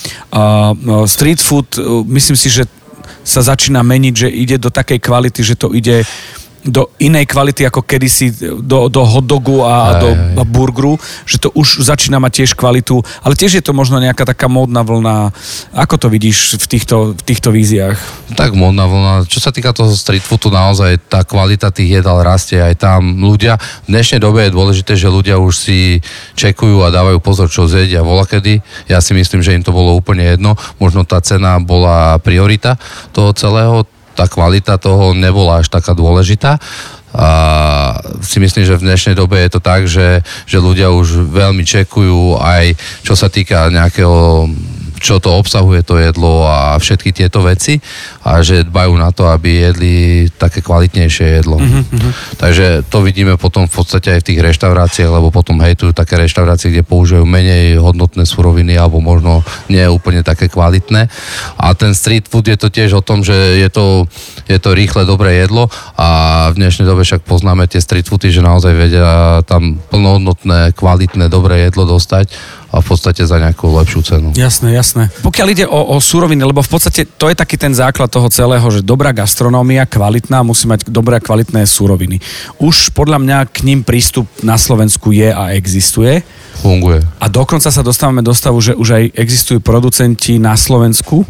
street 1.06 1.44
food, 1.44 1.68
e, 1.76 1.84
myslím 2.08 2.40
si, 2.40 2.48
že 2.48 2.64
sa 3.20 3.44
začína 3.44 3.84
meniť, 3.84 4.14
že 4.16 4.30
ide 4.32 4.58
do 4.58 4.72
takej 4.72 5.00
kvality, 5.04 5.42
že 5.44 5.60
to 5.60 5.76
ide 5.76 6.02
do 6.70 6.94
inej 7.02 7.26
kvality 7.30 7.66
ako 7.66 7.84
kedysi 7.84 8.32
do, 8.62 8.88
do 8.88 9.02
hotdogu 9.06 9.66
a 9.66 9.98
aj, 9.98 10.02
do 10.02 10.10
aj. 10.14 10.48
burgeru, 10.48 10.96
že 11.26 11.42
to 11.42 11.50
už 11.54 11.84
začína 11.84 12.22
mať 12.22 12.44
tiež 12.44 12.52
kvalitu, 12.56 13.02
ale 13.26 13.34
tiež 13.34 13.60
je 13.60 13.64
to 13.66 13.74
možno 13.76 13.98
nejaká 14.00 14.26
taká 14.26 14.48
módna 14.48 14.86
vlna. 14.86 15.34
Ako 15.74 15.98
to 15.98 16.08
vidíš 16.08 16.62
v 16.62 16.66
týchto, 16.66 16.96
v 17.18 17.22
týchto 17.26 17.50
víziách? 17.50 17.98
Tak 18.38 18.54
módna 18.54 18.86
vlna. 18.86 19.14
Čo 19.26 19.44
sa 19.44 19.52
týka 19.54 19.74
toho 19.76 19.92
street 19.94 20.24
foodu, 20.24 20.54
naozaj 20.54 21.02
tá 21.10 21.26
kvalita 21.26 21.74
tých 21.74 22.02
jedál 22.02 22.22
rastie 22.22 22.62
aj 22.62 22.80
tam. 22.80 23.20
Ľudia, 23.20 23.58
v 23.86 23.90
dnešnej 23.92 24.22
dobe 24.22 24.48
je 24.48 24.56
dôležité, 24.56 24.94
že 24.96 25.12
ľudia 25.12 25.42
už 25.42 25.54
si 25.54 25.80
čekujú 26.40 26.86
a 26.86 26.94
dávajú 26.94 27.20
pozor, 27.20 27.52
čo 27.52 27.70
zjedia 27.70 28.06
vola 28.06 28.24
kedy. 28.24 28.62
Ja 28.88 29.04
si 29.04 29.12
myslím, 29.18 29.44
že 29.44 29.58
im 29.58 29.66
to 29.66 29.76
bolo 29.76 29.98
úplne 29.98 30.24
jedno. 30.38 30.56
Možno 30.78 31.04
tá 31.04 31.20
cena 31.20 31.58
bola 31.60 32.18
priorita 32.22 32.78
toho 33.12 33.34
celého 33.34 33.86
tá 34.20 34.28
kvalita 34.28 34.76
toho 34.76 35.16
nebola 35.16 35.64
až 35.64 35.72
taká 35.72 35.96
dôležitá. 35.96 36.60
A 37.16 37.30
si 38.22 38.38
myslím, 38.38 38.68
že 38.68 38.78
v 38.78 38.86
dnešnej 38.86 39.16
dobe 39.18 39.40
je 39.42 39.50
to 39.50 39.62
tak, 39.64 39.88
že, 39.88 40.22
že 40.46 40.62
ľudia 40.62 40.92
už 40.94 41.32
veľmi 41.32 41.66
čekujú 41.66 42.38
aj 42.38 42.78
čo 43.02 43.18
sa 43.18 43.32
týka 43.32 43.72
nejakého 43.74 44.46
čo 45.00 45.18
to 45.24 45.34
obsahuje 45.40 45.82
to 45.88 45.96
jedlo 45.98 46.46
a 46.46 46.76
všetky 46.78 47.16
tieto 47.16 47.42
veci 47.42 47.80
a 48.28 48.44
že 48.44 48.68
dbajú 48.68 48.94
na 49.00 49.10
to, 49.16 49.26
aby 49.32 49.72
jedli 49.72 49.94
také 50.36 50.60
kvalitnejšie 50.60 51.42
jedlo. 51.42 51.58
Uh-huh. 51.58 52.12
Takže 52.38 52.86
to 52.92 53.02
vidíme 53.02 53.40
potom 53.40 53.66
v 53.66 53.74
podstate 53.74 54.14
aj 54.14 54.22
v 54.22 54.28
tých 54.34 54.40
reštauráciách, 54.44 55.10
lebo 55.10 55.32
potom 55.32 55.58
hejtujú 55.64 55.96
také 55.96 56.20
reštaurácie, 56.20 56.70
kde 56.70 56.84
používajú 56.84 57.24
menej 57.24 57.80
hodnotné 57.80 58.28
suroviny 58.28 58.76
alebo 58.76 59.00
možno 59.00 59.42
nie 59.72 59.82
úplne 59.88 60.22
také 60.22 60.52
kvalitné. 60.52 61.08
A 61.56 61.72
ten 61.74 61.96
street 61.96 62.28
food 62.28 62.46
je 62.52 62.60
to 62.60 62.68
tiež 62.68 63.00
o 63.00 63.06
tom, 63.06 63.24
že 63.24 63.34
je 63.34 63.70
to, 63.72 64.06
je 64.46 64.60
to 64.60 64.76
rýchle, 64.76 65.08
dobré 65.08 65.42
jedlo 65.42 65.72
a 65.96 66.52
v 66.52 66.60
dnešnej 66.60 66.86
dobe 66.86 67.08
však 67.08 67.24
poznáme 67.24 67.66
tie 67.72 67.80
street 67.80 68.12
foody, 68.12 68.30
že 68.30 68.44
naozaj 68.44 68.74
vedia 68.76 69.42
tam 69.48 69.80
plnohodnotné, 69.90 70.76
kvalitné, 70.76 71.32
dobré 71.32 71.66
jedlo 71.72 71.88
dostať 71.88 72.59
a 72.70 72.82
v 72.82 72.86
podstate 72.86 73.26
za 73.26 73.42
nejakú 73.42 73.66
lepšiu 73.66 74.02
cenu. 74.06 74.30
Jasné, 74.38 74.78
jasné. 74.78 75.10
Pokiaľ 75.26 75.48
ide 75.50 75.66
o, 75.66 75.94
o 75.94 75.98
suroviny, 75.98 76.46
lebo 76.46 76.62
v 76.62 76.70
podstate 76.70 77.06
to 77.06 77.26
je 77.28 77.36
taký 77.36 77.58
ten 77.58 77.74
základ 77.74 78.14
toho 78.14 78.30
celého, 78.30 78.66
že 78.70 78.86
dobrá 78.86 79.10
gastronómia, 79.10 79.90
kvalitná, 79.90 80.46
musí 80.46 80.70
mať 80.70 80.86
dobré 80.86 81.18
a 81.18 81.24
kvalitné 81.24 81.66
suroviny. 81.66 82.22
Už 82.62 82.94
podľa 82.94 83.18
mňa 83.18 83.38
k 83.50 83.66
ním 83.66 83.82
prístup 83.82 84.30
na 84.46 84.56
Slovensku 84.56 85.10
je 85.10 85.34
a 85.34 85.58
existuje. 85.58 86.22
Funguje. 86.62 87.02
A 87.18 87.26
dokonca 87.26 87.74
sa 87.74 87.82
dostávame 87.82 88.22
do 88.22 88.36
stavu, 88.38 88.62
že 88.62 88.78
už 88.78 88.90
aj 89.02 89.04
existujú 89.18 89.60
producenti 89.64 90.38
na 90.38 90.54
Slovensku, 90.54 91.26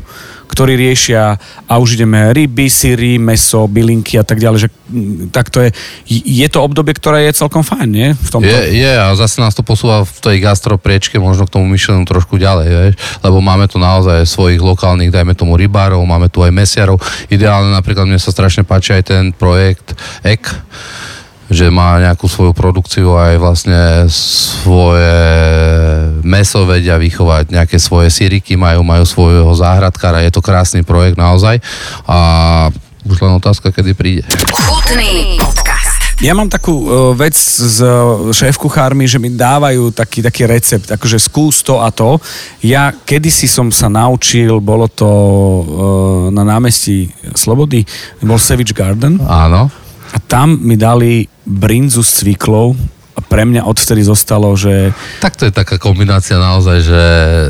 ktorí 0.50 0.74
riešia 0.74 1.38
a 1.70 1.74
už 1.78 2.02
ideme 2.02 2.34
ryby, 2.34 2.66
syry, 2.68 3.22
meso, 3.22 3.70
bylinky 3.70 4.18
a 4.18 4.26
tak 4.26 4.42
ďalej, 4.42 4.66
že 4.66 4.70
mm, 4.90 5.30
tak 5.30 5.54
to 5.54 5.62
je, 5.62 5.70
je 6.10 6.48
to 6.50 6.66
obdobie, 6.66 6.98
ktoré 6.98 7.30
je 7.30 7.38
celkom 7.38 7.62
fajn, 7.62 7.90
nie? 7.90 8.10
V 8.18 8.30
tomto. 8.34 8.50
Je, 8.50 8.82
je 8.82 8.92
a 8.98 9.14
zase 9.14 9.38
nás 9.38 9.54
to 9.54 9.62
posúva 9.62 10.02
v 10.02 10.18
tej 10.18 10.38
gastropriečke 10.42 11.22
možno 11.22 11.46
k 11.46 11.54
tomu 11.54 11.70
myšlenu 11.70 12.02
trošku 12.10 12.42
ďalej, 12.42 12.68
vieš? 12.68 12.96
lebo 13.22 13.38
máme 13.40 13.70
tu 13.70 13.78
naozaj 13.78 14.26
svojich 14.26 14.60
lokálnych, 14.60 15.14
dajme 15.14 15.38
tomu 15.38 15.54
rybárov, 15.54 16.02
máme 16.02 16.34
tu 16.34 16.42
aj 16.42 16.50
mesiarov. 16.50 16.98
Ideálne 17.30 17.70
napríklad 17.70 18.10
mne 18.10 18.18
sa 18.18 18.34
strašne 18.34 18.66
páči 18.66 18.98
aj 18.98 19.04
ten 19.06 19.24
projekt 19.32 19.94
EK, 20.26 20.50
že 21.50 21.66
má 21.74 21.98
nejakú 21.98 22.30
svoju 22.30 22.54
produkciu 22.54 23.18
aj 23.18 23.34
vlastne 23.42 23.82
svoje 24.14 25.18
meso 26.22 26.62
vedia 26.70 27.02
vychovať, 27.02 27.50
nejaké 27.50 27.82
svoje 27.82 28.14
siriky 28.14 28.54
majú, 28.54 28.86
majú 28.86 29.02
svojho 29.02 29.50
záhradkára, 29.58 30.22
je 30.22 30.32
to 30.34 30.46
krásny 30.46 30.86
projekt 30.86 31.18
naozaj 31.18 31.58
a 32.06 32.20
už 33.02 33.18
len 33.26 33.34
otázka, 33.34 33.74
kedy 33.74 33.92
príde. 33.98 34.24
Chutný 34.54 35.42
podcast. 35.42 35.98
Ja 36.20 36.36
mám 36.36 36.52
takú 36.52 36.76
uh, 36.76 37.16
vec 37.16 37.34
s 37.34 37.80
uh, 37.80 38.28
šéf-kuchármi, 38.30 39.08
že 39.08 39.18
mi 39.18 39.32
dávajú 39.32 39.96
taký, 39.96 40.20
taký 40.20 40.46
recept, 40.46 40.92
akože 40.92 41.16
skús 41.16 41.64
to 41.64 41.80
a 41.80 41.90
to. 41.96 42.20
Ja 42.60 42.92
kedysi 42.92 43.48
som 43.48 43.72
sa 43.72 43.88
naučil, 43.88 44.60
bolo 44.60 44.92
to 44.92 45.08
uh, 45.08 45.64
na 46.30 46.44
námestí 46.44 47.08
Slobody, 47.34 47.88
bol 48.20 48.36
Savage 48.36 48.76
Garden. 48.76 49.16
Áno. 49.24 49.89
A 50.14 50.18
tam 50.20 50.58
mi 50.62 50.76
dali 50.80 51.30
brinzu 51.46 52.02
s 52.02 52.22
cviklou 52.22 52.74
a 53.20 53.20
pre 53.20 53.44
mňa 53.44 53.68
odvtedy 53.68 54.00
zostalo, 54.00 54.56
že... 54.56 54.96
Tak 55.20 55.36
to 55.36 55.44
je 55.44 55.52
taká 55.52 55.76
kombinácia 55.76 56.40
naozaj, 56.40 56.78
že... 56.80 57.02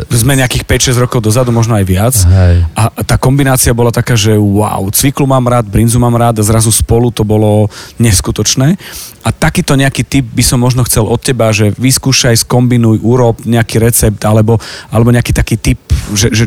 Sme 0.09 0.33
nejakých 0.33 0.65
5-6 0.65 0.97
rokov 1.05 1.21
dozadu, 1.21 1.53
možno 1.53 1.77
aj 1.77 1.85
viac. 1.85 2.15
Hej. 2.25 2.65
A 2.73 2.89
tá 3.05 3.21
kombinácia 3.21 3.69
bola 3.69 3.93
taká, 3.93 4.17
že 4.17 4.33
wow, 4.33 4.89
cviklu 4.89 5.29
mám 5.29 5.45
rád, 5.45 5.69
brinzu 5.69 6.01
mám 6.01 6.17
rád 6.17 6.41
a 6.41 6.47
zrazu 6.47 6.73
spolu 6.73 7.13
to 7.13 7.21
bolo 7.21 7.69
neskutočné. 8.01 8.81
A 9.21 9.29
takýto 9.29 9.77
nejaký 9.77 10.01
typ 10.09 10.25
by 10.25 10.41
som 10.41 10.57
možno 10.57 10.81
chcel 10.89 11.05
od 11.05 11.21
teba, 11.21 11.53
že 11.53 11.69
vyskúšaj, 11.77 12.49
skombinuj, 12.49 13.05
urob 13.05 13.45
nejaký 13.45 13.77
recept 13.77 14.25
alebo, 14.25 14.57
alebo 14.89 15.13
nejaký 15.13 15.37
taký 15.37 15.53
typ, 15.61 15.77
že, 16.17 16.33
že 16.33 16.45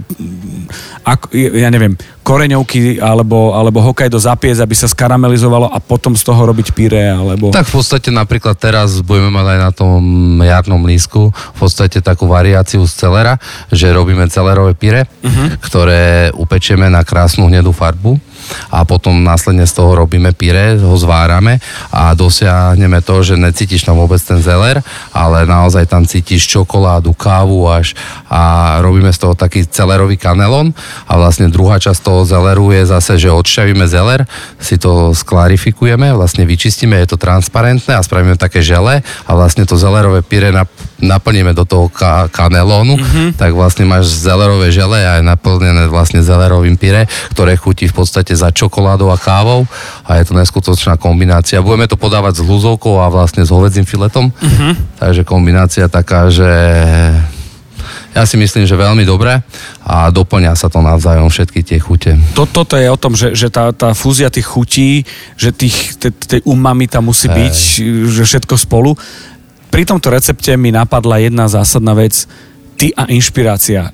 ako, 1.03 1.35
ja 1.35 1.69
neviem, 1.69 1.99
koreňovky 2.23 3.03
alebo, 3.03 3.53
alebo 3.53 3.83
Hokkaido 3.83 4.15
zapiec, 4.19 4.55
aby 4.63 4.75
sa 4.79 4.87
skaramelizovalo 4.87 5.67
a 5.71 5.79
potom 5.83 6.15
z 6.15 6.23
toho 6.23 6.39
robiť 6.39 6.71
pyré, 6.71 7.11
alebo... 7.11 7.51
Tak 7.51 7.67
v 7.67 7.75
podstate 7.83 8.09
napríklad 8.15 8.55
teraz 8.55 9.03
budeme 9.03 9.35
mať 9.35 9.47
aj 9.47 9.59
na 9.59 9.71
tom 9.75 10.01
jarnom 10.39 10.83
lísku 10.87 11.35
v 11.35 11.59
podstate 11.59 11.99
takú 11.99 12.31
variáciu 12.31 12.87
z 12.87 12.93
celera, 12.95 13.35
že 13.75 13.91
robíme 13.91 14.31
celerové 14.31 14.79
pyré, 14.79 15.11
uh-huh. 15.23 15.59
ktoré 15.59 16.31
upečieme 16.39 16.87
na 16.87 17.03
krásnu 17.03 17.51
hnedú 17.51 17.75
farbu 17.75 18.32
a 18.71 18.85
potom 18.85 19.25
následne 19.25 19.67
z 19.67 19.75
toho 19.77 19.95
robíme 19.95 20.33
pyré, 20.33 20.79
ho 20.79 20.97
zvárame 20.97 21.59
a 21.93 22.13
dosiahneme 22.17 23.03
to, 23.03 23.23
že 23.23 23.35
necítiš 23.37 23.85
tam 23.85 23.99
vôbec 23.99 24.21
ten 24.23 24.41
zeler, 24.41 24.81
ale 25.13 25.45
naozaj 25.45 25.89
tam 25.89 26.07
cítiš 26.07 26.49
čokoládu, 26.49 27.13
kávu 27.17 27.69
až 27.69 27.95
a 28.29 28.77
robíme 28.81 29.13
z 29.13 29.19
toho 29.19 29.35
taký 29.35 29.67
celerový 29.67 30.17
kanelon. 30.17 30.75
A 31.09 31.19
vlastne 31.19 31.53
druhá 31.53 31.77
časť 31.79 32.01
toho 32.03 32.23
zeleru 32.25 32.73
je 32.73 32.83
zase, 32.89 33.19
že 33.19 33.33
odšťavíme 33.33 33.85
zeler, 33.89 34.25
si 34.63 34.79
to 34.79 35.13
sklarifikujeme, 35.13 36.13
vlastne 36.15 36.47
vyčistíme, 36.47 36.97
je 37.03 37.15
to 37.15 37.19
transparentné 37.21 37.95
a 37.97 38.05
spravíme 38.05 38.39
také 38.39 38.65
žele 38.65 39.03
a 39.03 39.31
vlastne 39.33 39.67
to 39.67 39.77
zelerové 39.77 40.23
pyré 40.23 40.55
naplníme 41.03 41.51
do 41.53 41.67
toho 41.67 41.91
ka- 41.91 42.31
kanelónu, 42.31 42.95
mm-hmm. 42.95 43.29
tak 43.35 43.53
vlastne 43.53 43.83
máš 43.83 44.09
zelerové 44.23 44.71
žele 44.71 45.03
a 45.03 45.19
je 45.19 45.27
naplnené 45.27 45.91
vlastne 45.91 46.23
zelerovým 46.23 46.79
pyré, 46.79 47.11
ktoré 47.35 47.59
chutí 47.59 47.91
v 47.91 47.99
podstate 47.99 48.31
za 48.33 48.55
čokoládou 48.55 49.11
a 49.11 49.19
kávou 49.19 49.67
a 50.07 50.23
je 50.23 50.31
to 50.31 50.39
neskutočná 50.39 50.95
kombinácia. 50.95 51.59
Budeme 51.59 51.91
to 51.91 51.99
podávať 51.99 52.39
s 52.39 52.47
hluzovkou 52.47 53.03
a 53.03 53.11
vlastne 53.11 53.43
s 53.43 53.51
hovedzím 53.51 53.83
filetom, 53.83 54.31
uh-huh. 54.31 54.73
takže 55.03 55.27
kombinácia 55.27 55.91
taká, 55.91 56.31
že 56.31 56.47
Ja 58.13 58.29
si 58.29 58.37
myslím, 58.37 58.69
že 58.69 58.77
veľmi 58.77 59.09
dobre 59.09 59.41
a 59.81 60.13
doplňa 60.13 60.53
sa 60.53 60.69
to 60.69 60.85
navzájom 60.85 61.33
všetky 61.33 61.65
tie 61.65 61.81
chute. 61.81 62.13
To, 62.37 62.45
toto 62.45 62.77
je 62.77 62.85
o 62.85 63.01
tom, 63.01 63.17
že, 63.17 63.33
že 63.33 63.49
tá, 63.49 63.73
tá 63.73 63.97
fúzia 63.97 64.29
tých 64.29 64.45
chutí, 64.45 65.09
že 65.41 65.49
tých, 65.49 65.97
tej 66.29 66.45
umami 66.45 66.93
tam 66.93 67.09
musí 67.09 67.25
Hej. 67.33 67.37
byť, 67.41 67.57
že 68.13 68.23
všetko 68.29 68.55
spolu. 68.61 68.93
Pri 69.73 69.89
tomto 69.89 70.13
recepte 70.13 70.53
mi 70.61 70.69
napadla 70.69 71.17
jedna 71.17 71.49
zásadná 71.49 71.97
vec, 71.97 72.29
ty 72.77 72.93
a 72.93 73.09
inšpirácia. 73.09 73.89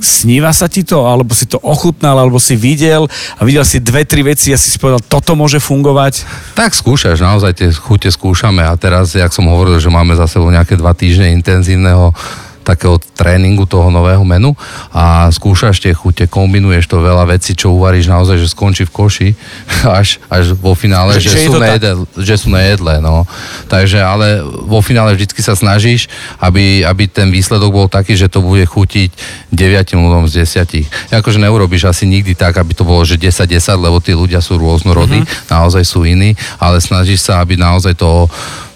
Sníva 0.00 0.50
sa 0.56 0.72
ti 0.72 0.88
to, 0.88 1.04
alebo 1.04 1.36
si 1.36 1.44
to 1.44 1.60
ochutnal, 1.60 2.16
alebo 2.16 2.40
si 2.40 2.56
videl 2.56 3.04
a 3.36 3.40
videl 3.44 3.62
si 3.62 3.76
dve, 3.78 4.08
tri 4.08 4.24
veci 4.24 4.50
a 4.50 4.58
si 4.58 4.72
si 4.72 4.80
povedal, 4.80 5.04
toto 5.04 5.36
môže 5.36 5.60
fungovať? 5.60 6.24
Tak 6.56 6.72
skúšaš, 6.72 7.20
naozaj 7.20 7.52
tie 7.60 7.68
chute 7.76 8.08
skúšame. 8.08 8.64
A 8.64 8.72
teraz, 8.80 9.12
jak 9.12 9.30
som 9.30 9.46
hovoril, 9.52 9.76
že 9.78 9.92
máme 9.92 10.16
za 10.16 10.24
sebou 10.24 10.48
nejaké 10.48 10.80
dva 10.80 10.96
týždne 10.96 11.28
intenzívneho 11.36 12.16
takého 12.62 12.96
tréningu 13.18 13.66
toho 13.66 13.90
nového 13.90 14.22
menu 14.22 14.54
a 14.94 15.28
skúšaš 15.28 15.82
tie 15.82 15.92
chute, 15.92 16.30
kombinuješ 16.30 16.86
to 16.86 17.02
veľa 17.02 17.28
vecí, 17.34 17.58
čo 17.58 17.74
uvaríš 17.74 18.08
naozaj, 18.08 18.38
že 18.38 18.48
skončí 18.48 18.86
v 18.86 18.94
koši 18.94 19.28
až, 20.00 20.22
až 20.30 20.54
vo 20.56 20.72
finále, 20.78 21.18
že, 21.18 21.30
že, 21.30 21.50
sú 21.50 21.58
nejedle, 21.58 21.92
že 22.16 22.34
sú 22.38 22.48
nejedlé. 22.54 23.02
No. 23.02 23.26
Takže 23.66 23.98
ale 24.00 24.40
vo 24.46 24.78
finále 24.80 25.18
vždycky 25.18 25.42
sa 25.42 25.58
snažíš, 25.58 26.06
aby, 26.38 26.86
aby 26.86 27.10
ten 27.10 27.28
výsledok 27.28 27.70
bol 27.74 27.86
taký, 27.90 28.14
že 28.14 28.30
to 28.30 28.40
bude 28.40 28.64
chutiť 28.64 29.10
9 29.50 29.98
ľuďom 29.98 30.24
z 30.30 30.46
10. 30.46 31.18
Akože 31.18 31.42
neurobiš 31.42 31.90
asi 31.90 32.06
nikdy 32.06 32.38
tak, 32.38 32.56
aby 32.56 32.72
to 32.72 32.86
bolo, 32.86 33.02
že 33.02 33.18
10-10, 33.18 33.58
lebo 33.76 33.98
tí 33.98 34.14
ľudia 34.14 34.38
sú 34.38 34.56
rôznorodí, 34.56 35.26
mm-hmm. 35.26 35.50
naozaj 35.50 35.82
sú 35.82 36.06
iní, 36.06 36.38
ale 36.62 36.78
snažíš 36.78 37.26
sa, 37.26 37.42
aby 37.42 37.58
naozaj 37.58 37.98
to 37.98 38.30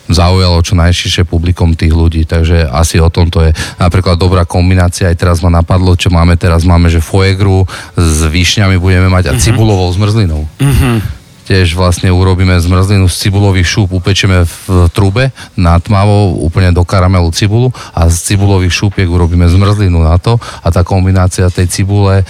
zaujalo 0.06 0.62
čo 0.62 0.78
najširšie 0.78 1.26
publikom 1.26 1.74
tých 1.74 1.94
ľudí, 1.94 2.22
takže 2.26 2.66
asi 2.66 3.02
o 3.02 3.10
tom 3.10 3.30
to 3.30 3.42
je. 3.42 3.50
Napríklad 3.78 4.18
dobrá 4.18 4.46
kombinácia, 4.46 5.10
aj 5.10 5.18
teraz 5.18 5.38
ma 5.42 5.50
napadlo, 5.50 5.98
čo 5.98 6.10
máme 6.10 6.38
teraz, 6.38 6.62
máme, 6.62 6.86
že 6.90 7.02
foegru 7.02 7.66
s 7.98 8.26
výšňami 8.26 8.78
budeme 8.78 9.10
mať 9.10 9.30
a 9.30 9.32
uh-huh. 9.34 9.42
cibulovou 9.42 9.90
zmrzlinou. 9.94 10.46
Uh-huh. 10.46 10.98
Tiež 11.46 11.78
vlastne 11.78 12.10
urobíme 12.10 12.58
zmrzlinu 12.58 13.06
z 13.06 13.14
cibulových 13.22 13.70
šúp, 13.70 13.94
upečieme 13.94 14.42
v 14.42 14.90
trube 14.90 15.30
na 15.54 15.78
tmavo, 15.78 16.42
úplne 16.42 16.74
do 16.74 16.82
karamelu 16.82 17.30
cibulu 17.30 17.70
a 17.94 18.10
z 18.10 18.34
cibulových 18.34 18.74
šúpiek 18.74 19.06
urobíme 19.06 19.46
zmrzlinu 19.46 20.02
na 20.02 20.18
to 20.18 20.42
a 20.42 20.68
tá 20.74 20.82
kombinácia 20.82 21.46
tej 21.46 21.70
cibule, 21.70 22.26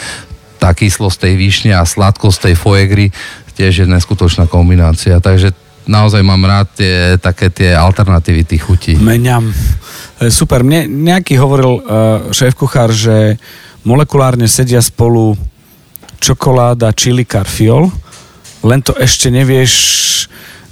tá 0.61 0.77
kyslosť 0.77 1.29
tej 1.29 1.35
výšne 1.41 1.73
a 1.73 1.89
sladkosť 1.89 2.53
tej 2.53 2.55
foegry 2.61 3.07
tiež 3.57 3.85
je 3.85 3.87
neskutočná 3.89 4.45
kombinácia. 4.45 5.17
Takže 5.17 5.66
naozaj 5.87 6.23
mám 6.23 6.43
rád 6.43 6.67
tie, 6.75 7.17
také 7.17 7.51
tie 7.51 7.73
alternatívy 7.73 8.43
tých 8.45 8.63
chutí. 8.63 8.95
Meňam. 8.99 9.51
E, 10.21 10.31
super. 10.31 10.67
Mne 10.67 10.91
nejaký 10.91 11.39
hovoril 11.39 11.81
uh, 11.81 11.83
šéf-kuchár, 12.35 12.91
že 12.91 13.39
molekulárne 13.87 14.51
sedia 14.51 14.83
spolu 14.83 15.39
čokoláda, 16.19 16.91
čili, 16.91 17.23
karfiol, 17.23 17.87
len 18.67 18.81
to 18.83 18.97
ešte 18.99 19.31
nevieš 19.31 19.73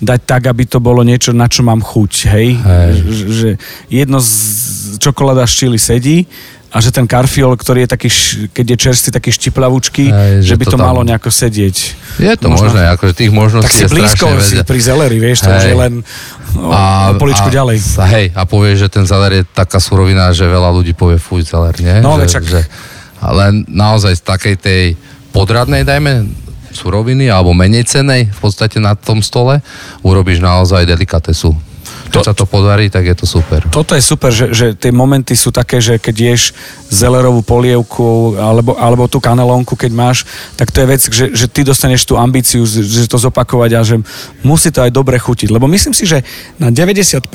dať 0.03 0.21
tak, 0.27 0.43
aby 0.51 0.67
to 0.67 0.83
bolo 0.83 1.07
niečo, 1.07 1.31
na 1.31 1.47
čo 1.47 1.63
mám 1.63 1.81
chuť, 1.81 2.13
hej? 2.35 2.49
hej. 2.59 2.93
Že 3.31 3.49
jedno 3.89 4.19
z 4.19 4.99
čokoláda 4.99 5.47
z 5.47 5.55
čili 5.65 5.79
sedí, 5.79 6.27
a 6.75 6.83
že 6.83 6.91
ten 6.91 7.07
karfiol, 7.07 7.55
ktorý 7.55 7.87
je 7.87 7.89
taký, 7.95 8.09
keď 8.51 8.67
je 8.75 8.77
čerstvý, 8.83 9.09
taký 9.15 9.31
štiplavúčky, 9.31 10.11
Aj, 10.11 10.43
že, 10.43 10.53
že 10.53 10.55
by 10.59 10.65
to, 10.67 10.71
to 10.75 10.79
tam... 10.83 10.91
malo 10.91 11.07
nejako 11.07 11.31
sedieť. 11.31 11.77
Je 12.19 12.35
to 12.35 12.51
Možno... 12.51 12.75
možné, 12.75 12.83
akože 12.99 13.13
tých 13.15 13.31
možností 13.31 13.71
tak 13.71 13.79
si 13.79 13.83
je 13.87 13.95
blízko 13.95 14.27
si 14.43 14.55
pri 14.59 14.81
zeleri, 14.83 15.17
vieš, 15.23 15.47
to 15.47 15.55
už 15.55 15.67
je 15.71 15.77
len 15.79 15.93
o, 16.59 16.71
a, 16.75 17.15
poličku 17.15 17.47
a, 17.47 17.55
ďalej. 17.55 17.79
A, 17.79 18.05
hej, 18.11 18.27
a 18.35 18.43
povie, 18.43 18.75
že 18.75 18.91
ten 18.91 19.07
zeler 19.07 19.39
je 19.39 19.43
taká 19.47 19.79
surovina, 19.79 20.35
že 20.35 20.51
veľa 20.51 20.75
ľudí 20.75 20.99
povie 20.99 21.23
fuj 21.23 21.47
zeler, 21.47 21.79
nie? 21.79 22.03
No, 22.03 22.19
ale 22.19 22.27
čak... 22.27 22.43
Že, 22.43 22.67
ale 23.23 23.65
naozaj 23.71 24.19
z 24.19 24.23
takej 24.27 24.55
tej 24.59 24.83
podradnej, 25.31 25.87
dajme, 25.87 26.27
suroviny 26.75 27.31
alebo 27.31 27.55
menej 27.55 27.87
cenej 27.87 28.35
v 28.35 28.39
podstate 28.43 28.83
na 28.83 28.99
tom 28.99 29.23
stole 29.23 29.63
urobíš 30.03 30.43
naozaj 30.43 30.91
delikatesu. 30.91 31.55
Keď 32.15 32.23
to, 32.23 32.29
sa 32.31 32.37
to 32.37 32.47
podarí, 32.47 32.87
tak 32.87 33.11
je 33.11 33.17
to 33.19 33.27
super. 33.27 33.67
Toto 33.69 33.99
je 33.99 34.03
super, 34.03 34.31
že, 34.31 34.55
že 34.55 34.67
tie 34.79 34.95
momenty 34.95 35.35
sú 35.35 35.51
také, 35.51 35.83
že 35.83 35.99
keď 35.99 36.17
ješ 36.35 36.43
zelerovú 36.89 37.43
polievku 37.43 38.39
alebo, 38.39 38.79
alebo 38.79 39.11
tú 39.11 39.19
kanelónku, 39.19 39.75
keď 39.75 39.91
máš, 39.91 40.23
tak 40.55 40.71
to 40.71 40.83
je 40.83 40.87
vec, 40.87 41.03
že, 41.03 41.27
že 41.35 41.47
ty 41.51 41.67
dostaneš 41.67 42.07
tú 42.07 42.15
ambíciu, 42.15 42.65
že 42.67 43.11
to 43.11 43.19
zopakovať 43.19 43.71
a 43.75 43.81
že 43.83 43.97
musí 44.47 44.71
to 44.71 44.81
aj 44.81 44.95
dobre 44.95 45.19
chutiť. 45.19 45.51
Lebo 45.51 45.67
myslím 45.67 45.93
si, 45.93 46.07
že 46.07 46.23
na 46.57 46.73
90% 46.73 47.29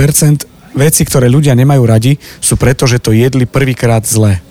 veci, 0.74 1.02
ktoré 1.04 1.28
ľudia 1.28 1.58
nemajú 1.58 1.84
radi, 1.86 2.18
sú 2.40 2.56
preto, 2.56 2.88
že 2.88 3.02
to 3.02 3.12
jedli 3.12 3.46
prvýkrát 3.46 4.06
zle 4.06 4.49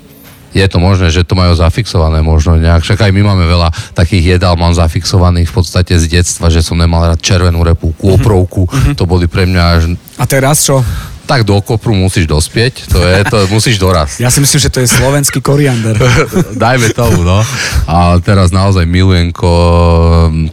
je 0.56 0.64
to 0.64 0.78
možné, 0.80 1.12
že 1.12 1.24
to 1.24 1.36
majú 1.36 1.52
zafixované 1.52 2.24
možno 2.24 2.56
nejak. 2.56 2.80
Však 2.80 3.08
aj 3.08 3.12
my 3.12 3.22
máme 3.24 3.44
veľa 3.44 3.68
takých 3.92 4.38
jedál, 4.38 4.56
mám 4.56 4.72
zafixovaných 4.72 5.48
v 5.52 5.54
podstate 5.54 6.00
z 6.00 6.04
detstva, 6.08 6.48
že 6.48 6.64
som 6.64 6.80
nemal 6.80 7.04
rád 7.04 7.20
červenú 7.20 7.60
repu, 7.60 7.92
kôprovku, 7.96 8.64
mm-hmm. 8.68 8.94
to 8.96 9.04
boli 9.04 9.28
pre 9.28 9.44
mňa 9.44 9.62
až... 9.76 9.82
A 10.16 10.24
teraz 10.24 10.64
čo? 10.64 10.80
Tak 11.28 11.44
do 11.44 11.60
kopru 11.60 11.92
musíš 11.92 12.24
dospieť, 12.24 12.88
to 12.88 13.04
je, 13.04 13.20
to 13.28 13.36
musíš 13.52 13.76
doraz. 13.76 14.16
Ja 14.16 14.32
si 14.32 14.40
myslím, 14.40 14.56
že 14.64 14.72
to 14.72 14.80
je 14.80 14.88
slovenský 14.88 15.44
koriander. 15.44 15.92
Dajme 16.56 16.88
tomu, 16.96 17.20
no. 17.20 17.44
A 17.84 18.16
teraz 18.24 18.48
naozaj 18.48 18.88
milujem 18.88 19.28
ko, 19.36 19.52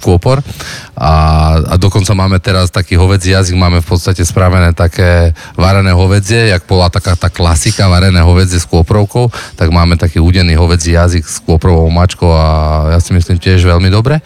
kôpor 0.04 0.44
a, 0.96 1.14
a 1.60 1.76
dokonca 1.80 2.12
máme 2.12 2.40
teraz 2.44 2.72
taký 2.72 2.96
hovedzí 3.00 3.32
jazyk, 3.32 3.56
máme 3.56 3.80
v 3.84 3.88
podstate 3.88 4.24
spravené 4.24 4.76
také 4.76 5.36
varené 5.56 5.92
hovedzie, 5.92 6.52
jak 6.52 6.64
bola 6.68 6.92
taká 6.92 7.16
tá 7.16 7.28
klasika 7.28 7.92
varené 7.92 8.24
hovedzie 8.24 8.60
s 8.60 8.68
kôprovkou, 8.68 9.32
tak 9.56 9.72
máme 9.72 10.00
taký 10.00 10.24
údený 10.24 10.56
hovedzí 10.56 10.96
jazyk 10.96 11.24
s 11.24 11.40
kôprovou 11.44 11.88
mačkou 11.92 12.32
a 12.32 12.48
ja 12.96 13.00
si 13.00 13.16
myslím 13.16 13.40
tiež 13.40 13.64
veľmi 13.64 13.92
dobre. 13.92 14.24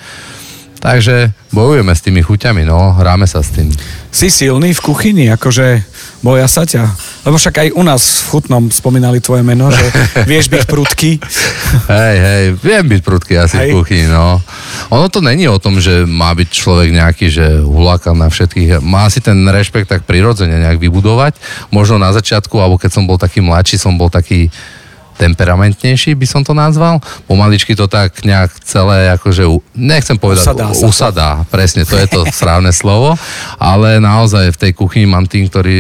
Takže 0.79 1.35
bojujeme 1.51 1.91
s 1.91 2.05
tými 2.05 2.23
chuťami, 2.23 2.63
no, 2.63 2.95
hráme 2.95 3.27
sa 3.27 3.43
s 3.43 3.51
tým. 3.51 3.67
Si 4.15 4.31
silný 4.31 4.71
v 4.71 4.79
kuchyni, 4.79 5.27
akože 5.27 5.83
boja 6.19 6.47
sa 6.47 6.67
ťa? 6.67 6.83
Lebo 7.23 7.39
však 7.39 7.55
aj 7.63 7.69
u 7.75 7.83
nás 7.83 8.23
v 8.23 8.27
Chutnom 8.31 8.63
spomínali 8.67 9.23
tvoje 9.23 9.43
meno, 9.43 9.71
že 9.71 9.85
vieš 10.29 10.51
byť 10.51 10.63
prudký. 10.67 11.19
Hej, 11.87 12.15
hej, 12.19 12.43
viem 12.59 12.85
byť 12.85 13.01
prudký 13.03 13.33
asi 13.39 13.55
hej. 13.59 13.71
v 13.71 13.79
kuchyni, 13.79 14.07
no. 14.11 14.43
Ono 14.91 15.07
to 15.07 15.23
není 15.23 15.47
o 15.47 15.61
tom, 15.61 15.79
že 15.79 16.03
má 16.03 16.31
byť 16.35 16.49
človek 16.49 16.89
nejaký, 16.91 17.25
že 17.31 17.45
hulaka 17.63 18.11
na 18.11 18.27
všetkých. 18.27 18.83
Má 18.83 19.07
si 19.07 19.23
ten 19.23 19.37
rešpekt 19.47 19.87
tak 19.91 20.01
prirodzene 20.03 20.59
nejak 20.59 20.81
vybudovať. 20.81 21.39
Možno 21.71 22.01
na 22.01 22.11
začiatku, 22.11 22.55
alebo 22.59 22.75
keď 22.75 22.91
som 22.95 23.07
bol 23.07 23.15
taký 23.19 23.39
mladší, 23.39 23.79
som 23.79 23.95
bol 23.95 24.11
taký 24.11 24.51
temperamentnejší, 25.19 26.15
by 26.15 26.23
som 26.23 26.41
to 26.47 26.55
nazval. 26.55 27.03
Pomaličky 27.27 27.75
to 27.75 27.91
tak 27.91 28.23
nejak 28.23 28.55
celé, 28.63 29.11
akože, 29.19 29.43
nechcem 29.75 30.15
povedať, 30.15 30.47
usadá, 30.47 30.67
usadá 30.71 31.31
presne, 31.51 31.83
to 31.83 31.99
je 31.99 32.07
to 32.07 32.23
správne 32.39 32.71
slovo, 32.71 33.19
ale 33.59 33.99
naozaj 33.99 34.55
v 34.55 34.57
tej 34.57 34.71
kuchyni 34.71 35.03
mám 35.03 35.27
tým, 35.27 35.51
ktorý 35.51 35.79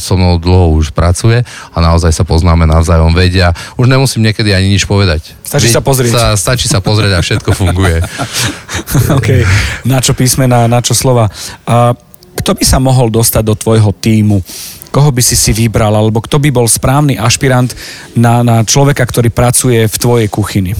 so 0.00 0.16
mnou 0.16 0.40
dlho 0.40 0.72
už 0.80 0.96
pracuje 0.96 1.44
a 1.44 1.76
naozaj 1.84 2.16
sa 2.16 2.24
poznáme 2.24 2.64
navzájom, 2.64 3.12
vedia. 3.12 3.52
Už 3.76 3.84
nemusím 3.84 4.24
niekedy 4.24 4.56
ani 4.56 4.72
nič 4.72 4.88
povedať. 4.88 5.36
Stačí 5.44 5.68
Vy, 5.68 5.76
sa 5.76 5.82
pozrieť. 5.84 6.12
Sa, 6.16 6.24
stačí 6.40 6.66
sa 6.70 6.80
pozrieť 6.80 7.18
a 7.18 7.20
všetko 7.20 7.50
funguje. 7.52 8.00
OK, 9.18 9.28
na 9.84 10.00
čo 10.00 10.16
písmena, 10.16 10.64
na 10.64 10.80
čo 10.80 10.96
slova. 10.96 11.28
A 11.68 11.92
kto 12.40 12.50
by 12.56 12.64
sa 12.64 12.78
mohol 12.80 13.12
dostať 13.12 13.42
do 13.44 13.54
tvojho 13.54 13.92
týmu? 13.92 14.40
Koho 14.94 15.10
by 15.10 15.22
si 15.26 15.34
si 15.34 15.50
vybral, 15.50 15.90
alebo 15.90 16.22
kto 16.22 16.38
by 16.38 16.54
bol 16.54 16.70
správny 16.70 17.18
ašpirant 17.18 17.74
na, 18.14 18.46
na 18.46 18.62
človeka, 18.62 19.02
ktorý 19.02 19.34
pracuje 19.34 19.90
v 19.90 19.96
tvojej 19.98 20.28
kuchyni? 20.30 20.78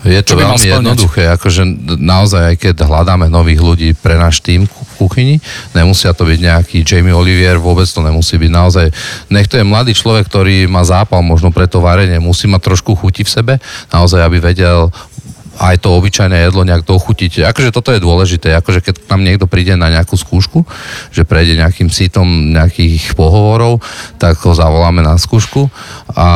Je 0.00 0.16
to 0.24 0.32
veľmi 0.32 0.64
jednoduché, 0.64 1.28
akože 1.36 1.60
naozaj 2.00 2.42
aj 2.52 2.56
keď 2.56 2.88
hľadáme 2.88 3.28
nových 3.28 3.60
ľudí 3.60 3.88
pre 3.92 4.16
náš 4.16 4.40
tým 4.40 4.64
v 4.64 4.92
kuchyni, 4.96 5.36
nemusia 5.76 6.16
to 6.16 6.24
byť 6.24 6.40
nejaký 6.40 6.76
Jamie 6.80 7.12
Olivier, 7.12 7.60
vôbec 7.60 7.84
to 7.84 8.00
nemusí 8.00 8.40
byť 8.40 8.48
naozaj, 8.48 8.86
nech 9.28 9.44
to 9.44 9.60
je 9.60 9.64
mladý 9.68 9.92
človek, 9.92 10.24
ktorý 10.24 10.64
má 10.72 10.80
zápal 10.88 11.20
možno 11.20 11.52
pre 11.52 11.68
to 11.68 11.84
varenie, 11.84 12.16
musí 12.16 12.48
mať 12.48 12.72
trošku 12.72 12.96
chuti 12.96 13.28
v 13.28 13.32
sebe, 13.32 13.54
naozaj 13.92 14.24
aby 14.24 14.40
vedel 14.40 14.88
aj 15.60 15.76
to 15.84 15.92
obyčajné 15.92 16.48
jedlo 16.48 16.64
nejak 16.64 16.88
dochutiť. 16.88 17.44
Akože 17.52 17.68
toto 17.68 17.92
je 17.92 18.00
dôležité, 18.00 18.56
akože 18.56 18.80
keď 18.80 18.94
tam 19.04 19.20
niekto 19.20 19.44
príde 19.44 19.76
na 19.76 19.92
nejakú 19.92 20.16
skúšku, 20.16 20.64
že 21.12 21.28
prejde 21.28 21.60
nejakým 21.60 21.92
sítom 21.92 22.56
nejakých 22.56 23.12
pohovorov, 23.12 23.84
tak 24.16 24.40
ho 24.40 24.56
zavoláme 24.56 25.04
na 25.04 25.20
skúšku 25.20 25.68
a 26.16 26.28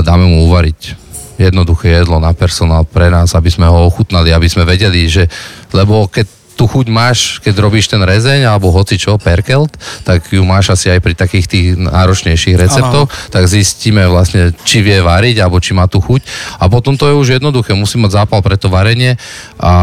dáme 0.00 0.24
mu 0.24 0.48
uvariť 0.48 1.04
jednoduché 1.36 2.00
jedlo 2.00 2.16
na 2.16 2.32
personál 2.32 2.88
pre 2.88 3.12
nás, 3.12 3.36
aby 3.36 3.52
sme 3.52 3.68
ho 3.68 3.84
ochutnali, 3.84 4.32
aby 4.32 4.48
sme 4.48 4.64
vedeli, 4.64 5.04
že 5.04 5.28
lebo 5.76 6.08
keď 6.08 6.41
tú 6.54 6.68
chuť 6.68 6.86
máš, 6.92 7.40
keď 7.40 7.54
robíš 7.58 7.88
ten 7.88 8.00
rezeň 8.00 8.46
alebo 8.46 8.70
hoci 8.70 9.00
čo, 9.00 9.16
perkelt, 9.16 9.72
tak 10.04 10.28
ju 10.28 10.44
máš 10.44 10.72
asi 10.72 10.92
aj 10.92 11.00
pri 11.00 11.14
takých 11.16 11.46
tých 11.48 11.66
náročnejších 11.80 12.56
receptoch, 12.56 13.08
ano. 13.08 13.30
tak 13.32 13.48
zistíme 13.48 14.04
vlastne, 14.08 14.52
či 14.62 14.84
vie 14.84 15.00
variť 15.00 15.42
alebo 15.42 15.58
či 15.58 15.72
má 15.72 15.88
tú 15.88 15.98
chuť. 15.98 16.22
A 16.60 16.68
potom 16.68 16.94
to 16.94 17.08
je 17.08 17.14
už 17.16 17.28
jednoduché, 17.40 17.72
musí 17.74 17.96
mať 17.96 18.24
zápal 18.24 18.44
pre 18.44 18.60
to 18.60 18.68
varenie 18.68 19.16
a 19.58 19.74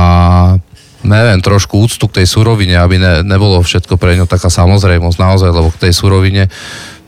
neviem, 1.03 1.39
trošku 1.39 1.79
úctu 1.79 2.11
k 2.11 2.21
tej 2.21 2.27
surovine, 2.27 2.75
aby 2.75 2.99
ne, 2.99 3.13
nebolo 3.23 3.63
všetko 3.63 3.95
pre 3.95 4.19
ňo 4.19 4.27
taká 4.27 4.51
samozrejmosť 4.51 5.17
naozaj, 5.17 5.49
lebo 5.51 5.71
k 5.71 5.87
tej 5.87 5.93
surovine 5.95 6.51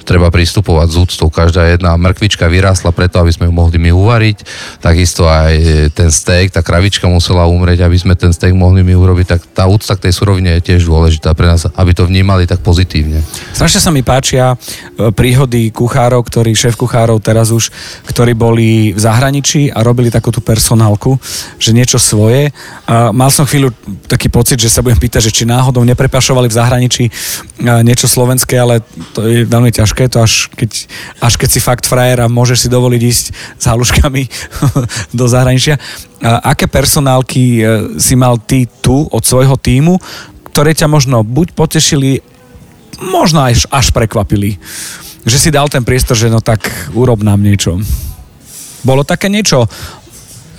treba 0.04 0.34
pristupovať 0.34 0.88
z 0.92 0.96
úctou. 0.98 1.28
Každá 1.30 1.72
jedna 1.72 1.96
mrkvička 1.98 2.48
vyrásla 2.48 2.94
preto, 2.94 3.22
aby 3.22 3.32
sme 3.32 3.48
ju 3.50 3.54
mohli 3.54 3.78
my 3.78 3.92
uvariť. 3.94 4.38
Takisto 4.82 5.26
aj 5.26 5.54
ten 5.98 6.10
steak, 6.14 6.54
tá 6.54 6.62
kravička 6.64 7.10
musela 7.10 7.50
umrieť, 7.50 7.86
aby 7.86 7.98
sme 7.98 8.14
ten 8.16 8.32
steak 8.32 8.54
mohli 8.56 8.86
my 8.86 8.94
urobiť. 8.96 9.26
Tak 9.28 9.42
tá 9.52 9.64
úcta 9.68 9.98
k 9.98 10.10
tej 10.10 10.14
surovine 10.16 10.60
je 10.60 10.74
tiež 10.74 10.88
dôležitá 10.88 11.34
pre 11.36 11.50
nás, 11.50 11.66
aby 11.66 11.92
to 11.92 12.08
vnímali 12.08 12.46
tak 12.48 12.64
pozitívne. 12.64 13.22
Strašne 13.52 13.82
sa 13.82 13.92
mi 13.92 14.06
páčia 14.06 14.56
e, 14.56 15.12
príhody 15.12 15.74
kuchárov, 15.74 16.24
ktorí, 16.24 16.56
šéf 16.56 16.80
kuchárov 16.80 17.20
teraz 17.20 17.52
už, 17.52 17.70
ktorí 18.08 18.32
boli 18.38 18.96
v 18.96 19.00
zahraničí 19.00 19.74
a 19.74 19.84
robili 19.84 20.08
takú 20.08 20.32
tú 20.32 20.40
personálku, 20.40 21.20
že 21.60 21.76
niečo 21.76 22.00
svoje. 22.00 22.56
A 22.88 23.12
mal 23.12 23.28
som 23.34 23.44
chvíľu 23.44 23.76
taký 24.08 24.32
pocit, 24.32 24.58
že 24.58 24.72
sa 24.72 24.80
budem 24.80 25.00
pýtať, 25.00 25.28
že 25.28 25.36
či 25.36 25.44
náhodou 25.44 25.84
neprepašovali 25.84 26.48
v 26.48 26.58
zahraničí 26.58 27.04
e, 27.08 27.12
niečo 27.84 28.08
slovenské, 28.08 28.56
ale 28.56 28.80
to 29.12 29.28
je 29.28 29.44
veľmi 29.44 29.72
ťažké, 29.72 29.91
to 29.94 30.24
až 30.24 30.48
keď, 30.54 30.72
až 31.20 31.34
keď 31.36 31.50
si 31.52 31.60
fakt 31.60 31.86
frajer 31.86 32.24
a 32.24 32.32
môžeš 32.32 32.68
si 32.68 32.74
dovoliť 32.74 33.02
ísť 33.02 33.26
s 33.60 33.64
haluškami 33.68 34.24
do 35.20 35.26
zahraničia. 35.28 35.76
Aké 36.22 36.70
personálky 36.70 37.60
e, 37.60 37.64
si 37.98 38.14
mal 38.14 38.38
ty 38.38 38.70
tu 38.82 39.10
od 39.10 39.24
svojho 39.26 39.58
týmu, 39.58 39.98
ktoré 40.54 40.76
ťa 40.76 40.86
možno 40.92 41.26
buď 41.26 41.58
potešili, 41.58 42.22
možno 43.02 43.42
až, 43.42 43.66
až 43.74 43.90
prekvapili. 43.90 44.62
Že 45.26 45.38
si 45.38 45.50
dal 45.50 45.70
ten 45.72 45.82
priestor, 45.82 46.18
že 46.18 46.30
no 46.30 46.42
tak 46.42 46.62
urob 46.94 47.26
nám 47.26 47.42
niečo. 47.42 47.82
Bolo 48.82 49.06
také 49.06 49.30
niečo? 49.30 49.70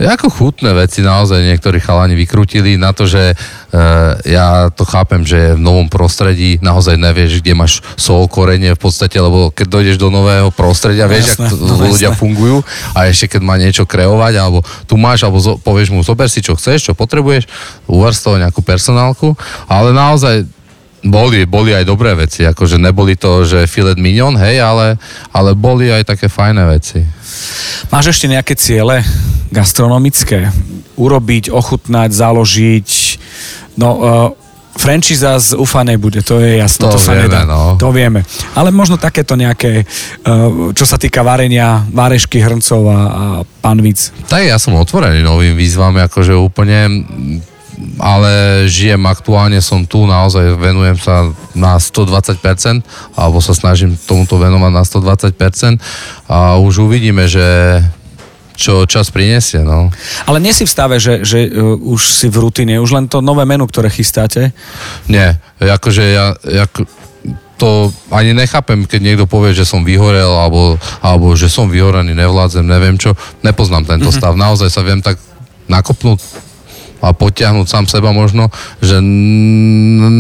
Ako 0.01 0.33
chutné 0.33 0.73
veci 0.73 1.05
naozaj 1.05 1.45
niektorí 1.45 1.77
chalani 1.77 2.17
vykrutili 2.17 2.81
na 2.81 2.97
to, 2.97 3.05
že 3.05 3.37
uh, 3.37 4.17
ja 4.25 4.73
to 4.73 4.89
chápem, 4.89 5.23
že 5.23 5.55
v 5.55 5.61
novom 5.61 5.87
prostredí 5.87 6.57
naozaj 6.65 6.97
nevieš, 6.97 7.45
kde 7.45 7.53
máš 7.53 7.85
sol, 7.95 8.25
korenie 8.27 8.73
v 8.73 8.81
podstate, 8.81 9.15
lebo 9.21 9.53
keď 9.53 9.67
dojdeš 9.69 9.97
do 10.01 10.09
nového 10.09 10.49
prostredia, 10.51 11.05
vieš, 11.07 11.37
ako 11.37 11.55
no, 11.55 11.93
ľudia 11.93 12.11
jasné. 12.11 12.19
fungujú 12.19 12.65
a 12.97 13.07
ešte 13.07 13.37
keď 13.37 13.43
má 13.45 13.55
niečo 13.61 13.85
kreovať, 13.85 14.35
alebo 14.41 14.65
tu 14.89 14.97
máš, 14.97 15.23
alebo 15.23 15.39
zo, 15.39 15.61
povieš 15.61 15.93
mu, 15.93 16.01
zober 16.01 16.27
si, 16.27 16.41
čo 16.43 16.57
chceš, 16.57 16.91
čo 16.91 16.93
potrebuješ, 16.99 17.47
uvar 17.87 18.17
z 18.17 18.21
toho 18.27 18.37
nejakú 18.41 18.65
personálku, 18.65 19.37
ale 19.71 19.93
naozaj 19.95 20.49
boli, 21.03 21.43
boli 21.45 21.75
aj 21.75 21.85
dobré 21.85 22.15
veci, 22.15 22.47
akože 22.47 22.79
neboli 22.79 23.19
to, 23.19 23.43
že 23.43 23.67
filet 23.67 23.99
mignon, 23.99 24.39
hej, 24.39 24.63
ale, 24.63 24.97
ale 25.35 25.53
boli 25.59 25.91
aj 25.91 26.15
také 26.15 26.31
fajné 26.31 26.63
veci. 26.71 27.03
Máš 27.91 28.15
ešte 28.15 28.31
nejaké 28.31 28.55
ciele 28.55 29.03
gastronomické? 29.53 30.49
Urobiť, 30.97 31.53
ochutnať, 31.53 32.11
založiť, 32.13 32.89
no 33.77 33.89
uh, 33.97 34.09
franchíza 34.77 35.37
z 35.37 35.53
UFA 35.61 35.85
nebude, 35.85 36.25
to 36.25 36.41
je 36.41 36.57
jasné, 36.59 36.89
to, 36.89 36.97
to 36.97 37.01
sa 37.01 37.13
vieme, 37.13 37.29
nedá. 37.29 37.45
No. 37.45 37.77
To 37.77 37.93
vieme. 37.93 38.25
Ale 38.57 38.73
možno 38.73 38.97
takéto 38.97 39.37
nejaké, 39.37 39.85
uh, 39.85 40.73
čo 40.73 40.85
sa 40.89 40.97
týka 40.97 41.21
varenia, 41.21 41.85
várešky, 41.93 42.41
hrncov 42.41 42.83
a, 42.89 42.99
a 42.99 43.25
panvíc. 43.61 44.11
Tak 44.29 44.49
ja 44.49 44.57
som 44.57 44.77
otvorený 44.81 45.21
novým 45.21 45.55
výzvam, 45.55 45.93
akože 46.01 46.33
úplne 46.33 47.05
ale 47.99 48.65
žijem 48.71 49.01
aktuálne, 49.09 49.59
som 49.59 49.83
tu, 49.83 50.07
naozaj 50.07 50.55
venujem 50.55 50.99
sa 51.01 51.31
na 51.57 51.77
120%, 51.81 52.39
alebo 53.17 53.39
sa 53.43 53.55
snažím 53.57 53.99
tomuto 54.07 54.39
venovať 54.39 54.73
na 54.73 54.85
120% 54.87 55.83
a 56.31 56.61
už 56.63 56.87
uvidíme, 56.87 57.27
že 57.27 57.43
čo 58.57 58.85
čas 58.85 59.09
prinesie, 59.11 59.65
no. 59.65 59.89
Ale 60.29 60.39
nie 60.39 60.53
si 60.53 60.69
v 60.69 60.73
stave, 60.73 60.97
že, 61.01 61.25
že 61.25 61.49
uh, 61.49 61.77
už 61.79 62.01
si 62.01 62.27
v 62.29 62.37
rutine, 62.43 62.79
už 62.79 62.93
len 62.93 63.07
to 63.09 63.25
nové 63.25 63.43
menu, 63.49 63.65
ktoré 63.65 63.89
chystáte? 63.89 64.53
Nie, 65.09 65.41
akože 65.59 66.05
ja, 66.05 66.37
ako, 66.69 66.85
to 67.63 67.95
ani 68.11 68.35
nechápem, 68.35 68.91
keď 68.91 69.01
niekto 69.01 69.25
povie, 69.31 69.55
že 69.55 69.63
som 69.63 69.87
vyhorel, 69.87 70.27
alebo, 70.27 70.75
alebo 70.99 71.31
že 71.39 71.47
som 71.47 71.71
vyhorený, 71.71 72.11
nevládzem, 72.11 72.67
neviem 72.67 72.99
čo. 72.99 73.15
Nepoznám 73.47 73.87
tento 73.87 74.11
mm-hmm. 74.11 74.19
stav. 74.19 74.35
Naozaj 74.35 74.67
sa 74.67 74.83
viem 74.83 74.99
tak 74.99 75.23
nakopnúť 75.71 76.19
a 77.03 77.11
potiahnuť 77.11 77.67
sám 77.67 77.85
seba 77.91 78.15
možno, 78.15 78.47
že 78.79 79.03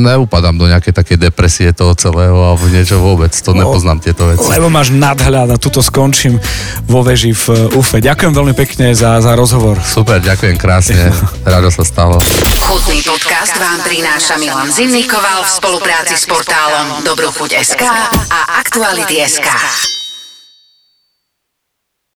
neupadám 0.02 0.58
do 0.58 0.66
nejakej 0.66 0.90
takej 0.90 1.30
depresie 1.30 1.70
toho 1.70 1.94
celého 1.94 2.34
alebo 2.34 2.66
niečo 2.66 2.98
vôbec. 2.98 3.30
To 3.46 3.54
no, 3.54 3.62
nepoznám 3.62 4.02
tieto 4.02 4.26
veci. 4.26 4.50
Lebo 4.50 4.66
máš 4.66 4.90
nadhľad 4.90 5.54
a 5.54 5.56
tuto 5.56 5.78
skončím 5.78 6.42
vo 6.90 7.06
veži 7.06 7.30
v 7.30 7.70
UFE. 7.78 8.02
Ďakujem 8.02 8.32
veľmi 8.34 8.54
pekne 8.58 8.90
za, 8.92 9.22
za 9.22 9.38
rozhovor. 9.38 9.78
Super, 9.78 10.18
ďakujem 10.18 10.58
krásne. 10.58 11.14
Rado 11.46 11.70
sa 11.70 11.86
stalo. 11.86 12.18
Chutný 12.66 12.98
podcast 13.06 13.54
vám 13.62 13.78
prináša 13.86 14.34
Milan 14.42 14.68
Zimnikoval 14.74 15.46
v 15.46 15.50
spolupráci 15.50 16.18
s 16.18 16.26
portálom 16.26 17.06
Dobrochuť.sk 17.06 17.82
a 18.26 18.58
Aktuality.sk. 18.58 20.01